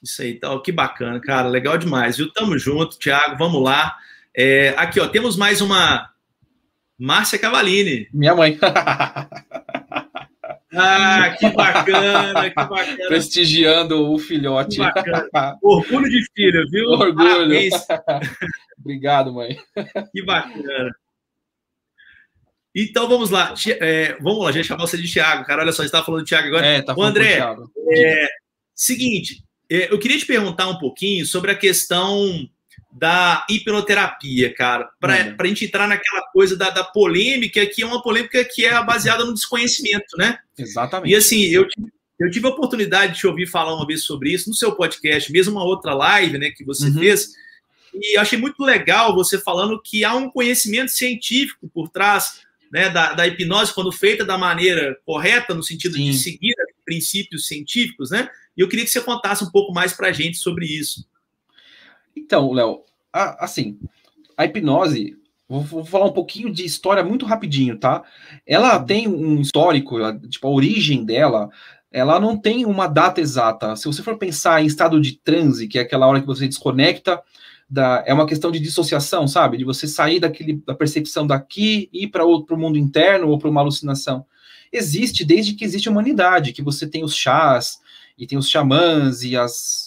Isso 0.00 0.22
aí, 0.22 0.34
tá, 0.34 0.56
que 0.60 0.70
bacana, 0.70 1.18
cara, 1.18 1.48
legal 1.48 1.76
demais, 1.76 2.18
viu? 2.18 2.32
Tamo 2.32 2.56
junto, 2.56 2.98
Thiago, 2.98 3.36
vamos 3.36 3.60
lá. 3.60 3.96
É, 4.32 4.74
aqui, 4.76 5.00
ó, 5.00 5.08
temos 5.08 5.36
mais 5.36 5.60
uma 5.60 6.08
Márcia 6.98 7.38
Cavalini. 7.38 8.08
Minha 8.12 8.34
mãe. 8.34 8.58
Ah, 10.72 11.36
que 11.38 11.48
bacana, 11.50 12.48
que 12.48 12.54
bacana. 12.54 13.06
Prestigiando 13.08 14.10
o 14.12 14.18
filhote. 14.18 14.78
Orgulho 15.62 16.10
de 16.10 16.26
filho, 16.34 16.68
viu? 16.70 16.88
Orgulho. 16.88 17.56
Obrigado, 18.78 19.32
mãe. 19.32 19.56
Que 20.12 20.24
bacana. 20.24 20.94
Então 22.74 23.08
vamos 23.08 23.30
lá. 23.30 23.54
É, 23.80 24.16
vamos 24.20 24.42
lá, 24.42 24.50
a 24.50 24.52
gente 24.52 24.66
chamar 24.66 24.86
você 24.86 24.98
de 24.98 25.10
Thiago. 25.10 25.44
Cara, 25.44 25.62
olha 25.62 25.72
só, 25.72 25.78
você 25.78 25.86
estava 25.86 26.04
falando 26.04 26.24
de 26.24 26.28
Thiago 26.28 26.48
agora. 26.48 26.66
É, 26.66 26.82
tá 26.82 26.94
o 26.94 27.02
André, 27.02 27.38
é, 27.90 28.28
seguinte, 28.74 29.42
é, 29.70 29.92
eu 29.92 29.98
queria 29.98 30.18
te 30.18 30.26
perguntar 30.26 30.68
um 30.68 30.78
pouquinho 30.78 31.24
sobre 31.24 31.50
a 31.50 31.56
questão 31.56 32.48
da 32.98 33.44
hipnoterapia, 33.50 34.54
cara, 34.54 34.88
para 34.98 35.16
uhum. 35.16 35.36
a 35.38 35.46
gente 35.46 35.66
entrar 35.66 35.86
naquela 35.86 36.22
coisa 36.32 36.56
da, 36.56 36.70
da, 36.70 36.82
polêmica, 36.82 37.66
que 37.66 37.82
é 37.82 37.86
uma 37.86 38.02
polêmica 38.02 38.42
que 38.42 38.64
é 38.64 38.82
baseada 38.82 39.22
no 39.22 39.34
desconhecimento, 39.34 40.16
né? 40.16 40.38
Exatamente. 40.58 41.12
E 41.12 41.14
assim, 41.14 41.42
eu, 41.42 41.66
eu 42.18 42.30
tive 42.30 42.46
a 42.46 42.50
oportunidade 42.50 43.12
de 43.12 43.18
te 43.18 43.26
ouvir 43.26 43.46
falar 43.46 43.74
uma 43.74 43.86
vez 43.86 44.04
sobre 44.04 44.32
isso 44.32 44.48
no 44.48 44.56
seu 44.56 44.72
podcast, 44.72 45.30
mesmo 45.30 45.52
uma 45.52 45.64
outra 45.64 45.92
live 45.92 46.38
né, 46.38 46.50
que 46.50 46.64
você 46.64 46.86
uhum. 46.86 46.94
fez, 46.94 47.34
e 47.92 48.16
achei 48.16 48.38
muito 48.38 48.62
legal 48.62 49.14
você 49.14 49.38
falando 49.38 49.80
que 49.82 50.02
há 50.02 50.14
um 50.14 50.30
conhecimento 50.30 50.90
científico 50.90 51.68
por 51.68 51.90
trás 51.90 52.40
né, 52.72 52.88
da, 52.88 53.12
da 53.12 53.26
hipnose, 53.26 53.74
quando 53.74 53.92
feita 53.92 54.24
da 54.24 54.38
maneira 54.38 54.98
correta, 55.04 55.52
no 55.52 55.62
sentido 55.62 55.96
Sim. 55.96 56.10
de 56.10 56.16
seguir 56.16 56.54
princípios 56.82 57.46
científicos, 57.46 58.10
né? 58.10 58.30
E 58.56 58.60
eu 58.62 58.68
queria 58.68 58.86
que 58.86 58.90
você 58.90 59.02
contasse 59.02 59.44
um 59.44 59.50
pouco 59.50 59.72
mais 59.74 59.92
para 59.92 60.08
a 60.08 60.12
gente 60.12 60.38
sobre 60.38 60.64
isso. 60.64 61.04
Então, 62.16 62.52
Léo, 62.52 62.82
assim, 63.12 63.78
a 64.36 64.44
hipnose, 64.44 65.16
vou, 65.48 65.84
falar 65.84 66.06
um 66.06 66.12
pouquinho 66.12 66.52
de 66.52 66.64
história 66.64 67.04
muito 67.04 67.26
rapidinho, 67.26 67.78
tá? 67.78 68.02
Ela 68.46 68.78
tem 68.80 69.06
um 69.06 69.40
histórico, 69.40 69.96
tipo, 70.28 70.46
a 70.46 70.50
origem 70.50 71.04
dela 71.04 71.50
ela 71.96 72.20
não 72.20 72.36
tem 72.36 72.66
uma 72.66 72.86
data 72.86 73.22
exata. 73.22 73.74
Se 73.76 73.86
você 73.86 74.02
for 74.02 74.18
pensar 74.18 74.62
em 74.62 74.66
estado 74.66 75.00
de 75.00 75.16
transe, 75.16 75.66
que 75.66 75.78
é 75.78 75.82
aquela 75.82 76.06
hora 76.06 76.20
que 76.20 76.26
você 76.26 76.46
desconecta, 76.46 77.22
da, 77.68 78.04
é 78.06 78.12
uma 78.12 78.26
questão 78.26 78.50
de 78.50 78.60
dissociação, 78.60 79.26
sabe? 79.26 79.56
De 79.56 79.64
você 79.64 79.86
sair 79.86 80.20
daquele, 80.20 80.62
da 80.66 80.74
percepção 80.74 81.26
daqui 81.26 81.88
e 81.92 82.04
ir 82.04 82.08
para 82.08 82.24
o 82.24 82.44
mundo 82.50 82.78
interno 82.78 83.28
ou 83.28 83.38
para 83.38 83.48
uma 83.48 83.60
alucinação. 83.60 84.26
Existe 84.72 85.24
desde 85.24 85.54
que 85.54 85.64
existe 85.64 85.88
humanidade, 85.88 86.52
que 86.52 86.62
você 86.62 86.86
tem 86.86 87.02
os 87.02 87.16
chás 87.16 87.78
e 88.18 88.26
tem 88.26 88.36
os 88.36 88.50
xamãs 88.50 89.22
e 89.22 89.36
as, 89.36 89.85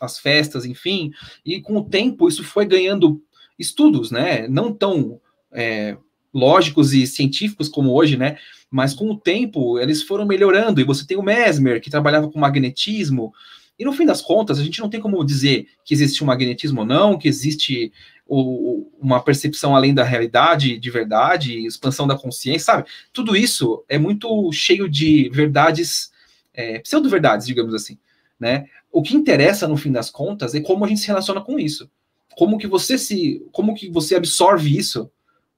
as 0.00 0.18
festas, 0.18 0.64
enfim. 0.64 1.10
E 1.44 1.60
com 1.60 1.76
o 1.76 1.84
tempo 1.84 2.28
isso 2.28 2.44
foi 2.44 2.66
ganhando 2.66 3.22
estudos, 3.58 4.10
né? 4.10 4.46
Não 4.48 4.72
tão 4.72 5.20
é, 5.52 5.96
lógicos 6.32 6.92
e 6.92 7.06
científicos 7.06 7.68
como 7.68 7.94
hoje, 7.94 8.16
né? 8.16 8.36
Mas 8.70 8.92
com 8.92 9.10
o 9.10 9.18
tempo 9.18 9.78
eles 9.78 10.02
foram 10.02 10.26
melhorando. 10.26 10.80
E 10.80 10.84
você 10.84 11.06
tem 11.06 11.16
o 11.16 11.22
Mesmer, 11.22 11.80
que 11.80 11.90
trabalhava 11.90 12.30
com 12.30 12.38
magnetismo. 12.38 13.32
E 13.78 13.84
no 13.84 13.92
fim 13.92 14.06
das 14.06 14.22
contas, 14.22 14.58
a 14.58 14.64
gente 14.64 14.80
não 14.80 14.88
tem 14.88 15.00
como 15.00 15.22
dizer 15.24 15.68
que 15.84 15.92
existe 15.92 16.22
um 16.22 16.26
magnetismo 16.26 16.80
ou 16.80 16.86
não, 16.86 17.18
que 17.18 17.28
existe 17.28 17.92
o, 18.26 18.90
uma 18.98 19.22
percepção 19.22 19.76
além 19.76 19.94
da 19.94 20.02
realidade, 20.02 20.78
de 20.78 20.90
verdade, 20.90 21.64
expansão 21.66 22.06
da 22.06 22.18
consciência, 22.18 22.66
sabe? 22.66 22.88
Tudo 23.12 23.36
isso 23.36 23.84
é 23.88 23.98
muito 23.98 24.50
cheio 24.52 24.88
de 24.88 25.28
verdades, 25.30 26.10
é, 26.52 26.78
pseudo-verdades, 26.80 27.46
digamos 27.46 27.74
assim, 27.74 27.98
né? 28.38 28.66
O 28.92 29.02
que 29.02 29.16
interessa, 29.16 29.68
no 29.68 29.76
fim 29.76 29.92
das 29.92 30.10
contas, 30.10 30.54
é 30.54 30.60
como 30.60 30.84
a 30.84 30.88
gente 30.88 31.00
se 31.00 31.06
relaciona 31.06 31.40
com 31.40 31.58
isso. 31.58 31.90
Como 32.36 32.58
que 32.58 32.66
você 32.66 32.98
se, 32.98 33.44
como 33.52 33.74
que 33.74 33.90
você 33.90 34.14
absorve 34.14 34.76
isso 34.76 35.10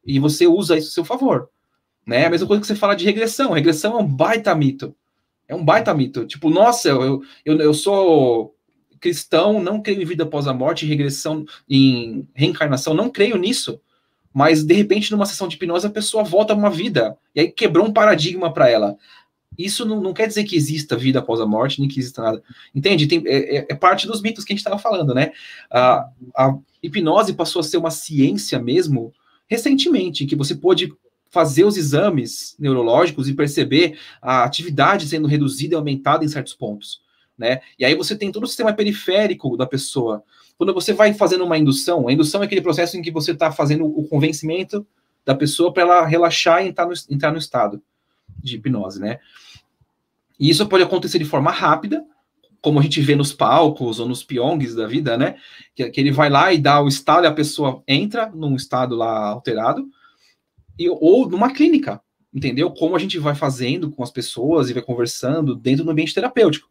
e 0.04 0.18
você 0.18 0.46
usa 0.46 0.76
isso 0.76 0.88
a 0.88 0.92
seu 0.92 1.04
favor. 1.04 1.50
Né? 2.06 2.26
A 2.26 2.30
mesma 2.30 2.46
coisa 2.46 2.60
que 2.60 2.66
você 2.66 2.74
fala 2.74 2.96
de 2.96 3.04
regressão. 3.04 3.52
Regressão 3.52 3.98
é 3.98 4.02
um 4.02 4.06
baita 4.06 4.54
mito. 4.54 4.94
É 5.46 5.54
um 5.54 5.64
baita 5.64 5.92
mito. 5.94 6.26
Tipo, 6.26 6.50
nossa, 6.50 6.88
eu, 6.88 7.22
eu, 7.44 7.58
eu 7.58 7.74
sou 7.74 8.54
cristão, 9.00 9.62
não 9.62 9.80
creio 9.80 10.02
em 10.02 10.04
vida 10.04 10.24
após 10.24 10.46
a 10.46 10.52
morte, 10.52 10.86
regressão, 10.86 11.44
em 11.68 12.26
reencarnação, 12.34 12.94
não 12.94 13.10
creio 13.10 13.36
nisso. 13.36 13.80
Mas, 14.32 14.62
de 14.62 14.74
repente, 14.74 15.10
numa 15.10 15.26
sessão 15.26 15.48
de 15.48 15.56
hipnose, 15.56 15.86
a 15.86 15.90
pessoa 15.90 16.22
volta 16.22 16.52
a 16.52 16.56
uma 16.56 16.70
vida. 16.70 17.16
E 17.34 17.40
aí 17.40 17.50
quebrou 17.50 17.86
um 17.86 17.92
paradigma 17.92 18.52
para 18.52 18.68
ela. 18.68 18.96
Isso 19.56 19.84
não, 19.84 20.00
não, 20.00 20.12
quer 20.12 20.28
dizer 20.28 20.44
que 20.44 20.56
exista 20.56 20.96
vida 20.96 21.18
após 21.18 21.40
a 21.40 21.46
morte, 21.46 21.80
nem 21.80 21.88
que 21.88 21.98
exista 21.98 22.22
nada. 22.22 22.42
Entende? 22.74 23.06
Tem, 23.06 23.22
é, 23.26 23.58
é, 23.58 23.66
é 23.70 23.74
parte 23.74 24.06
dos 24.06 24.20
mitos 24.20 24.44
que 24.44 24.52
a 24.52 24.54
gente 24.54 24.60
estava 24.60 24.78
falando, 24.78 25.14
né? 25.14 25.32
A, 25.70 26.08
a 26.36 26.58
hipnose 26.82 27.34
passou 27.34 27.60
a 27.60 27.62
ser 27.62 27.76
uma 27.76 27.90
ciência 27.90 28.58
mesmo 28.60 29.12
recentemente, 29.48 30.26
que 30.26 30.36
você 30.36 30.54
pôde 30.54 30.92
fazer 31.30 31.64
os 31.64 31.76
exames 31.76 32.54
neurológicos 32.58 33.28
e 33.28 33.34
perceber 33.34 33.98
a 34.20 34.44
atividade 34.44 35.06
sendo 35.08 35.26
reduzida 35.26 35.74
e 35.74 35.76
aumentada 35.76 36.24
em 36.24 36.28
certos 36.28 36.54
pontos, 36.54 37.00
né? 37.36 37.60
E 37.78 37.84
aí 37.84 37.94
você 37.94 38.16
tem 38.16 38.30
todo 38.30 38.44
o 38.44 38.46
sistema 38.46 38.72
periférico 38.72 39.56
da 39.56 39.66
pessoa. 39.66 40.22
Quando 40.56 40.72
você 40.72 40.92
vai 40.92 41.12
fazendo 41.14 41.44
uma 41.44 41.58
indução, 41.58 42.08
a 42.08 42.12
indução 42.12 42.42
é 42.42 42.46
aquele 42.46 42.60
processo 42.60 42.96
em 42.96 43.02
que 43.02 43.10
você 43.10 43.32
está 43.32 43.50
fazendo 43.50 43.86
o 43.86 44.06
convencimento 44.06 44.86
da 45.24 45.34
pessoa 45.34 45.72
para 45.72 45.82
ela 45.82 46.06
relaxar 46.06 46.64
e 46.64 46.68
entrar 46.68 46.86
no, 46.86 46.94
entrar 47.10 47.32
no 47.32 47.38
estado 47.38 47.82
de 48.38 48.56
hipnose, 48.56 49.00
né? 49.00 49.18
E 50.38 50.48
isso 50.48 50.66
pode 50.68 50.84
acontecer 50.84 51.18
de 51.18 51.24
forma 51.24 51.50
rápida, 51.50 52.04
como 52.60 52.78
a 52.78 52.82
gente 52.82 53.00
vê 53.00 53.14
nos 53.14 53.32
palcos 53.32 54.00
ou 54.00 54.08
nos 54.08 54.22
piongs 54.22 54.74
da 54.74 54.86
vida, 54.86 55.16
né? 55.16 55.36
Que, 55.74 55.88
que 55.90 56.00
ele 56.00 56.12
vai 56.12 56.30
lá 56.30 56.52
e 56.52 56.58
dá 56.58 56.80
o 56.80 56.88
estalo 56.88 57.24
e 57.24 57.28
a 57.28 57.32
pessoa 57.32 57.82
entra 57.86 58.30
num 58.30 58.54
estado 58.56 58.94
lá 58.94 59.28
alterado, 59.28 59.88
e, 60.78 60.88
ou 60.88 61.28
numa 61.28 61.52
clínica, 61.52 62.00
entendeu? 62.32 62.70
Como 62.70 62.94
a 62.94 62.98
gente 62.98 63.18
vai 63.18 63.34
fazendo 63.34 63.90
com 63.90 64.02
as 64.02 64.10
pessoas 64.10 64.70
e 64.70 64.72
vai 64.72 64.82
conversando 64.82 65.54
dentro 65.54 65.84
do 65.84 65.90
ambiente 65.90 66.14
terapêutico. 66.14 66.68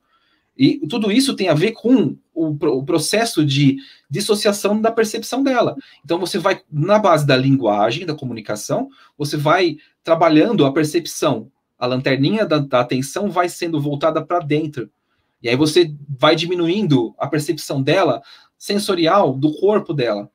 E 0.58 0.80
tudo 0.88 1.12
isso 1.12 1.36
tem 1.36 1.50
a 1.50 1.54
ver 1.54 1.74
com 1.74 2.18
o, 2.34 2.48
o, 2.48 2.84
processo 2.84 3.46
de 3.46 3.78
dissociação 4.10 4.82
da 4.82 4.92
percepção 4.92 5.44
dela. 5.44 5.76
Então, 6.04 6.18
você 6.18 6.40
vai, 6.40 6.62
na 6.72 6.98
base 6.98 7.28
da 7.28 7.38
linguagem, 7.38 8.08
da 8.08 8.16
comunicação, 8.16 8.90
você 9.16 9.38
vai 9.38 9.78
trabalhando 10.04 10.66
a 10.66 10.74
percepção. 10.74 11.52
A 11.78 11.86
lanterninha 11.86 12.46
da, 12.46 12.60
da 12.60 12.80
atenção 12.80 13.30
vai 13.30 13.50
sendo 13.50 13.80
voltada 13.80 14.26
para 14.26 14.40
dentro. 14.40 14.90
E 15.42 15.50
aí 15.50 15.56
você 15.56 15.94
vai 16.08 16.36
diminuindo 16.36 17.14
a 17.18 17.28
percepção 17.28 17.82
dela 17.82 18.22
sensorial 18.58 19.34
do 19.34 19.54
corpo 19.60 19.94
dela. 19.94 20.30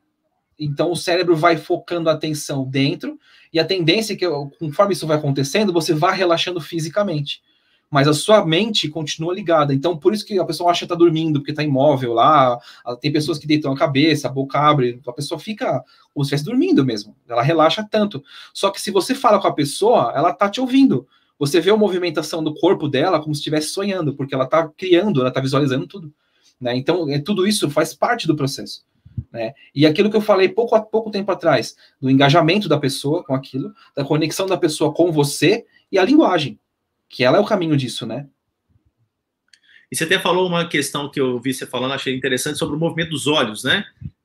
Então 0.59 0.93
o 0.93 0.97
cérebro 0.97 1.35
vai 1.35 1.57
focando 1.57 2.09
a 2.09 2.13
atenção 2.13 2.65
dentro, 2.65 3.19
e 3.53 3.59
a 3.59 3.65
tendência 3.65 4.15
é 4.15 4.17
que, 4.17 4.27
conforme 4.59 4.95
isso 4.95 5.07
vai 5.07 5.17
acontecendo, 5.17 5.73
você 5.73 5.93
vai 5.93 6.17
relaxando 6.17 6.61
fisicamente. 6.61 7.43
Mas 7.91 8.09
a 8.09 8.15
sua 8.15 8.47
mente 8.47 8.89
continua 8.89 9.35
ligada. 9.35 9.75
Então, 9.75 9.99
por 9.99 10.15
isso 10.15 10.25
que 10.25 10.39
a 10.39 10.45
pessoa 10.47 10.71
acha 10.71 10.79
que 10.79 10.85
está 10.87 10.95
dormindo, 10.95 11.41
porque 11.41 11.51
está 11.51 11.63
imóvel 11.63 12.15
lá. 12.15 12.59
Tem 13.03 13.13
pessoas 13.13 13.39
que 13.39 13.47
deitam 13.47 13.71
a 13.71 13.77
cabeça, 13.77 14.29
a 14.29 14.31
boca 14.31 14.59
abre, 14.59 14.99
a 15.07 15.13
pessoa 15.13 15.39
fica 15.39 15.85
como 16.15 16.25
se 16.25 16.29
estivesse 16.29 16.45
dormindo 16.45 16.87
mesmo. 16.87 17.15
Ela 17.29 17.43
relaxa 17.43 17.87
tanto. 17.91 18.25
Só 18.55 18.71
que 18.71 18.81
se 18.81 18.91
você 18.91 19.15
fala 19.15 19.39
com 19.39 19.49
a 19.49 19.53
pessoa, 19.53 20.11
ela 20.17 20.31
está 20.31 20.49
te 20.49 20.59
ouvindo. 20.59 21.07
Você 21.39 21.61
vê 21.61 21.71
a 21.71 21.77
movimentação 21.77 22.43
do 22.43 22.55
corpo 22.55 22.89
dela 22.89 23.21
como 23.21 23.35
se 23.35 23.41
estivesse 23.41 23.69
sonhando, 23.69 24.15
porque 24.15 24.35
ela 24.35 24.45
está 24.45 24.69
criando, 24.69 25.21
ela 25.21 25.29
está 25.29 25.41
visualizando 25.41 25.87
tudo. 25.87 26.13
Né? 26.61 26.77
Então, 26.77 27.09
é, 27.11 27.19
tudo 27.19 27.47
isso 27.47 27.69
faz 27.71 27.93
parte 27.95 28.27
do 28.27 28.37
processo. 28.37 28.85
Né? 29.33 29.53
E 29.75 29.87
aquilo 29.87 30.11
que 30.11 30.17
eu 30.17 30.21
falei 30.21 30.49
pouco, 30.49 30.81
pouco 30.83 31.11
tempo 31.11 31.31
atrás, 31.33 31.77
do 32.01 32.09
engajamento 32.09 32.69
da 32.69 32.79
pessoa 32.79 33.25
com 33.25 33.35
aquilo, 33.35 33.75
da 33.97 34.05
conexão 34.05 34.47
da 34.47 34.57
pessoa 34.57 34.93
com 34.93 35.11
você 35.11 35.67
e 35.91 35.99
a 35.99 36.05
linguagem, 36.05 36.59
que 37.09 37.25
ela 37.25 37.39
é 37.39 37.41
o 37.41 37.45
caminho 37.45 37.77
disso, 37.77 38.07
né? 38.07 38.27
E 39.91 39.97
você 39.97 40.05
até 40.05 40.19
falou 40.19 40.47
uma 40.47 40.67
questão 40.67 41.11
que 41.11 41.21
eu 41.21 41.39
vi 41.39 41.53
você 41.53 41.67
falando, 41.67 41.93
achei 41.93 42.17
interessante, 42.17 42.59
sobre 42.59 42.77
o 42.77 42.79
movimento 42.79 43.11
dos 43.11 43.27
olhos, 43.27 43.63
né? 43.63 43.85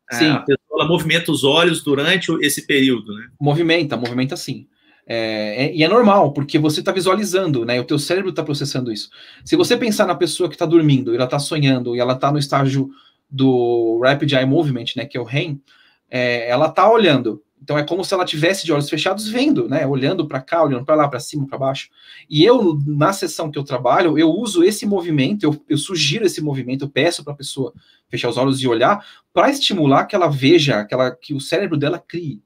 É, 0.09 0.15
sim. 0.15 0.29
A 0.29 0.39
pessoa 0.39 0.87
movimenta 0.87 1.29
os 1.29 1.43
olhos 1.43 1.83
durante 1.83 2.31
esse 2.41 2.65
período, 2.65 3.13
né? 3.13 3.27
Movimenta, 3.39 3.97
movimenta 3.97 4.37
sim. 4.37 4.67
É, 5.09 5.65
é, 5.65 5.75
e 5.75 5.83
é 5.83 5.87
normal, 5.87 6.33
porque 6.33 6.59
você 6.59 6.81
está 6.81 6.91
visualizando, 6.91 7.65
né? 7.65 7.79
O 7.79 7.85
teu 7.85 7.97
cérebro 7.97 8.31
está 8.31 8.43
processando 8.43 8.91
isso. 8.91 9.09
Se 9.45 9.55
você 9.55 9.77
pensar 9.77 10.05
na 10.05 10.15
pessoa 10.15 10.49
que 10.49 10.55
está 10.55 10.65
dormindo, 10.65 11.15
ela 11.15 11.23
está 11.23 11.39
sonhando 11.39 11.95
e 11.95 11.99
ela 11.99 12.13
está 12.13 12.29
no 12.29 12.37
estágio 12.37 12.89
do 13.29 14.01
Rapid 14.03 14.31
Eye 14.33 14.45
Movement, 14.45 14.85
né, 14.95 15.05
que 15.05 15.17
é 15.17 15.21
o 15.21 15.23
REM, 15.23 15.61
é, 16.09 16.49
ela 16.49 16.69
tá 16.69 16.89
olhando. 16.89 17.43
Então 17.61 17.77
é 17.77 17.83
como 17.83 18.03
se 18.03 18.13
ela 18.13 18.23
tivesse 18.23 18.65
de 18.65 18.71
olhos 18.71 18.89
fechados 18.89 19.27
vendo, 19.27 19.67
né, 19.67 19.85
olhando 19.85 20.27
para 20.27 20.39
cá, 20.39 20.63
olhando 20.63 20.85
para 20.85 20.95
lá, 20.95 21.07
para 21.07 21.19
cima, 21.19 21.47
para 21.47 21.57
baixo. 21.57 21.89
E 22.29 22.43
eu 22.43 22.79
na 22.85 23.11
sessão 23.11 23.51
que 23.51 23.57
eu 23.57 23.63
trabalho, 23.63 24.17
eu 24.17 24.29
uso 24.29 24.63
esse 24.63 24.85
movimento, 24.85 25.43
eu, 25.43 25.59
eu 25.67 25.77
sugiro 25.77 26.25
esse 26.25 26.39
movimento, 26.39 26.85
eu 26.85 26.89
peço 26.89 27.23
para 27.23 27.33
a 27.33 27.35
pessoa 27.35 27.73
fechar 28.09 28.29
os 28.29 28.37
olhos 28.37 28.61
e 28.61 28.67
olhar 28.67 29.05
para 29.33 29.49
estimular 29.49 30.05
que 30.05 30.15
ela 30.15 30.27
veja, 30.27 30.85
que, 30.85 30.93
ela, 30.93 31.11
que 31.11 31.33
o 31.33 31.41
cérebro 31.41 31.77
dela 31.77 31.99
crie, 31.99 32.41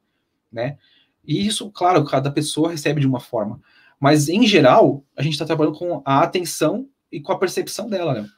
né? 0.52 0.78
E 1.26 1.46
isso, 1.46 1.70
claro, 1.72 2.04
cada 2.06 2.32
pessoa 2.32 2.72
recebe 2.72 3.02
de 3.02 3.08
uma 3.08 3.20
forma. 3.20 3.62
Mas, 4.00 4.30
em 4.30 4.46
geral, 4.48 5.04
a 5.16 5.22
gente 5.22 5.34
está 5.34 5.46
trabalhando 5.46 5.78
com 5.78 6.02
a 6.04 6.22
atenção 6.22 6.88
e 7.12 7.20
com 7.22 7.32
a 7.32 7.38
percepção 7.38 7.90
dela, 7.90 8.14
né? 8.14 8.30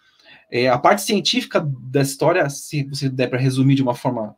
É, 0.52 0.70
a 0.70 0.78
parte 0.78 1.02
científica 1.02 1.66
da 1.90 2.02
história, 2.02 2.48
se 2.50 2.84
você 2.84 3.10
der 3.10 3.28
para 3.28 3.40
resumir 3.40 3.74
de 3.74 3.82
uma 3.82 3.96
forma 3.96 4.36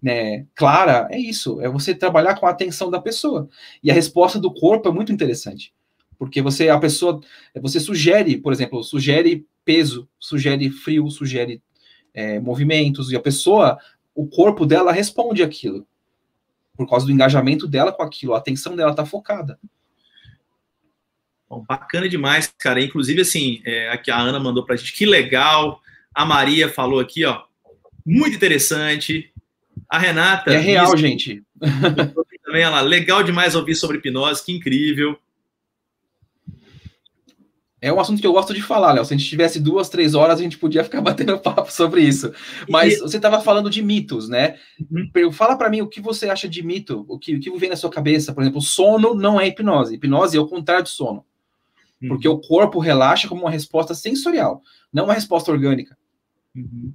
né, 0.00 0.46
clara, 0.54 1.08
é 1.10 1.18
isso: 1.18 1.60
é 1.60 1.68
você 1.68 1.94
trabalhar 1.94 2.36
com 2.38 2.46
a 2.46 2.50
atenção 2.50 2.90
da 2.90 3.00
pessoa. 3.00 3.48
E 3.82 3.90
a 3.90 3.94
resposta 3.94 4.38
do 4.38 4.52
corpo 4.52 4.88
é 4.88 4.92
muito 4.92 5.10
interessante, 5.10 5.72
porque 6.18 6.40
você, 6.40 6.68
a 6.68 6.78
pessoa, 6.78 7.20
você 7.60 7.80
sugere, 7.80 8.38
por 8.38 8.52
exemplo, 8.52 8.84
sugere 8.84 9.46
peso, 9.64 10.08
sugere 10.18 10.70
frio, 10.70 11.10
sugere 11.10 11.60
é, 12.14 12.38
movimentos, 12.38 13.10
e 13.10 13.16
a 13.16 13.20
pessoa, 13.20 13.78
o 14.14 14.26
corpo 14.26 14.64
dela 14.64 14.92
responde 14.92 15.42
aquilo, 15.42 15.86
por 16.78 16.88
causa 16.88 17.04
do 17.04 17.10
engajamento 17.10 17.66
dela 17.66 17.90
com 17.90 18.04
aquilo, 18.04 18.34
a 18.34 18.38
atenção 18.38 18.76
dela 18.76 18.92
está 18.92 19.04
focada. 19.04 19.58
Bom, 21.50 21.64
bacana 21.68 22.08
demais, 22.08 22.54
cara. 22.56 22.80
Inclusive, 22.80 23.22
assim, 23.22 23.60
é, 23.64 23.90
aqui 23.90 24.12
a 24.12 24.16
Ana 24.16 24.38
mandou 24.38 24.64
para 24.64 24.76
a 24.76 24.78
gente, 24.78 24.92
que 24.92 25.04
legal. 25.04 25.80
A 26.14 26.24
Maria 26.24 26.68
falou 26.68 27.00
aqui, 27.00 27.24
ó, 27.24 27.42
muito 28.06 28.36
interessante. 28.36 29.32
A 29.90 29.98
Renata. 29.98 30.52
É 30.52 30.58
real, 30.58 30.96
gente. 30.96 31.42
Também 32.44 32.62
ela, 32.62 32.80
legal 32.80 33.24
demais 33.24 33.56
ouvir 33.56 33.74
sobre 33.74 33.98
hipnose, 33.98 34.44
que 34.44 34.52
incrível. 34.52 35.18
É 37.80 37.92
um 37.92 38.00
assunto 38.00 38.20
que 38.20 38.26
eu 38.26 38.32
gosto 38.32 38.52
de 38.52 38.60
falar, 38.60 38.92
Léo. 38.92 39.04
Se 39.04 39.14
a 39.14 39.16
gente 39.16 39.28
tivesse 39.28 39.60
duas, 39.60 39.88
três 39.88 40.14
horas, 40.14 40.40
a 40.40 40.42
gente 40.42 40.58
podia 40.58 40.82
ficar 40.82 41.00
batendo 41.02 41.38
papo 41.38 41.72
sobre 41.72 42.02
isso. 42.02 42.32
Mas 42.68 42.94
e... 42.94 43.00
você 43.00 43.16
estava 43.16 43.40
falando 43.40 43.70
de 43.70 43.82
mitos, 43.82 44.28
né? 44.28 44.56
Uhum. 44.90 45.32
Fala 45.32 45.56
para 45.56 45.70
mim 45.70 45.80
o 45.80 45.88
que 45.88 46.00
você 46.00 46.28
acha 46.28 46.48
de 46.48 46.62
mito, 46.62 47.04
o 47.08 47.18
que, 47.18 47.36
o 47.36 47.40
que 47.40 47.50
vem 47.56 47.70
na 47.70 47.76
sua 47.76 47.90
cabeça. 47.90 48.32
Por 48.32 48.42
exemplo, 48.42 48.60
sono 48.60 49.14
não 49.14 49.40
é 49.40 49.46
hipnose. 49.46 49.94
Hipnose 49.94 50.36
é 50.36 50.40
o 50.40 50.48
contrário 50.48 50.82
do 50.82 50.88
sono. 50.88 51.24
Uhum. 52.02 52.08
Porque 52.08 52.28
o 52.28 52.38
corpo 52.38 52.80
relaxa 52.80 53.28
como 53.28 53.42
uma 53.42 53.50
resposta 53.50 53.94
sensorial, 53.94 54.62
não 54.92 55.04
uma 55.04 55.14
resposta 55.14 55.50
orgânica. 55.50 55.96
Uhum. 56.54 56.92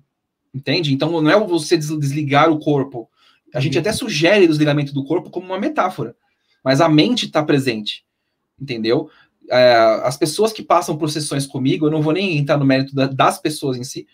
Entende? 0.54 0.94
Então 0.94 1.22
não 1.22 1.32
é 1.32 1.40
você 1.40 1.78
desligar 1.78 2.52
o 2.52 2.60
corpo. 2.60 3.10
A 3.54 3.60
gente 3.60 3.76
uhum. 3.76 3.82
até 3.82 3.94
sugere 3.94 4.46
o 4.46 4.50
desligamento 4.50 4.94
do 4.94 5.06
corpo 5.06 5.30
como 5.30 5.46
uma 5.46 5.60
metáfora, 5.60 6.16
mas 6.64 6.82
a 6.82 6.90
mente 6.90 7.26
está 7.26 7.42
presente. 7.42 8.04
Entendeu? 8.60 9.10
É, 9.54 9.76
as 10.04 10.18
pessoas 10.18 10.52
que 10.52 10.64
passam 10.64 10.98
por 10.98 11.10
sessões 11.10 11.46
comigo, 11.46 11.86
eu 11.86 11.92
não 11.92 12.02
vou 12.02 12.14
nem 12.14 12.38
entrar 12.38 12.58
no 12.58 12.66
mérito 12.66 12.96
da, 12.96 13.06
das 13.06 13.40
pessoas 13.40 13.78
em 13.78 13.84
si, 13.84 14.08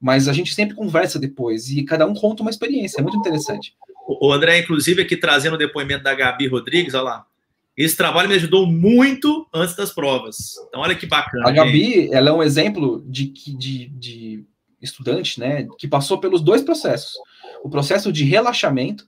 mas 0.00 0.28
a 0.28 0.32
gente 0.32 0.54
sempre 0.54 0.74
conversa 0.76 1.18
depois 1.18 1.70
e 1.70 1.82
cada 1.84 2.06
um 2.06 2.14
conta 2.14 2.42
uma 2.42 2.50
experiência, 2.50 3.00
é 3.00 3.02
muito 3.02 3.16
interessante. 3.16 3.74
O 4.20 4.32
André, 4.32 4.58
inclusive, 4.58 5.00
aqui 5.00 5.16
trazendo 5.16 5.54
o 5.54 5.58
depoimento 5.58 6.02
da 6.04 6.14
Gabi 6.14 6.46
Rodrigues, 6.48 6.92
olha 6.94 7.04
lá. 7.04 7.26
Esse 7.74 7.96
trabalho 7.96 8.28
me 8.28 8.34
ajudou 8.34 8.66
muito 8.66 9.46
antes 9.54 9.74
das 9.74 9.90
provas. 9.90 10.56
Então, 10.68 10.82
olha 10.82 10.94
que 10.94 11.06
bacana. 11.06 11.48
A 11.48 11.52
Gabi, 11.52 12.12
ela 12.12 12.28
é 12.28 12.32
um 12.32 12.42
exemplo 12.42 13.02
de, 13.08 13.28
de, 13.28 13.88
de 13.88 14.44
estudante, 14.80 15.40
né, 15.40 15.66
que 15.78 15.88
passou 15.88 16.18
pelos 16.18 16.42
dois 16.42 16.60
processos. 16.60 17.14
O 17.62 17.70
processo 17.70 18.12
de 18.12 18.24
relaxamento, 18.24 19.06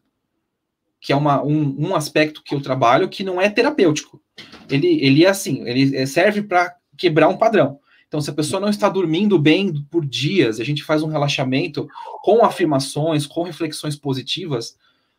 que 1.04 1.12
é 1.12 1.16
uma, 1.16 1.44
um, 1.44 1.76
um 1.78 1.94
aspecto 1.94 2.42
que 2.42 2.54
eu 2.54 2.62
trabalho 2.62 3.10
que 3.10 3.22
não 3.22 3.38
é 3.38 3.50
terapêutico. 3.50 4.22
Ele, 4.70 5.04
ele 5.04 5.22
é 5.22 5.28
assim, 5.28 5.60
ele 5.68 6.06
serve 6.06 6.40
para 6.40 6.74
quebrar 6.96 7.28
um 7.28 7.36
padrão. 7.36 7.78
Então, 8.08 8.22
se 8.22 8.30
a 8.30 8.32
pessoa 8.32 8.58
não 8.58 8.70
está 8.70 8.88
dormindo 8.88 9.38
bem 9.38 9.84
por 9.90 10.02
dias, 10.06 10.58
a 10.58 10.64
gente 10.64 10.82
faz 10.82 11.02
um 11.02 11.08
relaxamento 11.08 11.86
com 12.22 12.42
afirmações, 12.42 13.26
com 13.26 13.42
reflexões 13.42 13.96
positivas, 13.96 14.78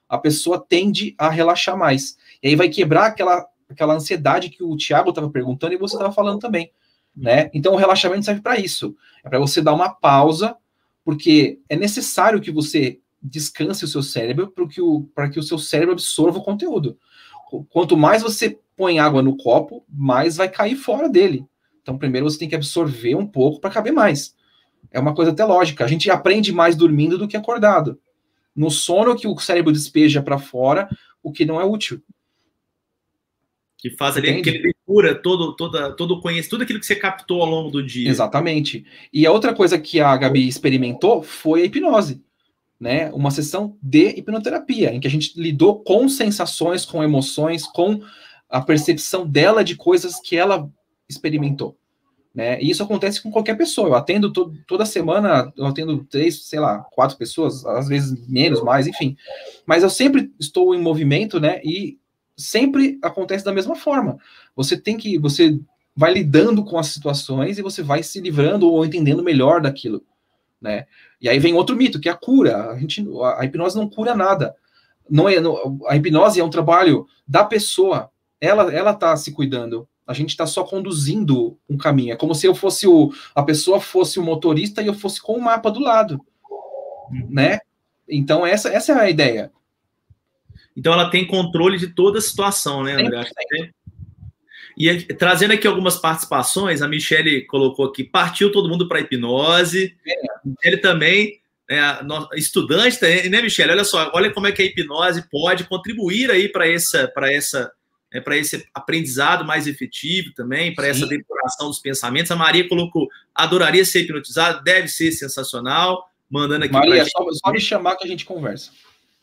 a 0.09 0.17
pessoa 0.17 0.57
tende 0.67 1.13
a 1.19 1.29
relaxar 1.29 1.77
mais. 1.77 2.17
E 2.41 2.47
aí 2.47 2.55
vai 2.55 2.67
quebrar 2.67 3.05
aquela, 3.05 3.45
aquela 3.69 3.93
ansiedade 3.93 4.49
que 4.49 4.63
o 4.63 4.75
Tiago 4.75 5.09
estava 5.09 5.29
perguntando 5.29 5.75
e 5.75 5.77
você 5.77 5.97
estava 5.97 6.11
falando 6.11 6.39
também. 6.39 6.71
Né? 7.15 7.51
Então, 7.53 7.73
o 7.73 7.77
relaxamento 7.77 8.25
serve 8.25 8.41
para 8.41 8.57
isso. 8.57 8.95
É 9.23 9.29
para 9.29 9.37
você 9.37 9.61
dar 9.61 9.75
uma 9.75 9.89
pausa, 9.89 10.57
porque 11.03 11.59
é 11.69 11.75
necessário 11.75 12.41
que 12.41 12.49
você 12.49 12.99
descanse 13.25 13.83
o 13.83 13.87
seu 13.87 14.03
cérebro 14.03 14.47
para 14.51 14.67
que 14.67 14.81
o, 14.81 15.09
que 15.31 15.39
o 15.39 15.43
seu 15.43 15.57
cérebro 15.57 15.93
absorva 15.93 16.37
o 16.37 16.43
conteúdo. 16.43 16.97
Quanto 17.69 17.97
mais 17.97 18.21
você 18.21 18.59
põe 18.75 18.99
água 18.99 19.21
no 19.21 19.37
copo, 19.37 19.85
mais 19.89 20.37
vai 20.37 20.49
cair 20.49 20.75
fora 20.75 21.09
dele. 21.09 21.45
Então, 21.81 21.97
primeiro 21.97 22.29
você 22.29 22.37
tem 22.37 22.49
que 22.49 22.55
absorver 22.55 23.15
um 23.15 23.25
pouco 23.25 23.59
para 23.59 23.69
caber 23.69 23.93
mais. 23.93 24.35
É 24.91 24.99
uma 24.99 25.13
coisa 25.13 25.31
até 25.31 25.43
lógica. 25.43 25.83
A 25.83 25.87
gente 25.87 26.09
aprende 26.09 26.51
mais 26.51 26.75
dormindo 26.75 27.17
do 27.17 27.27
que 27.27 27.37
acordado. 27.37 27.99
No 28.55 28.69
sono 28.69 29.15
que 29.15 29.27
o 29.27 29.37
cérebro 29.37 29.71
despeja 29.71 30.21
para 30.21 30.37
fora 30.37 30.87
o 31.21 31.31
que 31.31 31.45
não 31.45 31.59
é 31.59 31.65
útil. 31.65 32.01
Que 33.77 33.89
faz 33.91 34.17
ali 34.17 34.41
que 34.41 34.49
ele 34.49 34.73
cura 34.85 35.13
todo, 35.13 35.55
toda, 35.55 35.91
todo 35.91 36.15
o 36.15 36.21
conhecimento, 36.21 36.51
tudo 36.51 36.63
aquilo 36.63 36.79
que 36.79 36.85
você 36.85 36.95
captou 36.95 37.41
ao 37.41 37.49
longo 37.49 37.69
do 37.69 37.83
dia. 37.83 38.09
Exatamente. 38.09 38.85
E 39.13 39.25
a 39.25 39.31
outra 39.31 39.53
coisa 39.53 39.77
que 39.77 39.99
a 39.99 40.15
Gabi 40.17 40.47
experimentou 40.47 41.21
foi 41.21 41.61
a 41.61 41.65
hipnose 41.65 42.24
né, 42.79 43.11
uma 43.13 43.31
sessão 43.31 43.77
de 43.81 44.09
hipnoterapia, 44.09 44.93
em 44.93 44.99
que 44.99 45.07
a 45.07 45.11
gente 45.11 45.39
lidou 45.39 45.79
com 45.83 46.07
sensações, 46.09 46.85
com 46.85 47.03
emoções, 47.03 47.65
com 47.65 48.01
a 48.49 48.61
percepção 48.61 49.25
dela 49.25 49.63
de 49.63 49.75
coisas 49.75 50.19
que 50.19 50.35
ela 50.35 50.69
experimentou. 51.09 51.77
Né? 52.33 52.61
E 52.61 52.69
isso 52.69 52.83
acontece 52.83 53.21
com 53.23 53.31
qualquer 53.31 53.55
pessoa. 53.55 53.87
Eu 53.87 53.95
atendo 53.95 54.31
to 54.31 54.53
toda 54.67 54.85
semana, 54.85 55.53
eu 55.55 55.65
atendo 55.65 56.03
três, 56.03 56.43
sei 56.43 56.59
lá, 56.59 56.79
quatro 56.91 57.17
pessoas, 57.17 57.65
às 57.65 57.87
vezes 57.87 58.27
menos, 58.27 58.61
mais, 58.61 58.87
enfim. 58.87 59.15
Mas 59.65 59.83
eu 59.83 59.89
sempre 59.89 60.33
estou 60.37 60.75
em 60.75 60.81
movimento, 60.81 61.39
né? 61.39 61.61
E 61.63 61.97
sempre 62.35 62.99
acontece 63.01 63.45
da 63.45 63.53
mesma 63.53 63.75
forma. 63.75 64.17
Você 64.53 64.75
tem 64.75 64.97
que, 64.97 65.17
você 65.17 65.57
vai 65.95 66.13
lidando 66.13 66.65
com 66.65 66.77
as 66.77 66.87
situações 66.87 67.57
e 67.57 67.61
você 67.61 67.81
vai 67.81 68.03
se 68.03 68.19
livrando 68.19 68.69
ou 68.69 68.85
entendendo 68.85 69.23
melhor 69.23 69.61
daquilo 69.61 70.03
né? 70.61 70.85
E 71.21 71.29
aí 71.29 71.39
vem 71.39 71.53
outro 71.53 71.75
mito, 71.75 71.99
que 71.99 72.09
é 72.09 72.11
a 72.11 72.17
cura. 72.17 72.71
A, 72.71 72.77
gente, 72.77 73.05
a 73.37 73.45
hipnose 73.45 73.77
não 73.77 73.89
cura 73.89 74.15
nada. 74.15 74.55
Não 75.09 75.29
é, 75.29 75.39
não, 75.39 75.79
a 75.87 75.95
hipnose 75.95 76.39
é 76.39 76.43
um 76.43 76.49
trabalho 76.49 77.07
da 77.27 77.43
pessoa. 77.43 78.09
Ela 78.39 78.73
ela 78.73 78.91
está 78.91 79.15
se 79.15 79.31
cuidando. 79.31 79.87
A 80.05 80.13
gente 80.13 80.29
está 80.29 80.45
só 80.45 80.63
conduzindo 80.63 81.57
um 81.69 81.77
caminho. 81.77 82.13
É 82.13 82.15
como 82.15 82.35
se 82.35 82.47
eu 82.47 82.53
fosse 82.53 82.87
o 82.87 83.11
a 83.33 83.43
pessoa 83.43 83.79
fosse 83.79 84.19
o 84.19 84.23
motorista 84.23 84.81
e 84.81 84.87
eu 84.87 84.93
fosse 84.93 85.21
com 85.21 85.33
o 85.33 85.41
mapa 85.41 85.71
do 85.71 85.79
lado, 85.79 86.19
né? 87.29 87.59
Então 88.07 88.45
essa 88.45 88.69
essa 88.69 88.93
é 88.93 88.99
a 88.99 89.09
ideia. 89.09 89.51
Então 90.77 90.93
ela 90.93 91.09
tem 91.09 91.25
controle 91.25 91.77
de 91.77 91.87
toda 91.87 92.19
a 92.19 92.21
situação, 92.21 92.83
né, 92.83 92.93
André? 92.93 93.25
E 94.77 95.03
trazendo 95.13 95.53
aqui 95.53 95.65
algumas 95.65 95.97
participações, 95.97 96.81
a 96.81 96.87
Michelle 96.87 97.45
colocou 97.45 97.85
aqui, 97.85 98.03
partiu 98.03 98.51
todo 98.51 98.69
mundo 98.69 98.87
para 98.87 98.99
hipnose. 98.99 99.95
É. 100.05 100.67
Ele 100.67 100.77
também, 100.77 101.39
é, 101.69 101.79
estudante, 102.35 102.99
né, 103.29 103.41
Michelle? 103.41 103.71
Olha 103.71 103.85
só, 103.85 104.11
olha 104.13 104.33
como 104.33 104.47
é 104.47 104.51
que 104.51 104.61
a 104.61 104.65
hipnose 104.65 105.29
pode 105.29 105.63
contribuir 105.63 106.29
aí 106.29 106.49
para 106.49 106.67
essa, 106.67 107.07
para 107.07 107.31
essa, 107.31 107.71
é, 108.11 108.19
para 108.19 108.37
esse 108.37 108.67
aprendizado 108.73 109.45
mais 109.45 109.65
efetivo 109.65 110.33
também, 110.35 110.75
para 110.75 110.87
essa 110.87 111.07
depuração 111.07 111.67
dos 111.67 111.79
pensamentos. 111.79 112.31
A 112.31 112.35
Maria 112.35 112.67
colocou, 112.67 113.07
adoraria 113.33 113.85
ser 113.85 114.01
hipnotizada, 114.01 114.61
deve 114.61 114.89
ser 114.89 115.11
sensacional. 115.13 116.09
Mandando 116.29 116.65
aqui. 116.65 116.73
Maria, 116.73 117.05
só, 117.05 117.25
só 117.31 117.51
me 117.51 117.61
chamar 117.61 117.95
que 117.95 118.03
a 118.03 118.09
gente 118.09 118.25
conversa. 118.25 118.71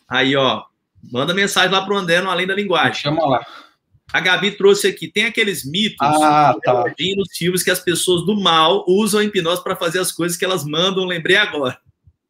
Aí, 0.09 0.36
ó, 0.36 0.62
manda 1.11 1.34
mensagem 1.34 1.70
lá 1.70 1.84
para 1.84 1.94
o 1.94 1.96
André 1.96 2.20
no 2.20 2.30
Além 2.30 2.46
da 2.46 2.55
Linguagem. 2.55 2.94
Chama 3.03 3.26
lá. 3.26 3.44
A 4.12 4.20
Gabi 4.20 4.52
trouxe 4.52 4.86
aqui, 4.86 5.08
tem 5.08 5.24
aqueles 5.24 5.64
mitos 5.64 6.06
ah, 6.06 6.54
tá. 6.62 6.84
nos 7.16 7.36
filmes 7.36 7.62
que 7.62 7.70
as 7.70 7.80
pessoas 7.80 8.26
do 8.26 8.38
mal 8.38 8.84
usam 8.86 9.20
a 9.20 9.24
hipnose 9.24 9.62
para 9.64 9.74
fazer 9.74 10.00
as 10.00 10.12
coisas 10.12 10.36
que 10.36 10.44
elas 10.44 10.64
mandam, 10.64 11.04
lembrei 11.04 11.36
agora. 11.36 11.78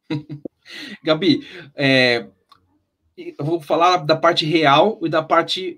Gabi, 1.03 1.45
é, 1.75 2.27
eu 3.17 3.45
vou 3.45 3.61
falar 3.61 3.97
da 3.97 4.15
parte 4.15 4.45
real 4.45 4.97
e 5.03 5.09
da 5.09 5.21
parte 5.21 5.77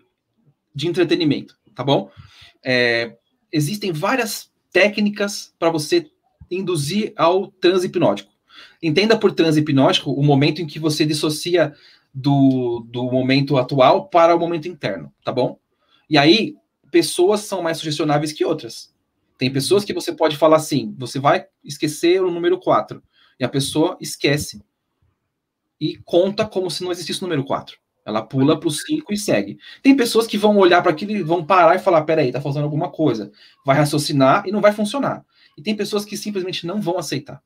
de 0.74 0.88
entretenimento, 0.88 1.58
tá 1.74 1.84
bom? 1.84 2.12
É, 2.64 3.16
existem 3.52 3.92
várias 3.92 4.52
técnicas 4.72 5.54
para 5.58 5.70
você 5.70 6.06
induzir 6.52 7.14
ao 7.16 7.48
transe 7.48 7.88
hipnótico. 7.88 8.32
Entenda 8.82 9.18
por 9.18 9.32
transe 9.32 9.60
hipnótico 9.60 10.12
o 10.12 10.24
momento 10.24 10.62
em 10.62 10.68
que 10.68 10.80
você 10.80 11.06
dissocia 11.06 11.74
do, 12.14 12.86
do 12.90 13.04
momento 13.12 13.58
atual 13.58 14.08
para 14.08 14.36
o 14.36 14.40
momento 14.40 14.68
interno, 14.68 15.12
tá 15.24 15.32
bom? 15.32 15.60
E 16.10 16.18
aí, 16.18 16.56
pessoas 16.92 17.42
são 17.42 17.62
mais 17.62 17.78
sugestionáveis 17.78 18.32
que 18.32 18.46
outras. 18.46 18.94
Tem 19.38 19.52
pessoas 19.52 19.84
que 19.84 19.94
você 19.94 20.14
pode 20.14 20.38
falar 20.38 20.58
assim: 20.58 20.96
você 20.98 21.20
vai 21.20 21.46
esquecer 21.64 22.22
o 22.22 22.32
número 22.32 22.60
4. 22.60 23.02
E 23.40 23.44
a 23.44 23.50
pessoa 23.50 23.98
esquece 24.00 24.64
e 25.80 25.98
conta 26.06 26.46
como 26.46 26.72
se 26.72 26.84
não 26.84 26.92
existisse 26.92 27.20
o 27.20 27.24
número 27.24 27.44
4. 27.44 27.78
Ela 28.06 28.22
pula 28.22 28.60
para 28.60 28.70
o 28.70 28.72
5 28.72 29.12
e 29.12 29.18
segue. 29.18 29.58
Tem 29.82 29.96
pessoas 29.96 30.28
que 30.28 30.38
vão 30.38 30.58
olhar 30.58 30.82
para 30.82 30.92
aquilo 30.92 31.12
e 31.12 31.24
vão 31.24 31.44
parar 31.44 31.76
e 31.76 31.80
falar: 31.80 32.04
peraí, 32.04 32.32
tá 32.32 32.40
faltando 32.40 32.66
alguma 32.66 32.90
coisa. 32.90 33.32
Vai 33.66 33.76
raciocinar 33.76 34.48
e 34.48 34.52
não 34.52 34.62
vai 34.62 34.72
funcionar. 34.72 35.26
E 35.58 35.62
tem 35.62 35.76
pessoas 35.76 36.06
que 36.06 36.16
simplesmente 36.16 36.68
não 36.68 36.80
vão 36.80 36.98
aceitar. 36.98 37.42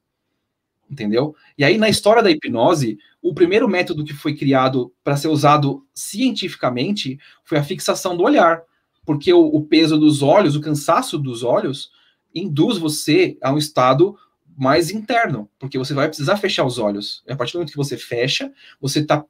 Entendeu? 0.89 1.35
E 1.57 1.63
aí, 1.63 1.77
na 1.77 1.87
história 1.87 2.23
da 2.23 2.31
hipnose, 2.31 2.97
o 3.21 3.33
primeiro 3.33 3.67
método 3.67 4.03
que 4.03 4.13
foi 4.13 4.35
criado 4.35 4.91
para 5.03 5.15
ser 5.15 5.27
usado 5.27 5.85
cientificamente 5.93 7.19
foi 7.43 7.57
a 7.57 7.63
fixação 7.63 8.17
do 8.17 8.23
olhar, 8.23 8.63
porque 9.05 9.31
o, 9.31 9.39
o, 9.39 9.63
peso 9.65 9.99
dos 9.99 10.23
olhos, 10.23 10.55
o 10.55 10.61
cansaço 10.61 11.17
dos 11.17 11.43
olhos, 11.43 11.91
induz 12.33 12.77
você 12.77 13.37
a 13.41 13.51
um 13.51 13.57
estado 13.57 14.17
mais 14.57 14.89
interno, 14.89 15.49
porque 15.59 15.77
você 15.77 15.93
vai 15.93 16.07
precisar 16.07 16.37
fechar 16.37 16.65
os 16.65 16.79
olhos. 16.79 17.23
E 17.27 17.31
a 17.31 17.35
partir 17.35 17.53
do 17.53 17.57
momento 17.57 17.71
que 17.71 17.77
você 17.77 17.97
fecha, 17.97 18.51
você 18.81 18.99
está 18.99 19.23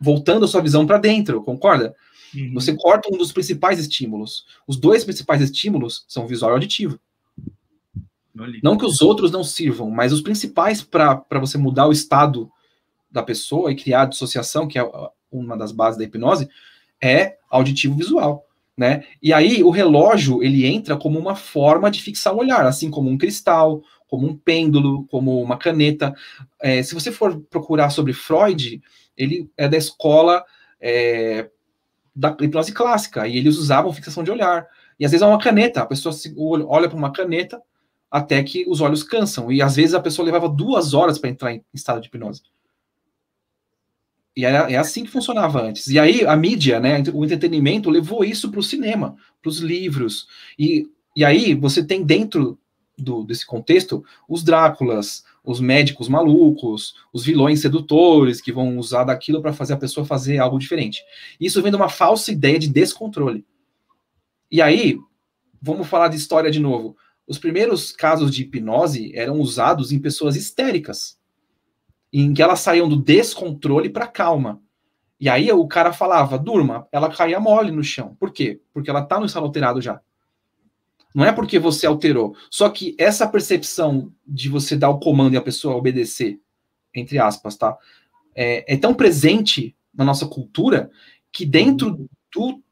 voltando 0.00 0.44
a 0.44 0.48
sua 0.48 0.62
visão 0.62 0.86
para 0.86 0.98
dentro, 0.98 1.42
concorda? 1.42 1.94
Uhum. 2.34 2.54
Você 2.54 2.74
corta 2.74 3.08
um 3.12 3.18
dos 3.18 3.32
principais 3.32 3.78
estímulos. 3.78 4.46
Os 4.66 4.76
dois 4.76 5.04
principais 5.04 5.40
estímulos 5.40 6.04
são 6.08 6.26
visual 6.26 6.52
e 6.52 6.54
auditivo. 6.54 6.98
Não 8.62 8.78
que 8.78 8.86
os 8.86 9.02
outros 9.02 9.30
não 9.30 9.44
sirvam, 9.44 9.90
mas 9.90 10.12
os 10.12 10.22
principais 10.22 10.82
para 10.82 11.24
você 11.40 11.58
mudar 11.58 11.86
o 11.86 11.92
estado 11.92 12.50
da 13.10 13.22
pessoa 13.22 13.70
e 13.70 13.76
criar 13.76 14.06
dissociação, 14.06 14.66
que 14.66 14.78
é 14.78 14.90
uma 15.30 15.56
das 15.56 15.72
bases 15.72 15.98
da 15.98 16.04
hipnose, 16.04 16.48
é 17.00 17.36
auditivo 17.50 17.94
visual. 17.94 18.46
Né? 18.76 19.04
E 19.22 19.34
aí 19.34 19.62
o 19.62 19.70
relógio 19.70 20.42
ele 20.42 20.64
entra 20.64 20.96
como 20.96 21.18
uma 21.18 21.36
forma 21.36 21.90
de 21.90 22.00
fixar 22.00 22.34
o 22.34 22.38
olhar, 22.38 22.64
assim 22.64 22.90
como 22.90 23.10
um 23.10 23.18
cristal, 23.18 23.82
como 24.08 24.26
um 24.26 24.36
pêndulo, 24.36 25.06
como 25.08 25.42
uma 25.42 25.58
caneta. 25.58 26.14
É, 26.60 26.82
se 26.82 26.94
você 26.94 27.12
for 27.12 27.38
procurar 27.50 27.90
sobre 27.90 28.14
Freud, 28.14 28.82
ele 29.16 29.50
é 29.58 29.68
da 29.68 29.76
escola 29.76 30.42
é, 30.80 31.50
da 32.16 32.34
hipnose 32.40 32.72
clássica 32.72 33.28
e 33.28 33.36
eles 33.36 33.58
usavam 33.58 33.92
fixação 33.92 34.24
de 34.24 34.30
olhar. 34.30 34.66
E 34.98 35.04
às 35.04 35.10
vezes 35.10 35.22
é 35.22 35.26
uma 35.26 35.38
caneta, 35.38 35.82
a 35.82 35.86
pessoa 35.86 36.14
olha 36.66 36.88
para 36.88 36.98
uma 36.98 37.12
caneta 37.12 37.60
até 38.12 38.42
que 38.42 38.66
os 38.68 38.82
olhos 38.82 39.02
cansam. 39.02 39.50
E 39.50 39.62
às 39.62 39.74
vezes 39.74 39.94
a 39.94 40.00
pessoa 40.00 40.26
levava 40.26 40.46
duas 40.46 40.92
horas 40.92 41.18
para 41.18 41.30
entrar 41.30 41.54
em 41.54 41.64
estado 41.72 41.98
de 41.98 42.08
hipnose. 42.08 42.42
E 44.36 44.44
é, 44.44 44.50
é 44.50 44.76
assim 44.76 45.02
que 45.02 45.10
funcionava 45.10 45.62
antes. 45.62 45.86
E 45.86 45.98
aí 45.98 46.26
a 46.26 46.36
mídia, 46.36 46.78
né, 46.78 47.02
o 47.14 47.24
entretenimento 47.24 47.88
levou 47.88 48.22
isso 48.22 48.50
para 48.50 48.60
o 48.60 48.62
cinema, 48.62 49.16
para 49.40 49.48
os 49.48 49.60
livros. 49.60 50.26
E, 50.58 50.86
e 51.16 51.24
aí 51.24 51.54
você 51.54 51.82
tem 51.82 52.04
dentro 52.04 52.58
do, 52.98 53.24
desse 53.24 53.46
contexto 53.46 54.04
os 54.28 54.42
Dráculas, 54.42 55.24
os 55.42 55.58
médicos 55.58 56.06
malucos, 56.06 56.94
os 57.14 57.24
vilões 57.24 57.60
sedutores 57.60 58.42
que 58.42 58.52
vão 58.52 58.76
usar 58.76 59.04
daquilo 59.04 59.40
para 59.40 59.54
fazer 59.54 59.72
a 59.72 59.78
pessoa 59.78 60.04
fazer 60.04 60.36
algo 60.36 60.58
diferente. 60.58 61.02
Isso 61.40 61.62
vem 61.62 61.72
de 61.72 61.76
uma 61.76 61.88
falsa 61.88 62.30
ideia 62.30 62.58
de 62.58 62.68
descontrole. 62.68 63.44
E 64.50 64.60
aí 64.60 64.98
vamos 65.62 65.88
falar 65.88 66.08
de 66.08 66.16
história 66.16 66.50
de 66.50 66.60
novo. 66.60 66.94
Os 67.26 67.38
primeiros 67.38 67.92
casos 67.92 68.34
de 68.34 68.42
hipnose 68.42 69.12
eram 69.14 69.40
usados 69.40 69.92
em 69.92 69.98
pessoas 69.98 70.36
histéricas, 70.36 71.18
em 72.12 72.34
que 72.34 72.42
elas 72.42 72.60
saíam 72.60 72.88
do 72.88 72.96
descontrole 72.96 73.88
para 73.88 74.06
calma. 74.06 74.60
E 75.18 75.28
aí 75.28 75.50
o 75.52 75.66
cara 75.68 75.92
falava, 75.92 76.36
durma, 76.36 76.86
ela 76.90 77.10
caía 77.10 77.38
mole 77.38 77.70
no 77.70 77.84
chão. 77.84 78.16
Por 78.18 78.32
quê? 78.32 78.60
Porque 78.72 78.90
ela 78.90 79.02
está 79.02 79.20
no 79.20 79.26
estado 79.26 79.46
alterado 79.46 79.80
já. 79.80 80.00
Não 81.14 81.24
é 81.24 81.32
porque 81.32 81.58
você 81.58 81.86
alterou. 81.86 82.34
Só 82.50 82.68
que 82.68 82.96
essa 82.98 83.28
percepção 83.28 84.12
de 84.26 84.48
você 84.48 84.76
dar 84.76 84.90
o 84.90 84.98
comando 84.98 85.34
e 85.34 85.36
a 85.36 85.42
pessoa 85.42 85.76
obedecer, 85.76 86.40
entre 86.94 87.18
aspas, 87.18 87.56
tá? 87.56 87.76
É, 88.34 88.74
é 88.74 88.76
tão 88.76 88.94
presente 88.94 89.76
na 89.94 90.04
nossa 90.04 90.26
cultura 90.26 90.90
que 91.30 91.44
dentro 91.44 92.08
do 92.34 92.62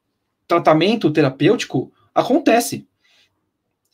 tratamento 0.47 1.13
terapêutico 1.13 1.93
acontece. 2.15 2.89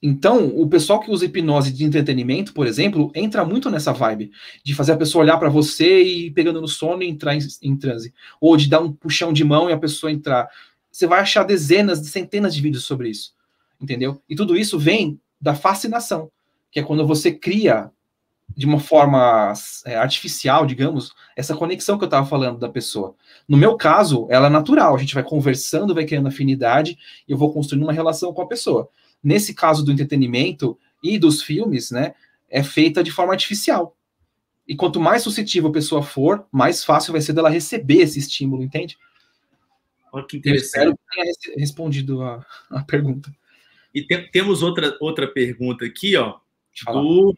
Então, 0.03 0.49
o 0.49 0.69
pessoal 0.69 1.01
que 1.01 1.11
usa 1.11 1.25
hipnose 1.25 1.73
de 1.73 1.85
entretenimento, 1.85 2.53
por 2.53 2.67
exemplo, 2.67 3.11
entra 3.15 3.45
muito 3.45 3.71
nessa 3.71 3.93
vibe 3.93 4.31
de 4.63 4.75
fazer 4.75 4.93
a 4.93 4.97
pessoa 4.97 5.25
olhar 5.25 5.39
para 5.39 5.49
você 5.49 6.03
e 6.03 6.31
pegando 6.31 6.61
no 6.61 6.69
sono 6.69 7.03
e 7.03 7.09
entrar 7.09 7.35
em, 7.35 7.41
em, 7.63 7.77
transe, 7.77 8.13
ou 8.41 8.57
de 8.57 8.69
dar 8.69 8.81
um 8.81 8.93
puxão 8.93 9.33
de 9.33 9.43
mão 9.43 9.71
e 9.71 9.73
a 9.73 9.79
pessoa 9.79 10.13
entrar. 10.13 10.49
Você 10.93 11.07
vai 11.07 11.21
achar 11.21 11.45
dezenas, 11.45 11.99
centenas 12.07 12.55
de 12.55 12.61
vídeos 12.61 12.85
sobre 12.85 13.09
isso, 13.09 13.33
entendeu? 13.81 14.21
E 14.29 14.37
tudo 14.37 14.57
isso 14.57 14.79
vem 14.79 15.19
da 15.41 15.55
fascinação, 15.55 16.31
que 16.71 16.79
é 16.79 16.83
quando 16.83 17.07
você 17.07 17.33
cria 17.33 17.91
de 18.55 18.67
uma 18.67 18.79
forma 18.79 19.53
é, 19.85 19.97
artificial, 19.97 20.67
digamos, 20.67 21.13
essa 21.35 21.57
conexão 21.57 21.99
que 21.99 22.05
eu 22.05 22.07
estava 22.07 22.27
falando 22.27 22.59
da 22.59 22.69
pessoa. 22.69 23.15
No 23.49 23.57
meu 23.57 23.77
caso, 23.77 24.27
ela 24.31 24.47
é 24.47 24.51
natural, 24.51 24.95
a 24.95 24.99
gente 24.99 25.15
vai 25.15 25.23
conversando, 25.23 25.95
vai 25.95 26.05
criando 26.05 26.29
afinidade, 26.29 26.97
e 27.27 27.33
eu 27.33 27.39
vou 27.39 27.53
construindo 27.53 27.83
uma 27.83 27.93
relação 27.93 28.33
com 28.33 28.43
a 28.43 28.47
pessoa. 28.47 28.89
Nesse 29.27 29.53
caso 29.53 29.85
do 29.85 29.91
entretenimento 29.91 30.79
e 31.03 31.19
dos 31.19 31.43
filmes, 31.43 31.91
né, 31.91 32.15
é 32.49 32.63
feita 32.63 33.03
de 33.03 33.11
forma 33.11 33.33
artificial. 33.33 33.97
E 34.69 34.77
quanto 34.77 35.01
mais 35.01 35.23
suscetível 35.23 35.71
a 35.71 35.73
pessoa 35.73 36.01
for, 36.01 36.47
mais 36.53 36.85
fácil 36.85 37.11
vai 37.11 37.21
ser 37.21 37.33
dela 37.33 37.51
receber 37.51 38.03
esse 38.03 38.21
estímulo, 38.21 38.63
entende? 38.63 38.97
Olha 40.13 40.25
que 40.25 40.37
interessante. 40.37 40.77
Eu 40.77 40.93
espero 40.93 40.97
que 40.97 41.41
tenha 41.43 41.59
respondido 41.59 42.23
a, 42.23 42.47
a 42.71 42.85
pergunta. 42.85 43.35
E 43.93 44.05
tem, 44.05 44.31
temos 44.31 44.63
outra, 44.63 44.97
outra 45.01 45.27
pergunta 45.27 45.85
aqui, 45.85 46.17
ó, 46.17 46.39
do 46.93 47.37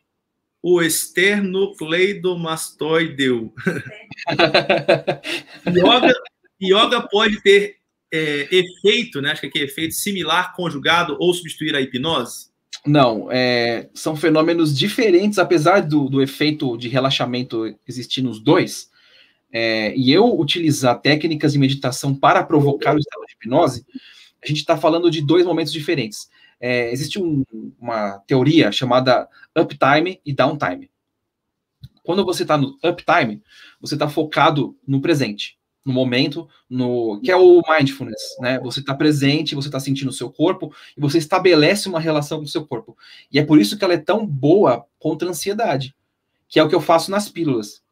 o 0.63 0.83
esternocleidomastoideu. 0.83 3.55
yoga, 5.67 6.15
yoga 6.61 7.09
pode 7.09 7.41
ter 7.41 7.78
é, 8.13 8.49
efeito, 8.51 9.21
né? 9.21 9.33
Acho 9.33 9.43
que 9.43 9.47
aqui 9.49 9.59
é 9.61 9.65
efeito 9.65 9.95
similar, 9.95 10.55
conjugado 10.55 11.17
ou 11.19 11.33
substituir 11.33 11.75
a 11.75 11.81
hipnose? 11.81 12.49
Não, 12.87 13.29
é, 13.31 13.89
são 13.93 14.17
fenômenos 14.17 14.77
diferentes, 14.77 15.39
apesar 15.39 15.81
do, 15.81 16.09
do 16.09 16.23
efeito 16.23 16.77
de 16.77 16.89
relaxamento 16.89 17.77
existir 17.87 18.23
nos 18.23 18.41
dois. 18.41 18.91
É, 19.53 19.95
e 19.97 20.13
eu 20.13 20.39
utilizar 20.39 21.01
técnicas 21.01 21.53
de 21.53 21.59
meditação 21.59 22.15
para 22.15 22.45
provocar 22.45 22.95
o 22.95 22.99
estado 22.99 23.27
de 23.27 23.35
hipnose, 23.35 23.85
a 24.43 24.47
gente 24.47 24.59
está 24.59 24.77
falando 24.77 25.11
de 25.11 25.21
dois 25.21 25.45
momentos 25.45 25.73
diferentes 25.73 26.29
é, 26.61 26.91
existe 26.91 27.21
um, 27.21 27.45
uma 27.79 28.19
teoria 28.21 28.73
chamada 28.73 29.29
uptime 29.57 30.21
e 30.25 30.33
downtime. 30.33 30.91
Quando 32.03 32.25
você 32.25 32.43
está 32.43 32.57
no 32.57 32.79
uptime, 32.83 33.43
você 33.81 33.95
está 33.95 34.09
focado 34.09 34.77
no 34.87 35.01
presente, 35.01 35.58
no 35.85 35.93
momento, 35.93 36.49
no 36.69 37.21
que 37.23 37.31
é 37.31 37.37
o 37.37 37.63
mindfulness, 37.69 38.37
né? 38.41 38.59
Você 38.61 38.81
está 38.81 38.95
presente, 38.95 39.55
você 39.55 39.69
está 39.69 39.81
sentindo 39.81 40.09
o 40.09 40.13
seu 40.13 40.31
corpo 40.31 40.73
e 40.97 41.01
você 41.01 41.19
estabelece 41.19 41.89
uma 41.89 42.01
relação 42.01 42.39
com 42.39 42.45
o 42.45 42.49
seu 42.49 42.67
corpo. 42.67 42.97
E 43.33 43.39
é 43.39 43.45
por 43.45 43.61
isso 43.61 43.79
que 43.79 43.85
ela 43.85 43.95
é 43.95 43.99
tão 43.99 44.27
boa 44.27 44.85
contra 44.99 45.27
a 45.27 45.31
ansiedade, 45.31 45.95
que 46.49 46.59
é 46.59 46.63
o 46.63 46.69
que 46.69 46.75
eu 46.75 46.81
faço 46.81 47.11
nas 47.11 47.29
pílulas, 47.29 47.83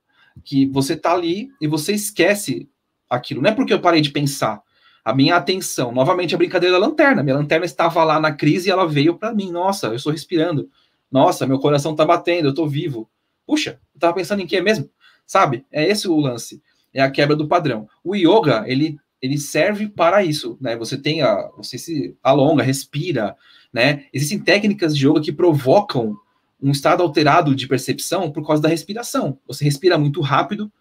que 0.44 0.66
você 0.66 0.92
está 0.92 1.12
ali 1.12 1.50
e 1.60 1.66
você 1.66 1.94
esquece 1.94 2.68
aquilo. 3.08 3.40
Não 3.40 3.50
é 3.50 3.54
porque 3.54 3.72
eu 3.72 3.80
parei 3.80 4.00
de 4.00 4.10
pensar, 4.10 4.62
a 5.06 5.14
minha 5.14 5.36
atenção, 5.36 5.92
novamente 5.92 6.34
a 6.34 6.38
brincadeira 6.38 6.80
da 6.80 6.84
lanterna. 6.84 7.22
Minha 7.22 7.36
lanterna 7.36 7.64
estava 7.64 8.02
lá 8.02 8.18
na 8.18 8.32
crise 8.32 8.68
e 8.68 8.72
ela 8.72 8.88
veio 8.88 9.16
para 9.16 9.32
mim. 9.32 9.52
Nossa, 9.52 9.86
eu 9.86 9.94
estou 9.94 10.10
respirando. 10.10 10.68
Nossa, 11.08 11.46
meu 11.46 11.60
coração 11.60 11.92
está 11.92 12.04
batendo, 12.04 12.46
eu 12.46 12.50
estou 12.50 12.68
vivo. 12.68 13.08
Puxa, 13.46 13.80
eu 13.94 13.98
estava 13.98 14.14
pensando 14.14 14.42
em 14.42 14.46
que 14.48 14.60
mesmo? 14.60 14.90
Sabe? 15.24 15.64
É 15.70 15.88
esse 15.88 16.08
o 16.08 16.18
lance. 16.18 16.60
É 16.96 17.02
a 17.02 17.10
quebra 17.10 17.36
do 17.36 17.46
padrão. 17.46 17.86
O 18.02 18.16
yoga, 18.16 18.64
ele, 18.66 18.98
ele 19.20 19.36
serve 19.36 19.86
para 19.86 20.24
isso, 20.24 20.56
né? 20.58 20.74
Você 20.76 20.96
tem 20.96 21.20
a, 21.20 21.50
você 21.54 21.76
se 21.76 22.16
alonga, 22.22 22.62
respira, 22.62 23.36
né? 23.70 24.06
Existem 24.14 24.38
técnicas 24.38 24.96
de 24.96 25.06
yoga 25.06 25.20
que 25.20 25.30
provocam 25.30 26.16
um 26.58 26.70
estado 26.70 27.02
alterado 27.02 27.54
de 27.54 27.68
percepção 27.68 28.32
por 28.32 28.46
causa 28.46 28.62
da 28.62 28.68
respiração. 28.70 29.38
Você 29.46 29.62
respira 29.62 29.98
muito 29.98 30.22
rápido, 30.22 30.72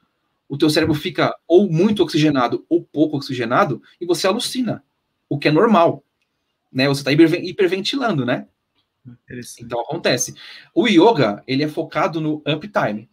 o 0.48 0.58
teu 0.58 0.70
cérebro 0.70 0.96
fica 0.96 1.36
ou 1.46 1.70
muito 1.70 2.02
oxigenado 2.02 2.66
ou 2.70 2.82
pouco 2.82 3.18
oxigenado 3.18 3.82
e 4.00 4.06
você 4.06 4.26
alucina, 4.26 4.82
o 5.28 5.38
que 5.38 5.50
é 5.50 5.52
normal, 5.52 6.02
né? 6.72 6.88
Você 6.88 7.02
está 7.02 7.12
hiperventilando, 7.12 8.26
né? 8.26 8.48
Então 9.62 9.82
acontece. 9.82 10.34
O 10.74 10.88
yoga, 10.88 11.44
ele 11.46 11.64
é 11.64 11.68
focado 11.68 12.22
no 12.22 12.42
uptime. 12.48 13.10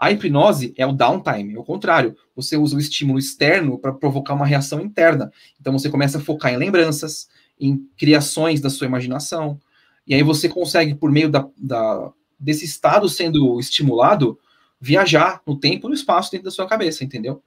A 0.00 0.10
hipnose 0.10 0.72
é 0.78 0.86
o 0.86 0.92
downtime, 0.92 1.54
é 1.54 1.58
o 1.58 1.62
contrário. 1.62 2.16
Você 2.34 2.56
usa 2.56 2.74
o 2.74 2.80
estímulo 2.80 3.18
externo 3.18 3.78
para 3.78 3.92
provocar 3.92 4.32
uma 4.32 4.46
reação 4.46 4.80
interna. 4.80 5.30
Então 5.60 5.74
você 5.74 5.90
começa 5.90 6.16
a 6.16 6.20
focar 6.22 6.50
em 6.54 6.56
lembranças, 6.56 7.28
em 7.60 7.86
criações 7.98 8.62
da 8.62 8.70
sua 8.70 8.86
imaginação. 8.86 9.60
E 10.06 10.14
aí 10.14 10.22
você 10.22 10.48
consegue, 10.48 10.94
por 10.94 11.12
meio 11.12 11.28
da, 11.28 11.46
da 11.54 12.10
desse 12.38 12.64
estado 12.64 13.06
sendo 13.06 13.60
estimulado, 13.60 14.38
viajar 14.80 15.42
no 15.46 15.54
tempo 15.54 15.86
e 15.86 15.90
no 15.90 15.94
espaço 15.94 16.30
dentro 16.30 16.46
da 16.46 16.50
sua 16.50 16.66
cabeça, 16.66 17.04
entendeu? 17.04 17.42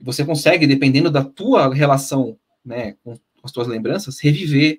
Você 0.00 0.24
consegue, 0.24 0.64
dependendo 0.64 1.10
da 1.10 1.24
tua 1.24 1.74
relação, 1.74 2.38
né, 2.64 2.94
com 3.02 3.18
as 3.42 3.50
tuas 3.50 3.66
lembranças, 3.66 4.20
reviver, 4.20 4.78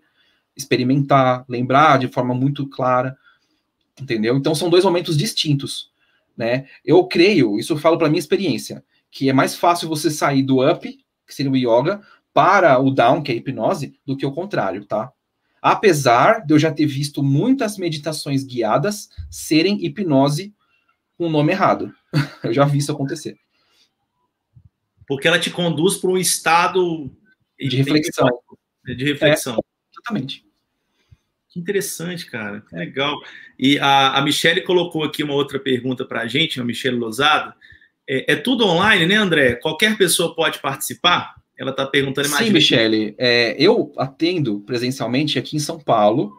experimentar, 0.55 1.43
lembrar 1.49 1.99
de 1.99 2.07
forma 2.07 2.33
muito 2.33 2.65
clara, 2.67 3.17
entendeu? 4.01 4.37
Então 4.37 4.55
são 4.55 4.69
dois 4.69 4.85
momentos 4.85 5.17
distintos, 5.17 5.91
né? 6.37 6.67
Eu 6.85 7.05
creio, 7.07 7.57
isso 7.57 7.73
eu 7.73 7.77
falo 7.77 7.97
para 7.97 8.09
minha 8.09 8.19
experiência, 8.19 8.83
que 9.09 9.29
é 9.29 9.33
mais 9.33 9.55
fácil 9.55 9.89
você 9.89 10.11
sair 10.11 10.43
do 10.43 10.65
up, 10.65 10.87
que 11.25 11.33
seria 11.33 11.51
o 11.51 11.57
yoga, 11.57 12.01
para 12.33 12.79
o 12.79 12.91
down, 12.91 13.23
que 13.23 13.31
é 13.31 13.35
a 13.35 13.37
hipnose, 13.37 13.99
do 14.05 14.15
que 14.15 14.25
o 14.25 14.31
contrário, 14.31 14.85
tá? 14.85 15.11
Apesar 15.61 16.45
de 16.45 16.53
eu 16.53 16.59
já 16.59 16.71
ter 16.71 16.85
visto 16.85 17.23
muitas 17.23 17.77
meditações 17.77 18.43
guiadas 18.43 19.09
serem 19.29 19.83
hipnose 19.83 20.53
com 21.17 21.25
o 21.25 21.29
nome 21.29 21.51
errado. 21.51 21.91
Eu 22.43 22.53
já 22.53 22.63
vi 22.63 22.77
isso 22.77 22.91
acontecer. 22.91 23.35
Porque 25.07 25.27
ela 25.27 25.39
te 25.39 25.49
conduz 25.49 25.97
para 25.97 26.11
um 26.11 26.17
estado 26.17 27.11
de 27.59 27.75
reflexão. 27.75 28.29
De 28.85 29.03
reflexão. 29.03 29.55
É, 29.55 29.59
exatamente. 29.91 30.46
Que 31.57 31.61
interessante, 31.61 32.27
cara. 32.27 32.61
Que 32.61 32.75
legal. 32.75 33.19
E 33.57 33.79
a, 33.79 34.17
a 34.17 34.21
Michelle 34.21 34.61
colocou 34.61 35.03
aqui 35.03 35.23
uma 35.23 35.33
outra 35.33 35.59
pergunta 35.59 36.05
para 36.05 36.21
a 36.21 36.27
gente, 36.27 36.61
a 36.61 36.63
Michelle 36.63 36.97
Lozada. 36.97 37.55
É, 38.07 38.33
é, 38.33 38.35
tudo 38.35 38.65
online, 38.65 39.07
né, 39.07 39.15
André? 39.15 39.55
Qualquer 39.55 39.97
pessoa 39.97 40.35
pode 40.35 40.59
participar? 40.59 41.35
Ela 41.57 41.71
está 41.71 41.85
perguntando 41.87 42.29
mais. 42.29 42.45
Sim, 42.45 42.53
Michelle. 42.53 43.15
É, 43.17 43.55
eu 43.57 43.91
atendo 43.97 44.59
presencialmente 44.59 45.39
aqui 45.39 45.55
em 45.55 45.59
São 45.59 45.79
Paulo, 45.79 46.31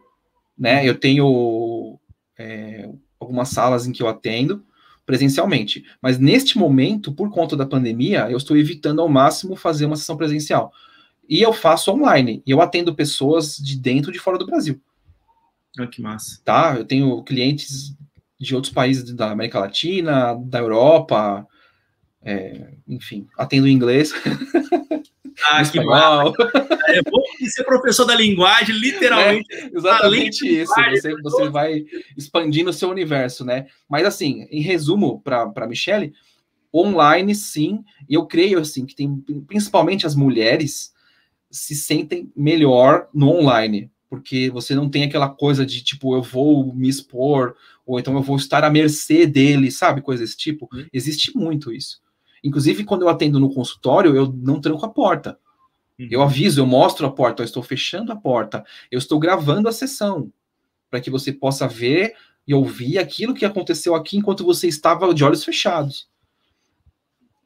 né? 0.56 0.88
Eu 0.88 0.94
tenho 0.94 1.98
é, 2.38 2.88
algumas 3.18 3.48
salas 3.48 3.88
em 3.88 3.92
que 3.92 4.02
eu 4.02 4.06
atendo 4.06 4.64
presencialmente. 5.04 5.84
Mas 6.00 6.18
neste 6.18 6.56
momento, 6.56 7.12
por 7.12 7.28
conta 7.30 7.56
da 7.56 7.66
pandemia, 7.66 8.30
eu 8.30 8.36
estou 8.36 8.56
evitando 8.56 9.00
ao 9.00 9.08
máximo 9.08 9.56
fazer 9.56 9.86
uma 9.86 9.96
sessão 9.96 10.16
presencial. 10.16 10.72
E 11.28 11.42
eu 11.42 11.52
faço 11.52 11.90
online. 11.90 12.40
E 12.46 12.52
eu 12.52 12.62
atendo 12.62 12.94
pessoas 12.94 13.56
de 13.56 13.76
dentro 13.76 14.10
e 14.10 14.12
de 14.12 14.20
fora 14.20 14.38
do 14.38 14.46
Brasil. 14.46 14.80
Ah, 15.78 15.86
que 15.86 16.02
massa. 16.02 16.40
Tá? 16.44 16.74
Eu 16.76 16.84
tenho 16.84 17.22
clientes 17.22 17.94
de 18.38 18.54
outros 18.54 18.72
países 18.72 19.12
da 19.14 19.30
América 19.30 19.58
Latina, 19.58 20.34
da 20.34 20.58
Europa, 20.58 21.46
é, 22.22 22.74
enfim, 22.86 23.26
atendo 23.36 23.66
em 23.66 23.72
inglês. 23.72 24.12
Ah, 25.50 25.62
que 25.70 25.80
mal. 25.80 26.32
É 26.86 27.02
bom 27.02 27.22
ser 27.48 27.64
professor 27.64 28.04
da 28.04 28.14
linguagem, 28.14 28.76
literalmente. 28.76 29.52
É, 29.52 29.70
exatamente 29.72 30.46
isso. 30.46 30.72
Você, 30.90 31.14
você 31.22 31.48
vai 31.48 31.84
expandindo 32.16 32.70
o 32.70 32.72
seu 32.72 32.90
universo, 32.90 33.44
né? 33.44 33.66
Mas 33.88 34.06
assim, 34.06 34.46
em 34.50 34.60
resumo, 34.60 35.20
para 35.20 35.66
Michelle, 35.66 36.12
online 36.74 37.34
sim, 37.34 37.82
e 38.08 38.14
eu 38.14 38.26
creio 38.26 38.60
assim 38.60 38.84
que 38.84 38.94
tem 38.94 39.16
principalmente 39.46 40.06
as 40.06 40.14
mulheres 40.14 40.92
se 41.50 41.74
sentem 41.74 42.30
melhor 42.36 43.08
no 43.14 43.30
online, 43.30 43.90
porque 44.08 44.50
você 44.50 44.74
não 44.74 44.88
tem 44.88 45.04
aquela 45.04 45.28
coisa 45.28 45.66
de 45.66 45.82
tipo 45.82 46.14
eu 46.14 46.22
vou 46.22 46.74
me 46.74 46.88
expor 46.88 47.54
ou 47.86 47.98
então 47.98 48.14
eu 48.14 48.22
vou 48.22 48.36
estar 48.36 48.64
à 48.64 48.70
mercê 48.70 49.26
dele, 49.26 49.70
sabe, 49.70 50.02
coisa 50.02 50.22
desse 50.22 50.36
tipo. 50.36 50.68
Uhum. 50.72 50.86
Existe 50.92 51.36
muito 51.36 51.72
isso. 51.72 52.00
Inclusive, 52.44 52.84
quando 52.84 53.02
eu 53.02 53.08
atendo 53.08 53.40
no 53.40 53.52
consultório, 53.52 54.14
eu 54.14 54.32
não 54.32 54.60
tranco 54.60 54.84
a 54.84 54.90
porta. 54.90 55.38
Uhum. 55.98 56.08
Eu 56.10 56.22
aviso, 56.22 56.60
eu 56.60 56.66
mostro 56.66 57.06
a 57.06 57.10
porta, 57.10 57.42
eu 57.42 57.44
estou 57.44 57.62
fechando 57.62 58.12
a 58.12 58.16
porta, 58.16 58.64
eu 58.90 58.98
estou 58.98 59.18
gravando 59.18 59.68
a 59.68 59.72
sessão, 59.72 60.32
para 60.90 61.00
que 61.00 61.10
você 61.10 61.32
possa 61.32 61.66
ver 61.66 62.14
e 62.46 62.54
ouvir 62.54 62.98
aquilo 62.98 63.34
que 63.34 63.44
aconteceu 63.44 63.94
aqui 63.94 64.16
enquanto 64.16 64.44
você 64.44 64.68
estava 64.68 65.12
de 65.12 65.24
olhos 65.24 65.44
fechados. 65.44 66.08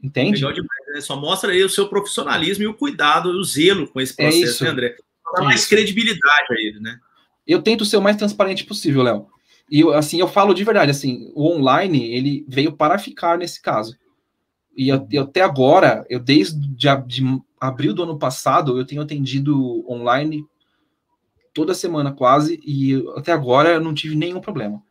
Entende? 0.03 0.45
Legal 0.45 0.53
demais, 0.53 0.95
né? 0.95 1.01
Só 1.01 1.17
mostra 1.17 1.53
aí 1.53 1.63
o 1.63 1.69
seu 1.69 1.89
profissionalismo 1.89 2.65
e 2.65 2.67
o 2.67 2.75
cuidado, 2.75 3.31
o 3.31 3.45
zelo 3.45 3.89
com 3.89 4.01
esse 4.01 4.15
é 4.19 4.25
processo, 4.25 4.65
é 4.65 4.67
né, 4.67 4.73
André? 4.73 4.97
Dá 5.35 5.43
mais 5.43 5.67
credibilidade 5.67 6.47
a 6.51 6.55
ele, 6.55 6.81
né? 6.81 6.99
Eu 7.47 7.63
tento 7.63 7.85
ser 7.85 7.97
o 7.97 8.03
mais 8.03 8.17
transparente 8.17 8.65
possível, 8.65 9.03
Léo. 9.03 9.27
E 9.71 9.83
assim, 9.95 10.19
eu 10.19 10.29
falo 10.29 10.55
de 10.55 10.65
verdade, 10.65 10.91
assim, 10.91 11.33
o 11.35 11.49
online, 11.49 12.15
ele 12.15 12.45
veio 12.49 12.73
para 12.73 12.99
ficar 12.99 13.39
nesse 13.39 13.61
caso. 13.61 13.97
E 14.77 14.89
eu, 14.89 15.07
eu, 15.11 15.23
até 15.25 15.41
agora, 15.41 16.05
eu 16.09 16.21
desde 16.21 16.59
de, 16.69 16.89
de 17.07 17.43
abril 17.61 17.95
do 17.95 18.03
ano 18.03 18.19
passado, 18.19 18.79
eu 18.79 18.85
tenho 18.85 19.03
atendido 19.03 19.85
online 19.91 20.45
toda 21.55 21.75
semana 21.75 22.13
quase, 22.13 22.61
e 22.65 22.95
até 23.17 23.33
agora 23.33 23.71
eu 23.71 23.81
não 23.81 23.95
tive 23.95 24.15
nenhum 24.15 24.41
problema. 24.41 24.83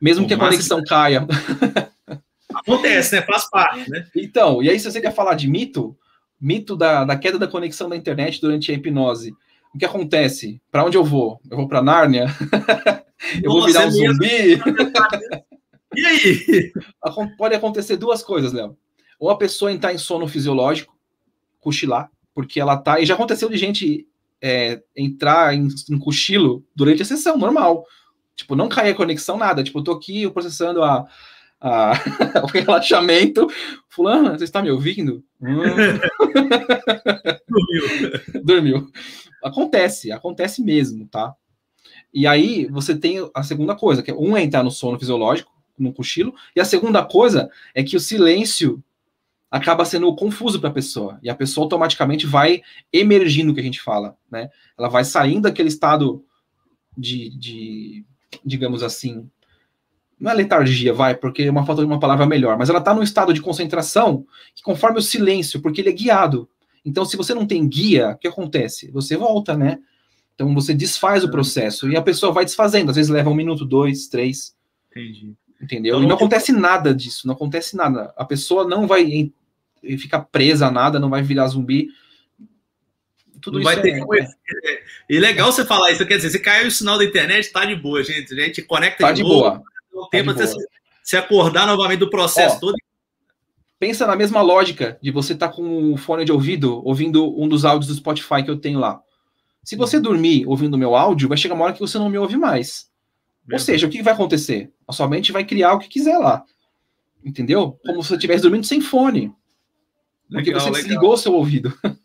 Mesmo 0.00 0.22
Bom, 0.22 0.28
que 0.28 0.34
a 0.34 0.38
conexão 0.38 0.82
caia. 0.82 1.26
Acontece, 2.54 3.14
né? 3.14 3.22
Faz 3.22 3.48
parte, 3.48 3.90
né? 3.90 4.06
Então, 4.16 4.62
e 4.62 4.68
aí, 4.68 4.78
se 4.78 4.90
você 4.90 5.00
quer 5.00 5.14
falar 5.14 5.34
de 5.34 5.48
mito, 5.48 5.96
mito 6.42 6.76
da, 6.76 7.04
da 7.04 7.16
queda 7.16 7.38
da 7.38 7.46
conexão 7.46 7.88
da 7.88 7.96
internet 7.96 8.40
durante 8.40 8.72
a 8.72 8.74
hipnose, 8.74 9.32
o 9.72 9.78
que 9.78 9.84
acontece? 9.84 10.60
Para 10.70 10.84
onde 10.84 10.96
eu 10.96 11.04
vou? 11.04 11.40
Eu 11.48 11.56
vou 11.56 11.68
para 11.68 11.80
Nárnia? 11.80 12.26
eu 13.42 13.50
vou 13.50 13.64
virar 13.64 13.86
um 13.86 13.90
zumbi? 13.90 14.60
e 15.94 16.04
aí? 16.04 16.72
Pode 17.38 17.54
acontecer 17.54 17.96
duas 17.96 18.22
coisas, 18.22 18.52
Léo. 18.52 18.76
Ou 19.18 19.30
a 19.30 19.38
pessoa 19.38 19.72
entrar 19.72 19.94
em 19.94 19.98
sono 19.98 20.26
fisiológico, 20.26 20.94
cochilar, 21.60 22.10
porque 22.34 22.60
ela 22.60 22.76
tá. 22.76 23.00
E 23.00 23.06
já 23.06 23.14
aconteceu 23.14 23.48
de 23.48 23.56
gente 23.56 24.06
é, 24.42 24.82
entrar 24.96 25.54
em, 25.54 25.68
em 25.88 25.98
cochilo 25.98 26.64
durante 26.74 27.02
a 27.02 27.06
sessão, 27.06 27.38
normal. 27.38 27.86
Tipo, 28.34 28.56
não 28.56 28.68
cair 28.68 28.90
a 28.90 28.96
conexão, 28.96 29.38
nada. 29.38 29.62
Tipo, 29.62 29.78
eu 29.78 29.84
tô 29.84 29.92
aqui 29.92 30.28
processando 30.30 30.82
a, 30.82 31.06
a, 31.62 31.92
o 32.42 32.46
relaxamento. 32.46 33.46
Fulano, 33.88 34.30
você 34.30 34.44
está 34.44 34.60
me 34.60 34.70
ouvindo? 34.70 35.24
Hum. 35.40 35.62
Dormiu. 37.48 38.42
Dormiu. 38.44 38.90
Acontece, 39.42 40.10
acontece 40.10 40.62
mesmo, 40.62 41.06
tá? 41.06 41.34
E 42.12 42.26
aí 42.26 42.66
você 42.66 42.96
tem 42.96 43.18
a 43.34 43.42
segunda 43.42 43.74
coisa, 43.74 44.02
que 44.02 44.10
é 44.10 44.14
um 44.14 44.36
é 44.36 44.42
entrar 44.42 44.62
no 44.62 44.70
sono 44.70 44.98
fisiológico, 44.98 45.52
no 45.78 45.92
cochilo, 45.92 46.34
e 46.54 46.60
a 46.60 46.64
segunda 46.64 47.04
coisa 47.04 47.50
é 47.74 47.82
que 47.82 47.96
o 47.96 48.00
silêncio 48.00 48.82
acaba 49.50 49.84
sendo 49.84 50.14
confuso 50.14 50.60
para 50.60 50.70
a 50.70 50.72
pessoa, 50.72 51.18
e 51.22 51.30
a 51.30 51.34
pessoa 51.34 51.64
automaticamente 51.64 52.26
vai 52.26 52.62
emergindo, 52.92 53.54
que 53.54 53.60
a 53.60 53.64
gente 53.64 53.80
fala, 53.80 54.16
né? 54.30 54.50
Ela 54.78 54.88
vai 54.88 55.04
saindo 55.04 55.42
daquele 55.42 55.68
estado 55.68 56.24
de, 56.96 57.30
de 57.38 58.04
digamos 58.44 58.82
assim, 58.82 59.28
não 60.22 60.30
é 60.30 60.34
letargia, 60.34 60.94
vai, 60.94 61.16
porque 61.16 61.42
é 61.42 61.50
uma 61.50 61.66
falta 61.66 61.82
de 61.82 61.86
uma 61.86 61.98
palavra 61.98 62.24
melhor, 62.24 62.56
mas 62.56 62.70
ela 62.70 62.78
está 62.78 62.94
num 62.94 63.02
estado 63.02 63.34
de 63.34 63.42
concentração 63.42 64.24
que 64.54 64.62
conforme 64.62 65.00
o 65.00 65.02
silêncio, 65.02 65.60
porque 65.60 65.80
ele 65.80 65.88
é 65.88 65.92
guiado. 65.92 66.48
Então, 66.84 67.04
se 67.04 67.16
você 67.16 67.34
não 67.34 67.44
tem 67.44 67.68
guia, 67.68 68.10
o 68.10 68.16
que 68.16 68.28
acontece? 68.28 68.88
Você 68.92 69.16
volta, 69.16 69.56
né? 69.56 69.80
Então 70.36 70.54
você 70.54 70.72
desfaz 70.72 71.24
o 71.24 71.30
processo 71.30 71.90
e 71.90 71.96
a 71.96 72.02
pessoa 72.02 72.32
vai 72.32 72.44
desfazendo. 72.44 72.90
Às 72.90 72.96
vezes 72.96 73.10
leva 73.10 73.30
um 73.30 73.34
minuto, 73.34 73.64
dois, 73.64 74.06
três. 74.06 74.54
Entendi. 74.92 75.34
Entendeu? 75.60 75.96
Então, 75.96 76.04
e 76.04 76.08
não 76.08 76.14
acontece 76.14 76.52
nada 76.52 76.94
disso, 76.94 77.26
não 77.26 77.34
acontece 77.34 77.76
nada. 77.76 78.14
A 78.16 78.24
pessoa 78.24 78.66
não 78.66 78.86
vai 78.86 79.32
ficar 79.98 80.20
presa 80.20 80.68
a 80.68 80.70
nada, 80.70 81.00
não 81.00 81.10
vai 81.10 81.22
virar 81.22 81.48
zumbi. 81.48 81.88
Tudo 83.40 83.58
não 83.58 83.60
isso 83.60 83.72
vai 83.72 83.82
ter 83.82 83.90
é, 83.90 84.20
é. 84.20 84.82
E 85.10 85.18
legal 85.18 85.50
você 85.50 85.64
falar 85.64 85.90
isso, 85.90 86.06
quer 86.06 86.16
dizer, 86.16 86.30
se 86.30 86.38
caiu 86.38 86.68
o 86.68 86.70
sinal 86.70 86.96
da 86.96 87.04
internet, 87.04 87.50
tá 87.50 87.64
de 87.64 87.74
boa, 87.74 88.04
gente. 88.04 88.32
A 88.32 88.44
gente 88.44 88.62
conecta 88.62 89.06
tá 89.06 89.10
de, 89.10 89.20
de 89.20 89.28
boa 89.28 89.54
um 89.58 89.71
tempo 90.12 90.30
até 90.30 90.46
se, 90.46 90.56
se, 91.02 91.16
acordar 91.16 91.66
novamente 91.66 91.98
do 91.98 92.10
processo 92.10 92.56
Ó, 92.56 92.60
todo. 92.60 92.76
Pensa 93.78 94.06
na 94.06 94.14
mesma 94.14 94.40
lógica 94.40 94.96
de 95.02 95.10
você 95.10 95.32
estar 95.32 95.48
tá 95.48 95.54
com 95.54 95.92
o 95.92 95.96
fone 95.96 96.24
de 96.24 96.30
ouvido, 96.30 96.80
ouvindo 96.86 97.36
um 97.40 97.48
dos 97.48 97.64
áudios 97.64 97.88
do 97.88 97.96
Spotify 97.96 98.44
que 98.44 98.50
eu 98.50 98.60
tenho 98.60 98.78
lá. 98.78 99.02
Se 99.64 99.74
você 99.74 99.96
uhum. 99.96 100.02
dormir 100.02 100.46
ouvindo 100.46 100.74
o 100.74 100.78
meu 100.78 100.94
áudio, 100.94 101.28
vai 101.28 101.36
chegar 101.36 101.54
uma 101.54 101.64
hora 101.64 101.72
que 101.72 101.80
você 101.80 101.98
não 101.98 102.08
me 102.08 102.18
ouve 102.18 102.36
mais. 102.36 102.90
Ou 103.50 103.58
seja, 103.58 103.86
o 103.86 103.90
que 103.90 104.02
vai 104.02 104.12
acontecer? 104.12 104.72
A 104.86 104.92
sua 104.92 105.08
mente 105.08 105.32
vai 105.32 105.44
criar 105.44 105.72
o 105.72 105.78
que 105.78 105.88
quiser 105.88 106.16
lá. 106.18 106.44
Entendeu? 107.24 107.78
Como 107.84 108.02
se 108.02 108.08
você 108.08 108.14
estivesse 108.14 108.42
dormindo 108.42 108.66
sem 108.66 108.80
fone. 108.80 109.32
Porque 110.30 110.50
legal, 110.50 110.60
você 110.60 110.70
legal. 110.70 110.82
desligou 110.82 111.12
o 111.12 111.16
seu 111.16 111.32
ouvido. 111.34 111.76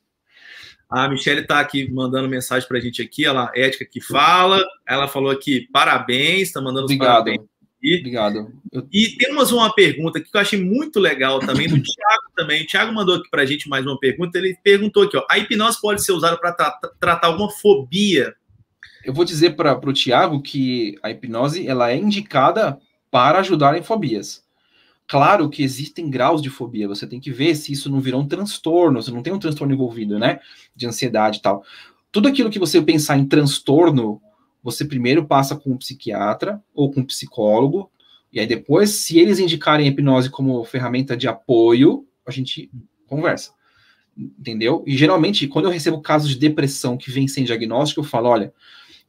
A 0.89 1.09
Michelle 1.09 1.41
está 1.41 1.59
aqui 1.59 1.91
mandando 1.91 2.29
mensagem 2.29 2.65
para 2.65 2.77
a 2.77 2.81
gente 2.81 3.01
aqui, 3.01 3.25
ela 3.25 3.51
Ética 3.53 3.85
que 3.85 3.99
fala. 3.99 4.63
Ela 4.87 5.07
falou 5.07 5.29
aqui, 5.29 5.67
parabéns, 5.71 6.43
está 6.43 6.61
mandando 6.61 6.85
Obrigado. 6.85 7.27
os 7.29 7.37
parabéns. 7.81 7.99
Obrigado. 7.99 8.53
Eu... 8.71 8.87
E 8.91 9.15
temos 9.17 9.51
uma 9.51 9.73
pergunta 9.73 10.19
aqui 10.19 10.29
que 10.29 10.37
eu 10.37 10.41
achei 10.41 10.61
muito 10.61 10.99
legal 10.99 11.39
também, 11.39 11.67
do 11.67 11.75
Thiago 11.81 12.31
também. 12.35 12.63
O 12.63 12.67
Thiago 12.67 12.93
mandou 12.93 13.15
aqui 13.15 13.29
para 13.29 13.43
a 13.43 13.45
gente 13.45 13.69
mais 13.69 13.85
uma 13.85 13.99
pergunta. 13.99 14.37
Ele 14.37 14.57
perguntou 14.63 15.03
aqui: 15.03 15.17
ó, 15.17 15.25
a 15.29 15.37
hipnose 15.37 15.79
pode 15.81 16.03
ser 16.03 16.11
usada 16.11 16.37
para 16.37 16.51
tra 16.51 16.71
tratar 16.99 17.27
alguma 17.27 17.49
fobia? 17.49 18.35
Eu 19.03 19.13
vou 19.13 19.23
dizer 19.23 19.55
para 19.55 19.77
o 19.77 19.93
Thiago 19.93 20.41
que 20.41 20.97
a 21.01 21.09
hipnose 21.09 21.67
ela 21.67 21.91
é 21.91 21.95
indicada 21.95 22.77
para 23.09 23.39
ajudar 23.39 23.77
em 23.77 23.83
fobias. 23.83 24.45
Claro 25.07 25.49
que 25.49 25.63
existem 25.63 26.09
graus 26.09 26.41
de 26.41 26.49
fobia, 26.49 26.85
você 26.85 27.07
tem 27.07 27.17
que 27.17 27.31
ver 27.31 27.55
se 27.55 27.71
isso 27.71 27.89
não 27.89 28.01
virou 28.01 28.19
um 28.19 28.27
transtorno, 28.27 29.01
se 29.01 29.09
não 29.09 29.23
tem 29.23 29.31
um 29.31 29.39
transtorno 29.39 29.73
envolvido, 29.73 30.19
né? 30.19 30.41
De 30.75 30.85
ansiedade 30.85 31.37
e 31.37 31.41
tal. 31.41 31.63
Tudo 32.11 32.27
aquilo 32.27 32.49
que 32.49 32.59
você 32.59 32.81
pensar 32.81 33.17
em 33.17 33.25
transtorno 33.25 34.21
você 34.63 34.85
primeiro 34.85 35.25
passa 35.25 35.55
com 35.55 35.71
um 35.71 35.77
psiquiatra 35.77 36.61
ou 36.73 36.91
com 36.91 37.01
um 37.01 37.05
psicólogo, 37.05 37.91
e 38.31 38.39
aí 38.39 38.47
depois, 38.47 38.89
se 38.91 39.19
eles 39.19 39.39
indicarem 39.39 39.87
a 39.87 39.89
hipnose 39.89 40.29
como 40.29 40.63
ferramenta 40.65 41.15
de 41.15 41.27
apoio, 41.27 42.05
a 42.25 42.31
gente 42.31 42.69
conversa. 43.05 43.51
Entendeu? 44.17 44.83
E 44.85 44.97
geralmente, 44.97 45.47
quando 45.47 45.65
eu 45.65 45.71
recebo 45.71 46.01
casos 46.01 46.29
de 46.29 46.37
depressão 46.37 46.97
que 46.97 47.11
vem 47.11 47.27
sem 47.27 47.43
diagnóstico, 47.43 48.01
eu 48.01 48.05
falo: 48.05 48.29
olha, 48.29 48.53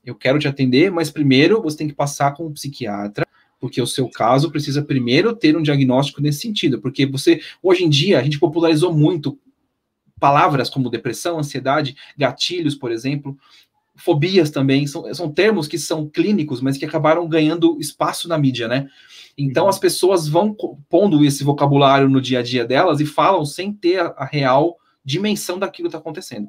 eu 0.04 0.14
quero 0.14 0.38
te 0.38 0.46
atender, 0.46 0.90
mas 0.90 1.10
primeiro 1.10 1.62
você 1.62 1.78
tem 1.78 1.88
que 1.88 1.94
passar 1.94 2.34
com 2.34 2.46
um 2.46 2.52
psiquiatra, 2.52 3.26
porque 3.58 3.80
o 3.80 3.86
seu 3.86 4.08
caso 4.08 4.50
precisa 4.50 4.82
primeiro 4.82 5.34
ter 5.34 5.56
um 5.56 5.62
diagnóstico 5.62 6.20
nesse 6.20 6.40
sentido, 6.40 6.80
porque 6.80 7.06
você, 7.06 7.40
hoje 7.62 7.84
em 7.84 7.88
dia, 7.88 8.18
a 8.18 8.22
gente 8.22 8.38
popularizou 8.38 8.92
muito 8.92 9.38
palavras 10.20 10.68
como 10.68 10.90
depressão, 10.90 11.38
ansiedade, 11.38 11.96
gatilhos, 12.16 12.74
por 12.74 12.90
exemplo, 12.92 13.36
fobias 13.98 14.50
também, 14.50 14.86
são, 14.86 15.12
são 15.12 15.30
termos 15.30 15.66
que 15.66 15.78
são 15.78 16.08
clínicos, 16.08 16.60
mas 16.60 16.78
que 16.78 16.84
acabaram 16.84 17.28
ganhando 17.28 17.76
espaço 17.80 18.28
na 18.28 18.38
mídia, 18.38 18.68
né? 18.68 18.88
Então 19.36 19.64
uhum. 19.64 19.70
as 19.70 19.78
pessoas 19.78 20.28
vão 20.28 20.56
pondo 20.88 21.24
esse 21.24 21.44
vocabulário 21.44 22.08
no 22.08 22.20
dia 22.20 22.38
a 22.38 22.42
dia 22.42 22.64
delas 22.64 23.00
e 23.00 23.06
falam 23.06 23.44
sem 23.44 23.72
ter 23.72 24.00
a, 24.00 24.14
a 24.16 24.24
real 24.24 24.76
dimensão 25.04 25.58
daquilo 25.58 25.88
que 25.88 25.96
está 25.96 25.98
acontecendo. 25.98 26.48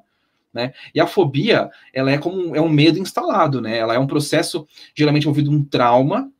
Né? 0.53 0.73
E 0.93 0.99
a 0.99 1.05
fobia, 1.05 1.69
ela 1.93 2.11
é 2.11 2.17
como 2.17 2.49
um, 2.49 2.55
é 2.55 2.61
um 2.61 2.69
medo 2.69 2.97
instalado, 2.97 3.61
né? 3.61 3.77
Ela 3.77 3.93
é 3.93 3.99
um 3.99 4.07
processo 4.07 4.67
geralmente 4.95 5.23
envolvido 5.23 5.51
um 5.51 5.63
trauma 5.63 6.31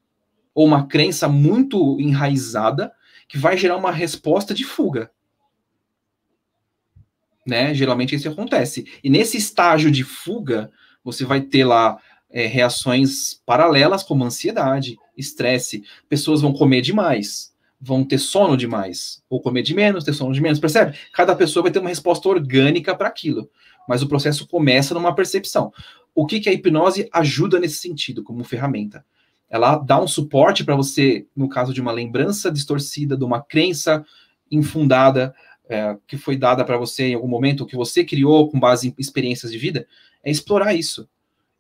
ou 0.53 0.65
uma 0.65 0.87
crença 0.87 1.27
muito 1.27 1.99
enraizada 1.99 2.91
que 3.27 3.37
vai 3.37 3.55
gerar 3.55 3.77
uma 3.77 3.91
resposta 3.91 4.53
de 4.53 4.65
fuga. 4.65 5.11
Né? 7.45 7.73
Geralmente 7.73 8.15
isso 8.15 8.27
acontece. 8.27 8.85
E 9.03 9.09
nesse 9.09 9.37
estágio 9.37 9.91
de 9.91 10.03
fuga, 10.03 10.71
você 11.03 11.25
vai 11.25 11.41
ter 11.41 11.63
lá 11.63 11.97
é, 12.29 12.45
reações 12.45 13.41
paralelas, 13.45 14.03
como 14.03 14.23
ansiedade, 14.23 14.97
estresse. 15.17 15.83
Pessoas 16.07 16.41
vão 16.41 16.53
comer 16.53 16.81
demais, 16.81 17.53
vão 17.79 18.03
ter 18.03 18.17
sono 18.17 18.55
demais, 18.55 19.23
ou 19.29 19.41
comer 19.41 19.63
de 19.63 19.73
menos, 19.73 20.03
ter 20.03 20.13
sono 20.13 20.33
de 20.33 20.41
menos, 20.41 20.59
percebe? 20.59 20.97
Cada 21.13 21.35
pessoa 21.35 21.63
vai 21.63 21.71
ter 21.71 21.79
uma 21.79 21.89
resposta 21.89 22.27
orgânica 22.27 22.95
para 22.95 23.07
aquilo, 23.07 23.49
mas 23.87 24.01
o 24.01 24.07
processo 24.07 24.47
começa 24.47 24.93
numa 24.93 25.15
percepção. 25.15 25.71
O 26.13 26.25
que, 26.25 26.39
que 26.39 26.49
a 26.49 26.53
hipnose 26.53 27.07
ajuda 27.11 27.59
nesse 27.59 27.77
sentido, 27.77 28.23
como 28.23 28.43
ferramenta? 28.43 29.05
Ela 29.49 29.77
dá 29.77 29.99
um 29.99 30.07
suporte 30.07 30.63
para 30.63 30.75
você, 30.75 31.25
no 31.35 31.49
caso 31.49 31.73
de 31.73 31.81
uma 31.81 31.91
lembrança 31.91 32.51
distorcida, 32.51 33.17
de 33.17 33.23
uma 33.23 33.41
crença 33.41 34.05
infundada, 34.51 35.33
é, 35.69 35.95
que 36.07 36.17
foi 36.17 36.35
dada 36.35 36.65
para 36.65 36.77
você 36.77 37.09
em 37.09 37.13
algum 37.13 37.27
momento, 37.27 37.65
que 37.65 37.75
você 37.75 38.03
criou 38.03 38.49
com 38.49 38.59
base 38.59 38.89
em 38.89 38.95
experiências 38.97 39.51
de 39.51 39.57
vida, 39.57 39.87
é 40.23 40.31
explorar 40.31 40.73
isso. 40.73 41.07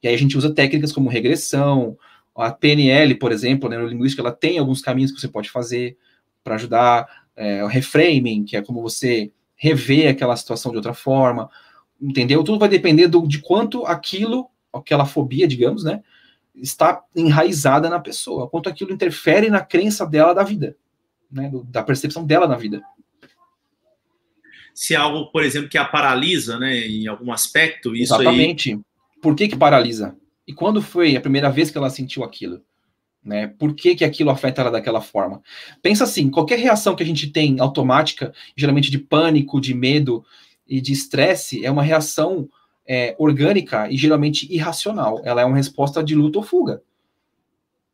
E 0.01 0.07
aí 0.07 0.15
a 0.15 0.17
gente 0.17 0.37
usa 0.37 0.53
técnicas 0.53 0.91
como 0.91 1.09
regressão, 1.09 1.97
a 2.35 2.51
PNL, 2.51 3.15
por 3.15 3.31
exemplo, 3.31 3.67
a 3.67 3.69
neurolinguística, 3.69 4.21
ela 4.21 4.31
tem 4.31 4.57
alguns 4.57 4.81
caminhos 4.81 5.11
que 5.11 5.19
você 5.19 5.27
pode 5.27 5.49
fazer 5.49 5.97
para 6.43 6.55
ajudar, 6.55 7.07
é, 7.35 7.63
o 7.63 7.67
reframing, 7.67 8.43
que 8.43 8.57
é 8.57 8.61
como 8.61 8.81
você 8.81 9.31
rever 9.55 10.09
aquela 10.09 10.35
situação 10.35 10.71
de 10.71 10.77
outra 10.77 10.93
forma, 10.93 11.49
entendeu? 12.01 12.43
Tudo 12.43 12.59
vai 12.59 12.69
depender 12.69 13.07
do, 13.07 13.27
de 13.27 13.39
quanto 13.39 13.85
aquilo, 13.85 14.49
aquela 14.73 15.05
fobia, 15.05 15.47
digamos, 15.47 15.83
né, 15.83 16.01
está 16.55 17.01
enraizada 17.15 17.89
na 17.89 17.99
pessoa, 17.99 18.49
quanto 18.49 18.69
aquilo 18.69 18.91
interfere 18.91 19.49
na 19.49 19.61
crença 19.61 20.05
dela 20.05 20.33
da 20.33 20.43
vida, 20.43 20.75
né, 21.31 21.51
da 21.65 21.83
percepção 21.83 22.25
dela 22.25 22.47
na 22.47 22.55
vida. 22.55 22.81
Se 24.73 24.93
é 24.93 24.97
algo, 24.97 25.31
por 25.31 25.43
exemplo, 25.43 25.69
que 25.69 25.77
a 25.77 25.85
paralisa, 25.85 26.57
né, 26.57 26.87
em 26.87 27.07
algum 27.07 27.31
aspecto. 27.31 27.95
Isso 27.95 28.13
Exatamente. 28.13 28.73
Aí... 28.73 28.79
Por 29.21 29.35
que 29.35 29.47
que 29.47 29.55
paralisa? 29.55 30.15
E 30.47 30.53
quando 30.53 30.81
foi 30.81 31.15
a 31.15 31.21
primeira 31.21 31.49
vez 31.49 31.69
que 31.69 31.77
ela 31.77 31.89
sentiu 31.89 32.23
aquilo? 32.23 32.61
Né? 33.23 33.47
Por 33.47 33.75
que, 33.75 33.95
que 33.95 34.05
aquilo 34.05 34.29
afeta 34.29 34.61
ela 34.61 34.71
daquela 34.71 35.01
forma? 35.01 35.41
Pensa 35.81 36.05
assim, 36.05 36.29
qualquer 36.29 36.57
reação 36.57 36.95
que 36.95 37.03
a 37.03 37.05
gente 37.05 37.27
tem 37.27 37.59
automática, 37.59 38.33
geralmente 38.55 38.89
de 38.89 38.97
pânico, 38.97 39.59
de 39.59 39.73
medo 39.73 40.25
e 40.67 40.79
de 40.79 40.93
estresse, 40.93 41.65
é 41.65 41.69
uma 41.69 41.83
reação 41.83 42.49
é, 42.87 43.15
orgânica 43.19 43.87
e 43.91 43.97
geralmente 43.97 44.51
irracional. 44.51 45.21
Ela 45.23 45.41
é 45.41 45.45
uma 45.45 45.57
resposta 45.57 46.03
de 46.03 46.15
luta 46.15 46.39
ou 46.39 46.43
fuga. 46.43 46.81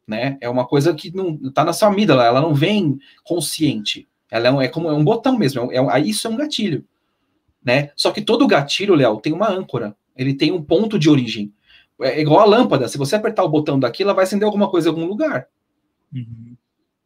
Né? 0.07 0.37
É 0.39 0.47
uma 0.47 0.65
coisa 0.65 0.93
que 0.93 1.13
não 1.13 1.39
está 1.43 1.65
na 1.65 1.73
sua 1.73 1.89
amígdala, 1.89 2.23
ela 2.23 2.39
não 2.39 2.53
vem 2.53 2.99
consciente. 3.23 4.07
Ela 4.35 4.49
é, 4.49 4.51
um, 4.51 4.61
é 4.61 4.67
como 4.67 4.89
é 4.89 4.93
um 4.93 5.03
botão 5.03 5.37
mesmo, 5.37 5.71
é, 5.71 5.77
é, 5.77 5.99
isso 6.01 6.27
é 6.27 6.29
um 6.29 6.35
gatilho. 6.35 6.83
Né? 7.63 7.91
Só 7.95 8.11
que 8.11 8.21
todo 8.21 8.45
gatilho, 8.45 8.93
Léo, 8.93 9.21
tem 9.21 9.31
uma 9.31 9.49
âncora, 9.49 9.95
ele 10.15 10.33
tem 10.33 10.51
um 10.51 10.61
ponto 10.61 10.99
de 10.99 11.09
origem. 11.09 11.53
É 12.01 12.19
igual 12.19 12.41
a 12.41 12.45
lâmpada, 12.45 12.89
se 12.89 12.97
você 12.97 13.15
apertar 13.15 13.43
o 13.45 13.49
botão 13.49 13.79
daqui, 13.79 14.03
ela 14.03 14.13
vai 14.13 14.25
acender 14.25 14.45
alguma 14.45 14.69
coisa 14.69 14.89
em 14.89 14.91
algum 14.91 15.05
lugar. 15.05 15.47
Uhum. 16.13 16.57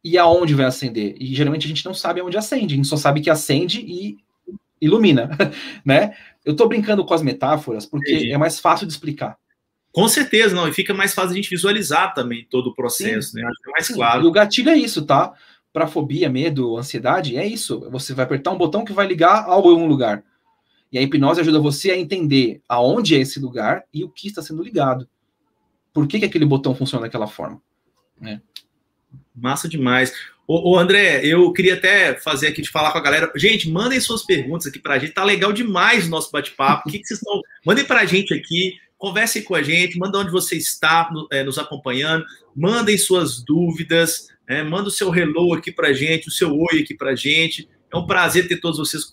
E 0.02 0.18
aonde 0.18 0.54
vai 0.54 0.66
acender? 0.66 1.14
E 1.20 1.32
geralmente 1.32 1.66
a 1.66 1.68
gente 1.68 1.84
não 1.84 1.94
sabe 1.94 2.20
aonde 2.20 2.36
acende, 2.36 2.74
a 2.74 2.76
gente 2.76 2.88
só 2.88 2.96
sabe 2.96 3.20
que 3.20 3.30
acende 3.30 3.80
e 3.80 4.18
ilumina, 4.80 5.30
né? 5.86 6.16
Eu 6.44 6.56
tô 6.56 6.66
brincando 6.66 7.04
com 7.04 7.14
as 7.14 7.22
metáforas 7.22 7.86
porque 7.86 8.12
Entendi. 8.12 8.32
é 8.32 8.38
mais 8.38 8.58
fácil 8.58 8.88
de 8.88 8.92
explicar. 8.92 9.38
Com 9.92 10.08
certeza, 10.08 10.54
não, 10.54 10.68
e 10.68 10.72
fica 10.72 10.94
mais 10.94 11.14
fácil 11.14 11.32
a 11.32 11.34
gente 11.34 11.50
visualizar 11.50 12.12
também 12.12 12.46
todo 12.50 12.68
o 12.68 12.74
processo, 12.74 13.30
Sim. 13.30 13.40
né? 13.40 13.46
Acho 13.46 13.62
que 13.62 13.68
é 13.68 13.72
mais 13.72 13.86
Sim. 13.86 13.94
claro. 13.94 14.24
E 14.24 14.26
o 14.26 14.32
gatilho 14.32 14.70
é 14.70 14.76
isso, 14.76 15.04
tá? 15.04 15.32
Para 15.72 15.86
fobia, 15.86 16.28
medo, 16.28 16.76
ansiedade, 16.76 17.36
é 17.36 17.46
isso. 17.46 17.88
Você 17.90 18.12
vai 18.12 18.24
apertar 18.24 18.50
um 18.50 18.58
botão 18.58 18.84
que 18.84 18.92
vai 18.92 19.06
ligar 19.06 19.44
a 19.44 19.52
algum 19.52 19.86
lugar. 19.86 20.24
E 20.92 20.98
a 20.98 21.02
hipnose 21.02 21.40
ajuda 21.40 21.60
você 21.60 21.92
a 21.92 21.98
entender 21.98 22.60
aonde 22.68 23.14
é 23.14 23.20
esse 23.20 23.38
lugar 23.38 23.84
e 23.94 24.02
o 24.02 24.08
que 24.08 24.28
está 24.28 24.42
sendo 24.42 24.62
ligado. 24.62 25.08
Por 25.92 26.06
que, 26.06 26.18
que 26.18 26.24
aquele 26.24 26.44
botão 26.44 26.74
funciona 26.74 27.04
daquela 27.04 27.28
forma? 27.28 27.62
Né? 28.20 28.40
Massa 29.34 29.68
demais. 29.68 30.12
Ô, 30.46 30.76
André, 30.76 31.24
eu 31.24 31.52
queria 31.52 31.74
até 31.74 32.18
fazer 32.18 32.48
aqui 32.48 32.60
de 32.60 32.70
falar 32.70 32.90
com 32.90 32.98
a 32.98 33.02
galera. 33.02 33.30
Gente, 33.36 33.70
mandem 33.70 34.00
suas 34.00 34.24
perguntas 34.24 34.66
aqui 34.66 34.80
para 34.80 34.94
a 34.94 34.98
gente. 34.98 35.12
Tá 35.12 35.22
legal 35.22 35.52
demais 35.52 36.06
o 36.06 36.10
nosso 36.10 36.32
bate-papo. 36.32 36.88
O 36.88 36.92
que, 36.92 36.98
que 36.98 37.06
vocês 37.06 37.20
estão. 37.20 37.40
Mandem 37.64 37.84
para 37.84 38.00
a 38.00 38.04
gente 38.04 38.34
aqui. 38.34 38.74
Conversem 38.98 39.44
com 39.44 39.54
a 39.54 39.62
gente. 39.62 39.96
Manda 39.96 40.18
onde 40.18 40.32
você 40.32 40.56
está 40.56 41.08
é, 41.30 41.44
nos 41.44 41.56
acompanhando. 41.56 42.24
Mandem 42.54 42.98
suas 42.98 43.40
dúvidas. 43.44 44.26
É, 44.50 44.64
manda 44.64 44.88
o 44.88 44.90
seu 44.90 45.14
hello 45.14 45.54
aqui 45.54 45.70
para 45.70 45.92
gente, 45.92 46.26
o 46.26 46.32
seu 46.32 46.52
oi 46.58 46.80
aqui 46.80 46.92
para 46.92 47.14
gente. 47.14 47.68
É 47.88 47.96
um 47.96 48.04
prazer 48.04 48.48
ter 48.48 48.56
todos 48.56 48.80
vocês 48.80 49.04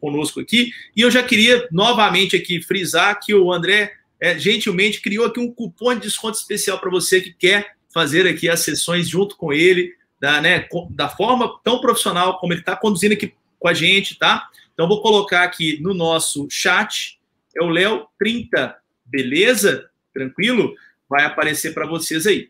conosco 0.00 0.40
aqui. 0.40 0.70
E 0.96 1.02
eu 1.02 1.10
já 1.10 1.22
queria 1.22 1.68
novamente 1.70 2.34
aqui 2.34 2.62
frisar 2.62 3.20
que 3.20 3.34
o 3.34 3.52
André 3.52 3.92
é, 4.18 4.38
gentilmente 4.38 5.02
criou 5.02 5.26
aqui 5.26 5.38
um 5.38 5.52
cupom 5.52 5.92
de 5.92 6.00
desconto 6.00 6.38
especial 6.38 6.80
para 6.80 6.88
você 6.88 7.20
que 7.20 7.30
quer 7.30 7.74
fazer 7.92 8.26
aqui 8.26 8.48
as 8.48 8.60
sessões 8.60 9.06
junto 9.06 9.36
com 9.36 9.52
ele, 9.52 9.92
da, 10.18 10.40
né, 10.40 10.66
da 10.88 11.10
forma 11.10 11.60
tão 11.62 11.78
profissional 11.78 12.38
como 12.38 12.54
ele 12.54 12.60
está 12.60 12.74
conduzindo 12.74 13.12
aqui 13.12 13.34
com 13.58 13.68
a 13.68 13.74
gente, 13.74 14.18
tá? 14.18 14.48
Então 14.72 14.88
vou 14.88 15.02
colocar 15.02 15.42
aqui 15.42 15.78
no 15.82 15.92
nosso 15.92 16.48
chat, 16.50 17.20
é 17.54 17.62
o 17.62 17.68
Léo 17.68 18.06
30, 18.18 18.74
beleza? 19.04 19.90
Tranquilo? 20.14 20.74
Vai 21.06 21.26
aparecer 21.26 21.74
para 21.74 21.86
vocês 21.86 22.26
aí. 22.26 22.48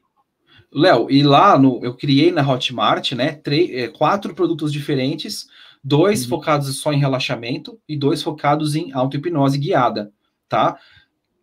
Léo, 0.73 1.11
e 1.11 1.23
lá 1.23 1.59
no, 1.59 1.81
eu 1.85 1.95
criei 1.95 2.31
na 2.33 2.47
Hotmart, 2.47 3.13
né, 3.13 3.33
três, 3.33 3.71
é, 3.71 3.89
quatro 3.89 4.35
produtos 4.35 4.73
diferentes 4.73 5.47
dois 5.87 6.25
uhum. 6.25 6.31
focados 6.31 6.77
só 6.79 6.93
em 6.93 6.99
relaxamento 6.99 7.79
e 7.89 7.97
dois 7.97 8.21
focados 8.21 8.75
em 8.75 8.93
auto-hipnose 8.93 9.57
guiada, 9.57 10.13
tá? 10.49 10.77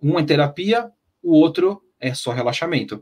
Um 0.01 0.19
em 0.19 0.25
terapia, 0.25 0.91
o 1.23 1.33
outro 1.33 1.81
é 1.97 2.13
só 2.13 2.33
relaxamento. 2.33 3.01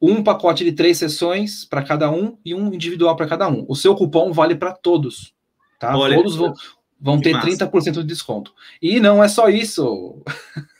Um 0.00 0.22
pacote 0.22 0.64
de 0.64 0.72
três 0.72 0.96
sessões 0.96 1.62
para 1.66 1.82
cada 1.82 2.10
um 2.10 2.38
e 2.42 2.54
um 2.54 2.72
individual 2.72 3.14
para 3.16 3.26
cada 3.26 3.46
um. 3.48 3.66
O 3.68 3.76
seu 3.76 3.94
cupom 3.94 4.32
vale 4.32 4.54
para 4.54 4.72
todos, 4.72 5.34
tá? 5.78 5.94
Olha, 5.94 6.16
todos 6.16 6.36
vão, 6.36 6.54
vão 7.00 7.20
ter 7.20 7.32
massa. 7.32 7.46
30% 7.46 7.92
de 7.92 8.04
desconto. 8.04 8.52
E 8.82 8.98
não 8.98 9.22
é 9.22 9.28
só 9.28 9.48
isso. 9.48 10.22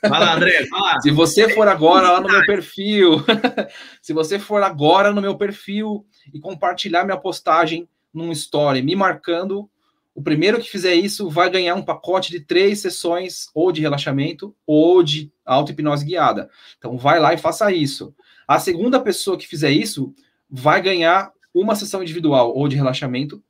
Vai 0.01 0.19
lá, 0.19 0.35
André, 0.35 0.65
vai 0.69 0.81
lá. 0.81 0.99
Se 1.01 1.11
você 1.11 1.49
for 1.49 1.67
agora 1.67 2.11
lá 2.11 2.21
no 2.21 2.27
meu 2.27 2.45
perfil, 2.45 3.23
se 4.01 4.13
você 4.13 4.37
for 4.37 4.61
agora 4.61 5.13
no 5.13 5.21
meu 5.21 5.37
perfil 5.37 6.05
e 6.33 6.39
compartilhar 6.39 7.05
minha 7.05 7.17
postagem 7.17 7.87
num 8.13 8.31
story 8.31 8.81
me 8.81 8.95
marcando, 8.95 9.69
o 10.13 10.21
primeiro 10.21 10.59
que 10.59 10.69
fizer 10.69 10.95
isso 10.95 11.29
vai 11.29 11.49
ganhar 11.49 11.75
um 11.75 11.81
pacote 11.81 12.31
de 12.31 12.41
três 12.41 12.79
sessões 12.79 13.47
ou 13.53 13.71
de 13.71 13.81
relaxamento 13.81 14.53
ou 14.65 15.01
de 15.01 15.31
auto-hipnose 15.45 16.05
guiada. 16.05 16.49
Então, 16.77 16.97
vai 16.97 17.19
lá 17.19 17.33
e 17.33 17.37
faça 17.37 17.71
isso. 17.71 18.13
A 18.47 18.59
segunda 18.59 18.99
pessoa 18.99 19.37
que 19.37 19.47
fizer 19.47 19.71
isso 19.71 20.13
vai 20.49 20.81
ganhar 20.81 21.31
uma 21.53 21.75
sessão 21.75 22.01
individual 22.01 22.53
ou 22.55 22.67
de 22.67 22.75
relaxamento 22.75 23.41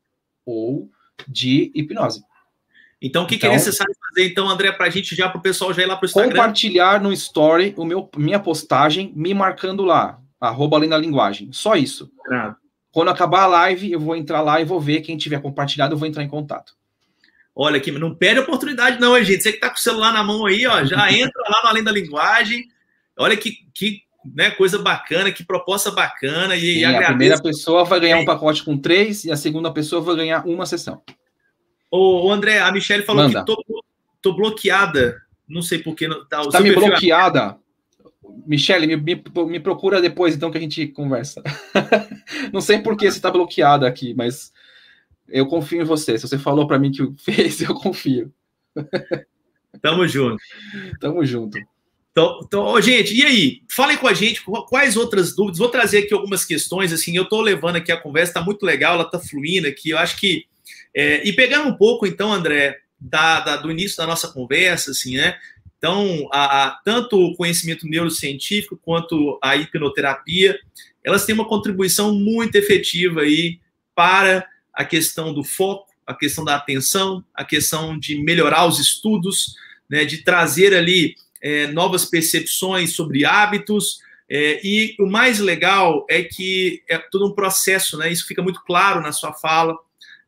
ou 0.45 0.89
de 1.27 1.71
hipnose. 1.73 2.23
Então, 3.01 3.23
o 3.23 3.27
que, 3.27 3.35
então, 3.35 3.49
que 3.49 3.53
é 3.53 3.55
então 3.55 3.65
necessário 3.65 3.93
fazer, 4.09 4.27
então, 4.27 4.49
André, 4.49 4.71
para 4.73 4.87
a 4.87 4.89
gente 4.89 5.15
já, 5.15 5.29
para 5.29 5.39
o 5.39 5.41
pessoal 5.41 5.73
já 5.73 5.81
ir 5.81 5.85
lá 5.85 5.95
para 5.95 6.05
o 6.05 6.09
Instagram? 6.09 6.31
Compartilhar 6.31 7.01
no 7.01 7.13
story 7.13 7.73
o 7.77 7.85
meu, 7.85 8.09
minha 8.17 8.39
postagem, 8.39 9.13
me 9.15 9.33
marcando 9.33 9.83
lá, 9.83 10.19
arroba 10.39 10.77
além 10.77 10.89
da 10.89 10.97
linguagem. 10.97 11.49
Só 11.53 11.75
isso. 11.75 12.11
Claro. 12.25 12.55
Quando 12.91 13.09
acabar 13.09 13.43
a 13.43 13.47
live, 13.47 13.91
eu 13.91 13.99
vou 13.99 14.15
entrar 14.15 14.41
lá 14.41 14.59
e 14.59 14.65
vou 14.65 14.81
ver. 14.81 15.01
Quem 15.01 15.15
tiver 15.15 15.41
compartilhado, 15.41 15.93
eu 15.93 15.97
vou 15.97 16.07
entrar 16.07 16.23
em 16.23 16.27
contato. 16.27 16.73
Olha 17.55 17.77
aqui, 17.77 17.91
não 17.91 18.15
perde 18.15 18.39
a 18.39 18.43
oportunidade, 18.43 18.99
não, 18.99 19.21
gente. 19.23 19.43
Você 19.43 19.51
que 19.51 19.57
está 19.57 19.69
com 19.69 19.75
o 19.75 19.79
celular 19.79 20.11
na 20.11 20.23
mão 20.23 20.45
aí, 20.45 20.65
ó, 20.65 20.83
já 20.83 21.09
entra 21.11 21.41
lá 21.49 21.61
no 21.63 21.69
Além 21.69 21.83
da 21.83 21.91
Linguagem. 21.91 22.67
Olha 23.17 23.37
que, 23.37 23.51
que 23.73 24.01
né, 24.33 24.51
coisa 24.51 24.79
bacana, 24.79 25.31
que 25.31 25.43
proposta 25.43 25.91
bacana. 25.91 26.55
E, 26.55 26.79
Sim, 26.79 26.85
a 26.85 27.05
primeira 27.07 27.41
pessoa 27.41 27.83
vai 27.83 27.99
ganhar 27.99 28.17
um 28.17 28.25
pacote 28.25 28.63
com 28.63 28.77
três 28.77 29.23
e 29.23 29.31
a 29.31 29.37
segunda 29.37 29.71
pessoa 29.71 30.01
vai 30.01 30.15
ganhar 30.15 30.45
uma 30.45 30.65
sessão. 30.65 31.01
Ô, 31.91 32.31
André, 32.31 32.59
a 32.59 32.71
Michelle 32.71 33.03
falou 33.03 33.23
Manda. 33.23 33.39
que 33.39 33.45
tô, 33.45 33.83
tô 34.21 34.33
bloqueada. 34.33 35.21
Não 35.47 35.61
sei 35.61 35.79
por 35.79 35.95
que. 35.95 36.07
Tá, 36.29 36.47
tá 36.47 36.59
me 36.59 36.71
bloqueada. 36.73 37.57
Michele, 38.45 38.87
me, 38.87 38.95
me, 38.95 39.23
me, 39.47 39.59
procura 39.59 40.01
depois, 40.01 40.35
então, 40.35 40.51
que 40.51 40.57
a 40.57 40.61
gente 40.61 40.87
conversa. 40.87 41.41
não 42.53 42.61
sei 42.61 42.79
por 42.79 42.95
que 42.95 43.09
você 43.09 43.17
está 43.17 43.31
bloqueada 43.31 43.87
aqui, 43.87 44.13
mas 44.13 44.53
eu 45.27 45.47
confio 45.47 45.81
em 45.81 45.85
você. 45.85 46.17
Se 46.17 46.27
você 46.27 46.37
falou 46.37 46.67
para 46.67 46.79
mim 46.79 46.91
que 46.91 47.03
fez, 47.17 47.61
eu 47.61 47.73
confio. 47.73 48.31
Tamo 49.81 50.07
junto. 50.07 50.37
Tamo 50.99 51.25
junto. 51.25 51.57
Então, 52.11 52.41
então, 52.43 52.81
gente, 52.81 53.13
e 53.13 53.23
aí? 53.23 53.61
Falem 53.69 53.97
com 53.97 54.07
a 54.07 54.13
gente 54.13 54.43
quais 54.67 54.97
outras 54.97 55.35
dúvidas. 55.35 55.59
Vou 55.59 55.69
trazer 55.69 55.99
aqui 55.99 56.13
algumas 56.13 56.43
questões. 56.43 56.91
Assim, 56.91 57.15
eu 57.15 57.23
estou 57.23 57.41
levando 57.41 57.77
aqui 57.77 57.91
a 57.91 58.01
conversa, 58.01 58.31
está 58.31 58.41
muito 58.41 58.65
legal, 58.65 58.95
ela 58.95 59.03
está 59.03 59.19
fluindo 59.19 59.67
aqui. 59.67 59.91
Eu 59.91 59.97
acho 59.97 60.17
que. 60.17 60.45
É, 60.95 61.27
e 61.27 61.33
pegando 61.33 61.69
um 61.69 61.75
pouco, 61.75 62.05
então, 62.05 62.31
André, 62.31 62.79
da, 62.99 63.39
da, 63.39 63.57
do 63.57 63.71
início 63.71 63.97
da 63.97 64.07
nossa 64.07 64.27
conversa, 64.27 64.91
assim, 64.91 65.15
né? 65.15 65.37
Então, 65.77 66.27
a, 66.31 66.65
a, 66.65 66.71
tanto 66.83 67.17
o 67.17 67.35
conhecimento 67.35 67.87
neurocientífico 67.87 68.77
quanto 68.83 69.39
a 69.41 69.55
hipnoterapia, 69.55 70.59
elas 71.03 71.25
têm 71.25 71.33
uma 71.33 71.47
contribuição 71.47 72.13
muito 72.13 72.55
efetiva 72.55 73.21
aí 73.21 73.59
para 73.95 74.45
a 74.73 74.83
questão 74.83 75.33
do 75.33 75.43
foco, 75.43 75.87
a 76.05 76.13
questão 76.13 76.43
da 76.43 76.55
atenção, 76.55 77.23
a 77.33 77.45
questão 77.45 77.97
de 77.97 78.21
melhorar 78.21 78.65
os 78.65 78.79
estudos, 78.79 79.55
né, 79.89 80.03
de 80.03 80.17
trazer 80.23 80.75
ali 80.75 81.15
é, 81.41 81.67
novas 81.67 82.05
percepções 82.05 82.93
sobre 82.93 83.25
hábitos. 83.25 83.99
É, 84.29 84.59
e 84.63 84.95
o 84.99 85.05
mais 85.05 85.39
legal 85.39 86.05
é 86.09 86.23
que 86.23 86.83
é 86.89 86.97
todo 86.97 87.27
um 87.27 87.33
processo, 87.33 87.97
né? 87.97 88.11
Isso 88.11 88.27
fica 88.27 88.43
muito 88.43 88.61
claro 88.63 89.01
na 89.01 89.11
sua 89.11 89.33
fala. 89.33 89.75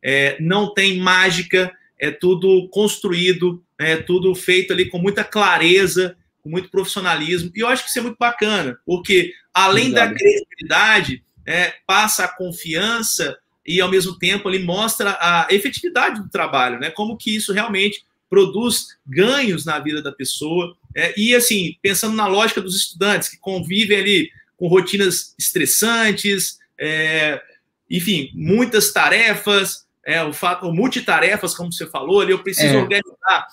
É, 0.03 0.37
não 0.39 0.73
tem 0.73 0.99
mágica, 0.99 1.71
é 1.99 2.09
tudo 2.09 2.67
construído 2.69 3.63
é 3.81 3.97
tudo 3.97 4.33
feito 4.35 4.71
ali 4.71 4.85
com 4.85 4.99
muita 4.99 5.23
clareza, 5.23 6.15
com 6.43 6.49
muito 6.49 6.69
profissionalismo. 6.69 7.51
E 7.55 7.59
eu 7.61 7.67
acho 7.67 7.83
que 7.83 7.89
isso 7.89 7.97
é 7.97 8.03
muito 8.03 8.17
bacana, 8.17 8.77
porque 8.85 9.33
além 9.51 9.87
Obrigado. 9.87 10.09
da 10.09 10.15
credibilidade, 10.15 11.23
é, 11.45 11.73
passa 11.87 12.25
a 12.25 12.27
confiança 12.27 13.37
e 13.65 13.81
ao 13.81 13.89
mesmo 13.89 14.17
tempo 14.19 14.49
ele 14.49 14.63
mostra 14.63 15.17
a 15.19 15.47
efetividade 15.49 16.21
do 16.21 16.29
trabalho, 16.29 16.79
né? 16.79 16.91
Como 16.91 17.17
que 17.17 17.35
isso 17.35 17.51
realmente 17.51 18.03
produz 18.29 18.97
ganhos 19.05 19.65
na 19.65 19.79
vida 19.79 20.01
da 20.01 20.11
pessoa. 20.11 20.77
É, 20.95 21.19
e 21.19 21.33
assim, 21.33 21.75
pensando 21.81 22.15
na 22.15 22.27
lógica 22.27 22.61
dos 22.61 22.75
estudantes 22.75 23.29
que 23.29 23.37
convivem 23.37 23.97
ali 23.97 24.29
com 24.57 24.67
rotinas 24.67 25.33
estressantes, 25.39 26.59
é, 26.79 27.41
enfim, 27.89 28.29
muitas 28.35 28.93
tarefas, 28.93 29.87
é, 30.05 30.23
o 30.23 30.33
fato, 30.33 30.71
multitarefas, 30.73 31.55
como 31.55 31.71
você 31.71 31.87
falou, 31.87 32.21
ali 32.21 32.31
eu 32.31 32.43
preciso 32.43 32.75
é. 32.75 32.77
organizar 32.77 33.47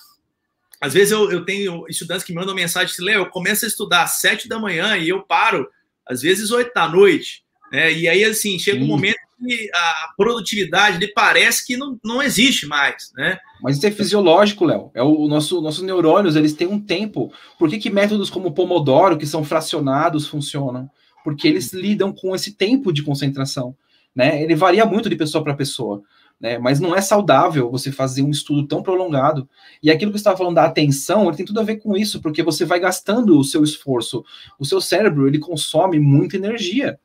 às 0.80 0.94
vezes 0.94 1.10
eu, 1.10 1.30
eu 1.30 1.44
tenho 1.44 1.84
estudantes 1.88 2.24
que 2.24 2.32
me 2.32 2.38
mandam 2.38 2.54
mensagem 2.54 2.92
assim, 2.92 3.04
Léo, 3.04 3.22
eu 3.22 3.30
começo 3.30 3.64
a 3.64 3.68
estudar 3.68 4.04
às 4.04 4.18
sete 4.18 4.48
da 4.48 4.58
manhã 4.58 4.96
e 4.96 5.08
eu 5.08 5.22
paro, 5.22 5.68
às 6.06 6.22
vezes, 6.22 6.50
oito 6.50 6.72
da 6.72 6.88
noite. 6.88 7.42
É, 7.72 7.92
e 7.92 8.08
aí, 8.08 8.24
assim, 8.24 8.58
chega 8.58 8.78
Sim. 8.78 8.84
um 8.84 8.88
momento 8.88 9.18
que 9.44 9.70
a 9.74 10.14
produtividade 10.16 10.96
ele 10.96 11.12
parece 11.12 11.66
que 11.66 11.76
não, 11.76 11.98
não 12.02 12.22
existe 12.22 12.66
mais, 12.66 13.12
né? 13.14 13.38
Mas 13.62 13.76
isso 13.76 13.86
é 13.86 13.90
fisiológico, 13.90 14.64
Léo. 14.64 14.90
É 14.94 15.02
o 15.02 15.28
nosso 15.28 15.60
nossos 15.60 15.82
neurônios, 15.82 16.34
eles 16.34 16.54
têm 16.54 16.66
um 16.66 16.80
tempo. 16.80 17.32
Por 17.58 17.68
que, 17.68 17.78
que 17.78 17.90
métodos 17.90 18.30
como 18.30 18.52
Pomodoro, 18.52 19.18
que 19.18 19.26
são 19.26 19.44
fracionados, 19.44 20.26
funcionam? 20.26 20.90
Porque 21.22 21.46
eles 21.46 21.72
lidam 21.72 22.12
com 22.12 22.34
esse 22.34 22.52
tempo 22.52 22.92
de 22.92 23.02
concentração, 23.02 23.76
né? 24.14 24.42
Ele 24.42 24.54
varia 24.54 24.86
muito 24.86 25.10
de 25.10 25.16
pessoa 25.16 25.44
para 25.44 25.54
pessoa. 25.54 26.02
Né? 26.40 26.56
Mas 26.56 26.78
não 26.78 26.94
é 26.94 27.00
saudável 27.00 27.70
você 27.70 27.90
fazer 27.90 28.22
um 28.22 28.30
estudo 28.30 28.66
tão 28.66 28.82
prolongado. 28.82 29.48
E 29.82 29.90
aquilo 29.90 30.12
que 30.12 30.18
você 30.18 30.22
estava 30.22 30.36
falando 30.36 30.54
da 30.54 30.64
atenção, 30.64 31.26
ele 31.26 31.36
tem 31.36 31.46
tudo 31.46 31.60
a 31.60 31.64
ver 31.64 31.76
com 31.76 31.96
isso, 31.96 32.20
porque 32.20 32.42
você 32.42 32.64
vai 32.64 32.78
gastando 32.78 33.38
o 33.38 33.44
seu 33.44 33.64
esforço. 33.64 34.24
O 34.58 34.64
seu 34.64 34.80
cérebro, 34.80 35.26
ele 35.26 35.38
consome 35.38 35.98
muita 35.98 36.36
energia. 36.36 36.98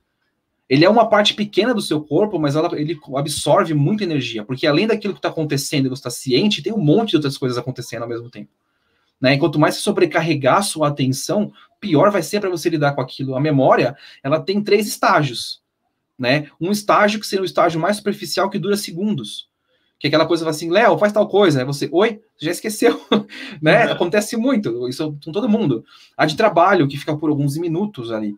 Ele 0.69 0.85
é 0.85 0.89
uma 0.89 1.09
parte 1.09 1.33
pequena 1.33 1.73
do 1.73 1.81
seu 1.81 2.01
corpo, 2.01 2.39
mas 2.39 2.55
ela, 2.55 2.69
ele 2.79 2.97
absorve 3.15 3.73
muita 3.73 4.03
energia, 4.03 4.45
porque 4.45 4.65
além 4.65 4.87
daquilo 4.87 5.13
que 5.13 5.19
está 5.19 5.29
acontecendo 5.29 5.85
e 5.85 5.89
você 5.89 5.99
está 5.99 6.09
ciente, 6.09 6.63
tem 6.63 6.71
um 6.71 6.77
monte 6.77 7.11
de 7.11 7.15
outras 7.17 7.37
coisas 7.37 7.57
acontecendo 7.57 8.03
ao 8.03 8.09
mesmo 8.09 8.29
tempo. 8.29 8.49
Né? 9.19 9.33
E 9.33 9.37
quanto 9.37 9.59
mais 9.59 9.75
você 9.75 9.81
sobrecarregar 9.81 10.63
sua 10.63 10.87
atenção, 10.87 11.51
pior 11.79 12.11
vai 12.11 12.23
ser 12.23 12.39
para 12.39 12.49
você 12.49 12.69
lidar 12.69 12.93
com 12.93 13.01
aquilo. 13.01 13.35
A 13.35 13.41
memória, 13.41 13.95
ela 14.23 14.39
tem 14.39 14.63
três 14.63 14.87
estágios 14.87 15.62
né? 16.17 16.47
Um 16.59 16.71
estágio 16.71 17.19
que 17.19 17.27
seria 17.27 17.43
o 17.43 17.45
estágio 17.45 17.79
mais 17.79 17.97
superficial 17.97 18.49
que 18.49 18.59
dura 18.59 18.77
segundos. 18.77 19.49
Que 19.99 20.07
é 20.07 20.09
aquela 20.09 20.25
coisa 20.25 20.49
assim, 20.49 20.69
Léo, 20.69 20.97
faz 20.97 21.13
tal 21.13 21.27
coisa. 21.27 21.59
Aí 21.59 21.65
você, 21.65 21.87
oi, 21.91 22.21
já 22.39 22.51
esqueceu, 22.51 22.99
né? 23.61 23.85
Uhum. 23.85 23.91
Acontece 23.93 24.35
muito, 24.35 24.87
isso 24.87 25.17
com 25.23 25.31
todo 25.31 25.47
mundo. 25.47 25.83
A 26.17 26.25
de 26.25 26.35
trabalho, 26.35 26.87
que 26.87 26.97
fica 26.97 27.15
por 27.15 27.29
alguns 27.29 27.57
minutos 27.57 28.11
ali. 28.11 28.35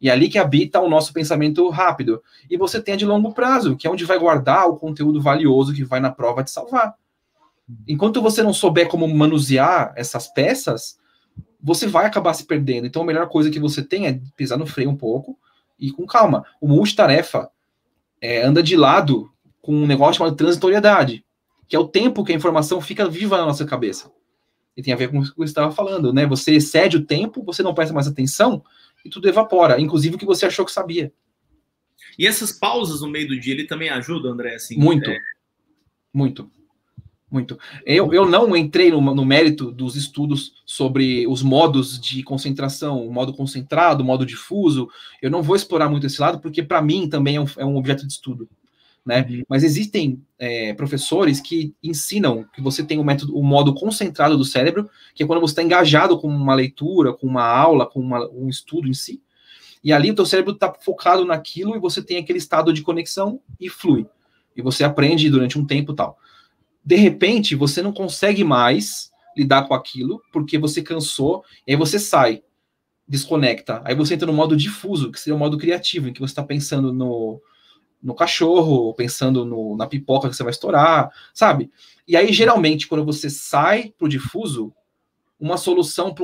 E 0.00 0.08
é 0.08 0.12
ali 0.12 0.28
que 0.28 0.38
habita 0.38 0.80
o 0.80 0.88
nosso 0.88 1.12
pensamento 1.12 1.68
rápido. 1.70 2.22
E 2.48 2.56
você 2.56 2.80
tem 2.80 2.94
a 2.94 2.96
de 2.96 3.04
longo 3.04 3.34
prazo, 3.34 3.76
que 3.76 3.86
é 3.86 3.90
onde 3.90 4.04
vai 4.04 4.18
guardar 4.18 4.68
o 4.68 4.76
conteúdo 4.76 5.20
valioso 5.20 5.74
que 5.74 5.82
vai 5.82 5.98
na 5.98 6.10
prova 6.10 6.44
te 6.44 6.50
salvar. 6.50 6.94
Enquanto 7.86 8.22
você 8.22 8.42
não 8.42 8.52
souber 8.52 8.88
como 8.88 9.06
manusear 9.08 9.92
essas 9.96 10.28
peças, 10.28 10.98
você 11.60 11.86
vai 11.86 12.06
acabar 12.06 12.32
se 12.32 12.46
perdendo. 12.46 12.86
Então 12.86 13.02
a 13.02 13.04
melhor 13.04 13.28
coisa 13.28 13.50
que 13.50 13.58
você 13.58 13.82
tem 13.82 14.06
é 14.06 14.20
pisar 14.36 14.56
no 14.56 14.66
freio 14.66 14.90
um 14.90 14.96
pouco, 14.96 15.36
e 15.78 15.90
com 15.90 16.06
calma. 16.06 16.44
O 16.60 16.68
multitarefa 16.68 17.50
é, 18.20 18.42
anda 18.42 18.62
de 18.62 18.76
lado 18.76 19.30
com 19.60 19.74
um 19.74 19.86
negócio 19.86 20.18
chamado 20.18 20.36
transitoriedade, 20.36 21.24
que 21.68 21.76
é 21.76 21.78
o 21.78 21.86
tempo 21.86 22.24
que 22.24 22.32
a 22.32 22.34
informação 22.36 22.80
fica 22.80 23.08
viva 23.08 23.36
na 23.36 23.46
nossa 23.46 23.64
cabeça. 23.64 24.10
E 24.76 24.82
tem 24.82 24.94
a 24.94 24.96
ver 24.96 25.10
com 25.10 25.18
o 25.18 25.22
que 25.22 25.36
você 25.36 25.50
estava 25.50 25.72
falando, 25.72 26.12
né? 26.12 26.26
Você 26.26 26.54
excede 26.54 26.96
o 26.96 27.04
tempo, 27.04 27.44
você 27.44 27.62
não 27.62 27.74
presta 27.74 27.92
mais 27.92 28.06
atenção 28.06 28.62
e 29.04 29.10
tudo 29.10 29.28
evapora, 29.28 29.80
inclusive 29.80 30.16
o 30.16 30.18
que 30.18 30.24
você 30.24 30.46
achou 30.46 30.64
que 30.64 30.72
sabia. 30.72 31.12
E 32.18 32.26
essas 32.26 32.52
pausas 32.52 33.00
no 33.00 33.08
meio 33.08 33.28
do 33.28 33.38
dia, 33.38 33.54
ele 33.54 33.66
também 33.66 33.88
ajuda, 33.90 34.28
André? 34.28 34.54
Assim, 34.54 34.76
muito. 34.76 35.10
É... 35.10 35.18
Muito. 36.12 36.50
Muito. 37.30 37.58
Eu, 37.84 38.12
eu 38.14 38.24
não 38.26 38.56
entrei 38.56 38.90
no, 38.90 39.00
no, 39.02 39.24
mérito 39.24 39.70
dos 39.70 39.96
estudos 39.96 40.54
sobre 40.64 41.26
os 41.26 41.42
modos 41.42 42.00
de 42.00 42.22
concentração, 42.22 43.06
o 43.06 43.12
modo 43.12 43.34
concentrado, 43.34 44.02
o 44.02 44.06
modo 44.06 44.24
difuso. 44.24 44.88
Eu 45.20 45.30
não 45.30 45.42
vou 45.42 45.54
explorar 45.54 45.90
muito 45.90 46.06
esse 46.06 46.20
lado, 46.20 46.40
porque 46.40 46.62
para 46.62 46.80
mim 46.80 47.06
também 47.06 47.36
é 47.36 47.40
um, 47.40 47.46
é 47.58 47.64
um, 47.66 47.76
objeto 47.76 48.06
de 48.06 48.12
estudo. 48.14 48.48
Né? 49.04 49.26
Uhum. 49.28 49.42
Mas 49.46 49.62
existem 49.62 50.22
é, 50.38 50.72
professores 50.72 51.38
que 51.38 51.74
ensinam 51.82 52.46
que 52.54 52.62
você 52.62 52.82
tem 52.82 52.98
o 52.98 53.04
método, 53.04 53.36
o 53.36 53.42
modo 53.42 53.74
concentrado 53.74 54.36
do 54.36 54.44
cérebro, 54.44 54.88
que 55.14 55.22
é 55.22 55.26
quando 55.26 55.40
você 55.40 55.52
está 55.52 55.62
engajado 55.62 56.18
com 56.18 56.28
uma 56.28 56.54
leitura, 56.54 57.12
com 57.12 57.26
uma 57.26 57.44
aula, 57.44 57.84
com 57.84 58.00
uma, 58.00 58.26
um 58.30 58.48
estudo 58.48 58.88
em 58.88 58.94
si. 58.94 59.20
E 59.84 59.92
ali 59.92 60.10
o 60.10 60.14
teu 60.14 60.24
cérebro 60.24 60.54
está 60.54 60.72
focado 60.80 61.26
naquilo 61.26 61.76
e 61.76 61.78
você 61.78 62.02
tem 62.02 62.16
aquele 62.16 62.38
estado 62.38 62.72
de 62.72 62.80
conexão 62.80 63.38
e 63.60 63.68
flui. 63.68 64.06
E 64.56 64.62
você 64.62 64.82
aprende 64.82 65.28
durante 65.28 65.58
um 65.58 65.66
tempo 65.66 65.92
tal 65.92 66.18
de 66.88 66.96
repente 66.96 67.54
você 67.54 67.82
não 67.82 67.92
consegue 67.92 68.42
mais 68.42 69.10
lidar 69.36 69.68
com 69.68 69.74
aquilo 69.74 70.22
porque 70.32 70.56
você 70.56 70.80
cansou, 70.80 71.44
e 71.66 71.72
aí 71.72 71.76
você 71.76 71.98
sai, 71.98 72.42
desconecta. 73.06 73.82
Aí 73.84 73.94
você 73.94 74.14
entra 74.14 74.26
no 74.26 74.32
modo 74.32 74.56
difuso, 74.56 75.12
que 75.12 75.20
seria 75.20 75.36
o 75.36 75.38
modo 75.38 75.58
criativo, 75.58 76.08
em 76.08 76.14
que 76.14 76.20
você 76.20 76.32
está 76.32 76.42
pensando 76.42 76.90
no, 76.90 77.42
no 78.02 78.14
cachorro, 78.14 78.94
pensando 78.94 79.44
no, 79.44 79.76
na 79.76 79.86
pipoca 79.86 80.30
que 80.30 80.34
você 80.34 80.42
vai 80.42 80.50
estourar, 80.50 81.10
sabe? 81.34 81.70
E 82.06 82.16
aí, 82.16 82.32
geralmente, 82.32 82.88
quando 82.88 83.04
você 83.04 83.28
sai 83.28 83.92
pro 83.98 84.08
difuso, 84.08 84.72
uma 85.38 85.58
solução 85.58 86.14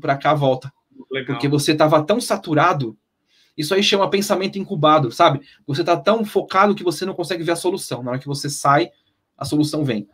para 0.00 0.16
cá 0.16 0.32
volta. 0.32 0.72
Legal. 1.10 1.34
Porque 1.34 1.48
você 1.48 1.72
estava 1.72 2.02
tão 2.02 2.18
saturado, 2.18 2.96
isso 3.54 3.74
aí 3.74 3.82
chama 3.82 4.08
pensamento 4.08 4.58
incubado, 4.58 5.12
sabe? 5.12 5.42
Você 5.66 5.82
está 5.82 5.98
tão 5.98 6.24
focado 6.24 6.74
que 6.74 6.82
você 6.82 7.04
não 7.04 7.12
consegue 7.12 7.44
ver 7.44 7.52
a 7.52 7.56
solução. 7.56 8.02
Na 8.02 8.12
hora 8.12 8.20
que 8.20 8.26
você 8.26 8.48
sai, 8.48 8.90
a 9.38 9.44
solução 9.44 9.84
vem. 9.84 10.08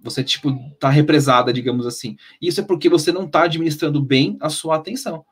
Você, 0.00 0.24
tipo, 0.24 0.56
tá 0.80 0.88
represada, 0.88 1.52
digamos 1.52 1.86
assim. 1.86 2.16
Isso 2.40 2.60
é 2.60 2.64
porque 2.64 2.88
você 2.88 3.12
não 3.12 3.28
tá 3.28 3.42
administrando 3.42 4.00
bem 4.00 4.38
a 4.40 4.48
sua 4.48 4.76
atenção. 4.76 5.24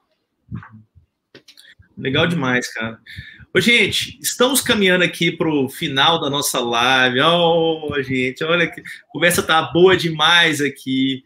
Legal 1.96 2.26
demais, 2.26 2.72
cara. 2.72 3.00
Ô, 3.54 3.60
gente, 3.60 4.18
estamos 4.20 4.60
caminhando 4.60 5.02
aqui 5.02 5.32
para 5.32 5.48
o 5.48 5.68
final 5.68 6.20
da 6.20 6.28
nossa 6.28 6.60
live. 6.60 7.20
Oh, 7.22 8.02
gente, 8.02 8.44
olha 8.44 8.70
que 8.70 8.82
conversa 9.08 9.42
tá 9.42 9.62
boa 9.62 9.96
demais 9.96 10.60
aqui. 10.60 11.24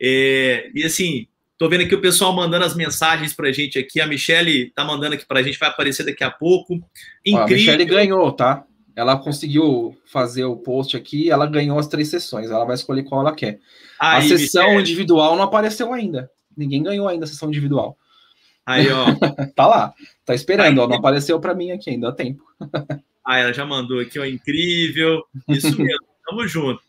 É, 0.00 0.70
e 0.74 0.82
assim, 0.82 1.28
tô 1.56 1.68
vendo 1.68 1.84
aqui 1.84 1.94
o 1.94 2.00
pessoal 2.00 2.34
mandando 2.34 2.64
as 2.64 2.74
mensagens 2.74 3.32
para 3.32 3.48
a 3.48 3.52
gente 3.52 3.78
aqui. 3.78 4.00
A 4.00 4.08
Michelle 4.08 4.70
tá 4.70 4.84
mandando 4.84 5.14
aqui 5.14 5.24
para 5.24 5.38
a 5.38 5.42
gente, 5.42 5.58
vai 5.58 5.68
aparecer 5.68 6.04
daqui 6.04 6.24
a 6.24 6.30
pouco. 6.30 6.74
Incrível. 7.24 7.42
Ó, 7.42 7.44
a 7.44 7.46
Michelle 7.46 7.84
ganhou, 7.84 8.32
tá? 8.32 8.64
Ela 8.98 9.16
conseguiu 9.16 9.96
fazer 10.04 10.44
o 10.44 10.56
post 10.56 10.96
aqui, 10.96 11.30
ela 11.30 11.46
ganhou 11.46 11.78
as 11.78 11.86
três 11.86 12.08
sessões, 12.08 12.50
ela 12.50 12.64
vai 12.64 12.74
escolher 12.74 13.04
qual 13.04 13.20
ela 13.20 13.32
quer. 13.32 13.60
Aí, 13.96 14.26
a 14.26 14.36
sessão 14.36 14.80
individual 14.80 15.36
não 15.36 15.44
apareceu 15.44 15.92
ainda. 15.92 16.28
Ninguém 16.56 16.82
ganhou 16.82 17.06
ainda 17.06 17.24
a 17.24 17.28
sessão 17.28 17.48
individual. 17.48 17.96
Aí, 18.66 18.88
ó. 18.90 19.04
tá 19.54 19.68
lá. 19.68 19.94
Tá 20.24 20.34
esperando, 20.34 20.80
Aí, 20.80 20.84
ó, 20.84 20.88
não 20.88 20.96
apareceu 20.96 21.38
para 21.38 21.54
mim 21.54 21.70
aqui 21.70 21.90
ainda, 21.90 22.08
há 22.08 22.12
tempo. 22.12 22.42
ah, 23.24 23.38
ela 23.38 23.52
já 23.52 23.64
mandou 23.64 24.00
aqui, 24.00 24.18
ó, 24.18 24.24
incrível. 24.24 25.22
Isso 25.48 25.80
mesmo, 25.80 26.04
tamo 26.28 26.48
junto. 26.48 26.82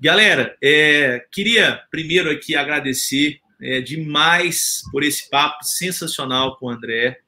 Galera, 0.00 0.56
é, 0.60 1.24
queria 1.30 1.80
primeiro 1.92 2.28
aqui 2.28 2.56
agradecer 2.56 3.38
é, 3.62 3.80
demais 3.80 4.82
por 4.90 5.04
esse 5.04 5.30
papo 5.30 5.62
sensacional 5.62 6.56
com 6.56 6.66
o 6.66 6.70
André. 6.70 7.18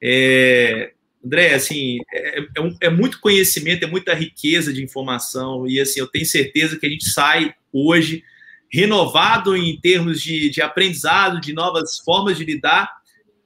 É, 0.00 0.92
André, 1.24 1.54
assim, 1.54 1.98
é, 2.12 2.40
é, 2.40 2.44
é, 2.82 2.90
muito 2.90 3.20
conhecimento, 3.20 3.84
é 3.84 3.86
muita 3.86 4.14
riqueza 4.14 4.72
de 4.72 4.82
informação, 4.82 5.66
e 5.66 5.78
assim, 5.78 6.00
eu 6.00 6.06
tenho 6.06 6.24
certeza 6.24 6.78
que 6.78 6.86
a 6.86 6.90
gente 6.90 7.08
sai 7.08 7.54
hoje 7.72 8.24
renovado 8.72 9.56
em 9.56 9.78
termos 9.80 10.22
de, 10.22 10.48
de 10.48 10.62
aprendizado, 10.62 11.40
de 11.40 11.52
novas 11.52 11.98
formas 11.98 12.38
de 12.38 12.44
lidar 12.44 12.90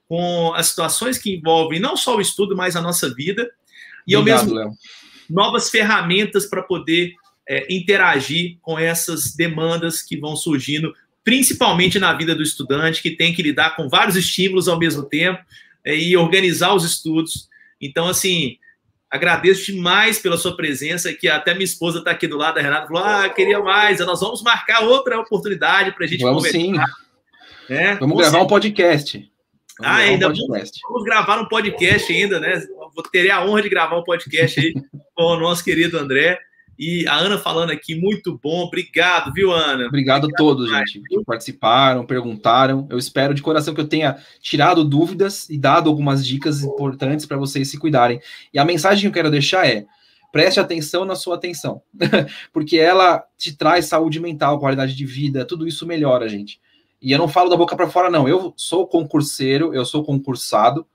com 0.07 0.53
as 0.53 0.67
situações 0.67 1.17
que 1.17 1.35
envolvem 1.35 1.79
não 1.79 1.97
só 1.97 2.15
o 2.15 2.21
estudo, 2.21 2.55
mas 2.55 2.75
a 2.75 2.81
nossa 2.81 3.13
vida, 3.13 3.49
e 4.07 4.15
Obrigado, 4.15 4.41
ao 4.41 4.45
mesmo 4.45 4.69
tempo 4.69 4.77
novas 5.29 5.69
ferramentas 5.69 6.45
para 6.45 6.63
poder 6.63 7.13
é, 7.47 7.73
interagir 7.73 8.57
com 8.61 8.77
essas 8.77 9.35
demandas 9.35 10.01
que 10.01 10.17
vão 10.17 10.35
surgindo, 10.35 10.93
principalmente 11.23 11.99
na 11.99 12.13
vida 12.13 12.35
do 12.35 12.43
estudante, 12.43 13.01
que 13.01 13.11
tem 13.11 13.33
que 13.33 13.41
lidar 13.41 13.75
com 13.75 13.89
vários 13.89 14.15
estímulos 14.15 14.67
ao 14.67 14.79
mesmo 14.79 15.03
tempo 15.03 15.39
é, 15.83 15.95
e 15.95 16.15
organizar 16.15 16.73
os 16.73 16.83
estudos. 16.83 17.49
Então, 17.81 18.07
assim, 18.07 18.57
agradeço 19.09 19.71
demais 19.71 20.19
pela 20.19 20.37
sua 20.37 20.55
presença, 20.55 21.13
que 21.13 21.27
até 21.27 21.53
minha 21.53 21.65
esposa 21.65 21.99
está 21.99 22.11
aqui 22.11 22.27
do 22.27 22.37
lado 22.37 22.55
da 22.55 22.61
Renata, 22.61 22.87
falou, 22.87 23.03
ah, 23.03 23.29
queria 23.29 23.59
mais, 23.59 23.99
nós 23.99 24.19
vamos 24.19 24.41
marcar 24.41 24.83
outra 24.83 25.19
oportunidade 25.19 25.91
para 25.91 26.05
a 26.05 26.07
gente 26.07 26.21
vamos 26.21 26.45
conversar. 26.45 26.59
Sim. 26.59 26.75
É, 27.69 27.95
vamos 27.95 28.17
gravar 28.17 28.41
um 28.41 28.47
podcast. 28.47 29.31
Vamos 29.79 29.93
ah, 29.93 29.95
ainda 29.97 30.27
um 30.27 30.33
podcast. 30.33 30.79
Vamos, 30.83 30.93
vamos, 30.93 31.03
gravar 31.03 31.41
um 31.41 31.47
podcast 31.47 32.13
ainda, 32.13 32.39
né? 32.39 32.61
Vou 32.93 33.03
ter 33.03 33.29
a 33.29 33.45
honra 33.45 33.61
de 33.61 33.69
gravar 33.69 33.97
um 33.97 34.03
podcast 34.03 34.59
aí 34.59 34.73
com 35.13 35.23
o 35.23 35.39
nosso 35.39 35.63
querido 35.63 35.97
André. 35.97 36.39
E 36.77 37.07
a 37.07 37.15
Ana 37.15 37.37
falando 37.37 37.71
aqui, 37.71 37.95
muito 37.95 38.37
bom. 38.41 38.63
Obrigado, 38.63 39.31
viu, 39.33 39.51
Ana? 39.51 39.87
Obrigado, 39.87 40.25
Obrigado 40.25 40.27
a 40.27 40.37
todos, 40.37 40.65
demais. 40.65 40.91
gente, 40.91 41.07
que 41.07 41.23
participaram, 41.23 42.05
perguntaram. 42.05 42.87
Eu 42.89 42.97
espero 42.97 43.33
de 43.33 43.41
coração 43.41 43.73
que 43.73 43.79
eu 43.79 43.87
tenha 43.87 44.17
tirado 44.41 44.83
dúvidas 44.83 45.49
e 45.49 45.57
dado 45.57 45.89
algumas 45.89 46.25
dicas 46.25 46.63
importantes 46.63 47.25
para 47.25 47.37
vocês 47.37 47.69
se 47.69 47.77
cuidarem. 47.77 48.19
E 48.53 48.59
a 48.59 48.65
mensagem 48.65 49.01
que 49.01 49.07
eu 49.07 49.13
quero 49.13 49.31
deixar 49.31 49.65
é: 49.67 49.85
preste 50.31 50.59
atenção 50.59 51.05
na 51.05 51.15
sua 51.15 51.35
atenção, 51.35 51.81
porque 52.51 52.77
ela 52.77 53.23
te 53.37 53.55
traz 53.55 53.85
saúde 53.85 54.19
mental, 54.19 54.59
qualidade 54.59 54.93
de 54.93 55.05
vida, 55.05 55.45
tudo 55.45 55.65
isso 55.65 55.87
melhora, 55.87 56.27
gente. 56.27 56.59
E 57.01 57.11
eu 57.11 57.17
não 57.17 57.27
falo 57.27 57.49
da 57.49 57.55
boca 57.55 57.75
para 57.75 57.89
fora, 57.89 58.09
não. 58.09 58.27
Eu 58.27 58.53
sou 58.57 58.87
concurseiro, 58.87 59.73
eu 59.73 59.85
sou 59.85 60.03
concursado, 60.03 60.85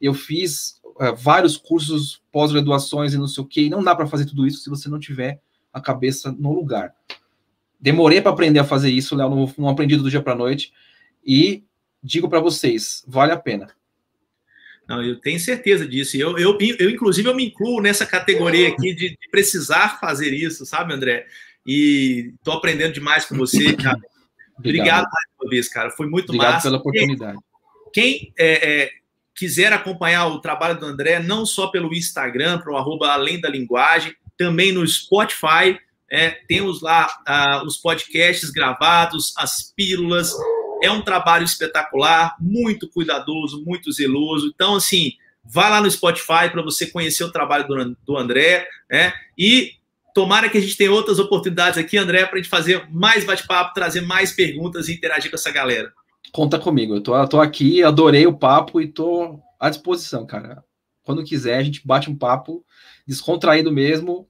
eu 0.00 0.12
fiz 0.12 0.81
uh, 1.02 1.16
vários 1.16 1.56
cursos, 1.56 2.22
pós-graduações 2.30 3.14
e 3.14 3.18
não 3.18 3.26
sei 3.26 3.42
o 3.42 3.46
que, 3.46 3.62
e 3.62 3.70
não 3.70 3.82
dá 3.82 3.94
para 3.94 4.06
fazer 4.06 4.26
tudo 4.26 4.46
isso 4.46 4.62
se 4.62 4.70
você 4.70 4.88
não 4.88 5.00
tiver 5.00 5.40
a 5.72 5.80
cabeça 5.80 6.30
no 6.30 6.52
lugar. 6.52 6.94
Demorei 7.80 8.20
para 8.20 8.30
aprender 8.30 8.60
a 8.60 8.64
fazer 8.64 8.90
isso, 8.90 9.16
Léo, 9.16 9.30
não, 9.30 9.54
não 9.58 9.68
aprendi 9.68 9.96
do 9.96 10.08
dia 10.08 10.22
para 10.22 10.34
noite, 10.34 10.72
e 11.24 11.64
digo 12.02 12.28
para 12.28 12.40
vocês, 12.40 13.04
vale 13.06 13.32
a 13.32 13.36
pena. 13.36 13.68
Não, 14.88 15.02
eu 15.02 15.20
tenho 15.20 15.38
certeza 15.38 15.86
disso. 15.86 16.16
Eu, 16.16 16.36
eu, 16.38 16.58
eu, 16.78 16.90
inclusive, 16.90 17.28
eu 17.28 17.34
me 17.34 17.46
incluo 17.46 17.80
nessa 17.80 18.04
categoria 18.04 18.68
aqui 18.68 18.94
de, 18.94 19.10
de 19.10 19.30
precisar 19.30 20.00
fazer 20.00 20.32
isso, 20.34 20.66
sabe, 20.66 20.92
André? 20.92 21.26
E 21.64 22.32
estou 22.36 22.54
aprendendo 22.54 22.92
demais 22.92 23.24
com 23.24 23.36
você, 23.36 23.74
cara. 23.74 24.00
Obrigado. 24.58 25.04
mais 25.04 25.26
uma 25.40 25.48
vez, 25.48 25.68
cara. 25.68 25.90
Foi 25.90 26.06
muito 26.06 26.30
Obrigado 26.30 26.54
massa. 26.54 26.68
pela 26.68 26.78
oportunidade. 26.78 27.38
Quem 27.92 28.32
é, 28.38 28.82
é, 28.82 28.90
quiser 29.34 29.72
acompanhar 29.72 30.26
o 30.26 30.40
trabalho 30.40 30.78
do 30.78 30.86
André, 30.86 31.18
não 31.18 31.44
só 31.46 31.68
pelo 31.68 31.94
Instagram, 31.94 32.58
para 32.58 32.72
o 32.72 32.76
arroba 32.76 33.08
Além 33.08 33.40
da 33.40 33.48
Linguagem, 33.48 34.14
também 34.36 34.72
no 34.72 34.86
Spotify. 34.86 35.78
É, 36.10 36.30
temos 36.46 36.82
lá 36.82 37.08
ah, 37.26 37.62
os 37.64 37.76
podcasts 37.76 38.50
gravados, 38.50 39.32
as 39.36 39.72
pílulas. 39.74 40.32
É 40.82 40.90
um 40.90 41.02
trabalho 41.02 41.44
espetacular, 41.44 42.36
muito 42.40 42.88
cuidadoso, 42.88 43.64
muito 43.64 43.90
zeloso. 43.92 44.50
Então, 44.54 44.76
assim, 44.76 45.12
vá 45.44 45.68
lá 45.68 45.80
no 45.80 45.90
Spotify 45.90 46.50
para 46.50 46.62
você 46.62 46.86
conhecer 46.86 47.24
o 47.24 47.32
trabalho 47.32 47.66
do, 47.66 47.96
do 48.04 48.16
André, 48.16 48.68
né? 48.90 49.12
E 49.38 49.72
tomara 50.14 50.48
que 50.50 50.58
a 50.58 50.60
gente 50.60 50.76
tenha 50.76 50.92
outras 50.92 51.18
oportunidades 51.18 51.78
aqui, 51.78 51.96
André, 51.96 52.26
para 52.26 52.38
a 52.38 52.42
gente 52.42 52.50
fazer 52.50 52.86
mais 52.90 53.24
bate-papo, 53.24 53.74
trazer 53.74 54.02
mais 54.02 54.32
perguntas 54.32 54.88
e 54.88 54.94
interagir 54.94 55.30
com 55.30 55.36
essa 55.36 55.50
galera. 55.50 55.92
Conta 56.32 56.58
comigo, 56.58 56.94
eu 56.94 57.02
tô, 57.02 57.14
eu 57.14 57.28
tô 57.28 57.40
aqui, 57.40 57.82
adorei 57.82 58.26
o 58.26 58.36
papo 58.36 58.80
e 58.80 58.88
tô 58.88 59.38
à 59.60 59.68
disposição, 59.68 60.26
cara. 60.26 60.64
Quando 61.04 61.24
quiser, 61.24 61.58
a 61.58 61.62
gente 61.62 61.86
bate 61.86 62.08
um 62.08 62.16
papo 62.16 62.64
descontraído 63.06 63.70
mesmo. 63.70 64.26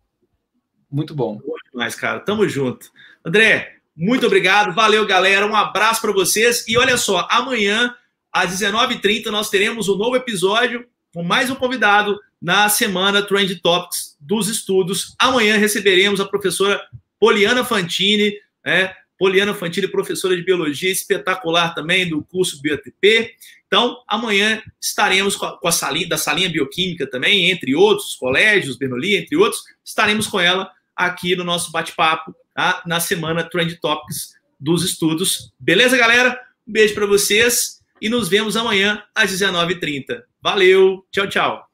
Muito 0.91 1.15
bom. 1.15 1.41
Demais, 1.71 1.95
cara. 1.95 2.21
Tamo 2.21 2.49
junto. 2.49 2.91
André, 3.25 3.77
muito 3.97 4.27
obrigado. 4.27 4.75
Valeu, 4.75 5.07
galera. 5.07 5.47
Um 5.47 5.55
abraço 5.55 6.01
para 6.01 6.13
vocês. 6.13 6.67
E 6.67 6.77
olha 6.77 6.97
só, 6.97 7.27
amanhã, 7.31 7.95
às 8.33 8.51
19h30, 8.51 9.27
nós 9.27 9.49
teremos 9.49 9.89
um 9.89 9.97
novo 9.97 10.17
episódio 10.17 10.87
com 11.15 11.23
mais 11.23 11.51
um 11.51 11.55
convidado 11.55 12.19
na 12.41 12.69
semana 12.69 13.23
Trend 13.23 13.55
Topics 13.61 14.17
dos 14.21 14.49
estudos. 14.49 15.15
Amanhã 15.19 15.57
receberemos 15.57 16.21
a 16.21 16.25
professora 16.25 16.81
Poliana 17.21 17.65
Fantini, 17.65 18.35
né? 18.65 18.95
Poliana 19.23 19.55
Fantini, 19.55 19.87
professora 19.87 20.35
de 20.35 20.43
biologia 20.43 20.91
espetacular 20.91 21.73
também 21.77 22.09
do 22.09 22.25
curso 22.25 22.61
BioTP. 22.61 23.37
Então, 23.69 24.03
amanhã 24.09 24.61
estaremos 24.81 25.37
com 25.37 25.57
a 25.65 25.71
salinha, 25.71 26.09
da 26.09 26.19
salinha 26.19 26.49
bioquímica 26.49 27.09
também, 27.09 27.49
entre 27.49 27.73
outros 27.73 28.17
colégios, 28.17 28.77
Bernoulli, 28.77 29.15
entre 29.15 29.37
outros, 29.37 29.63
estaremos 29.85 30.27
com 30.27 30.41
ela 30.41 30.69
aqui 30.97 31.37
no 31.37 31.45
nosso 31.45 31.71
bate-papo 31.71 32.35
tá? 32.53 32.83
na 32.85 32.99
semana 32.99 33.49
Trend 33.49 33.79
Topics 33.81 34.35
dos 34.59 34.83
estudos. 34.83 35.53
Beleza, 35.57 35.97
galera? 35.97 36.37
Um 36.67 36.73
beijo 36.73 36.93
para 36.93 37.07
vocês 37.07 37.81
e 38.01 38.09
nos 38.09 38.29
vemos 38.29 38.57
amanhã 38.57 39.05
às 39.15 39.31
19h30. 39.31 40.21
Valeu, 40.43 41.07
tchau, 41.13 41.29
tchau. 41.29 41.72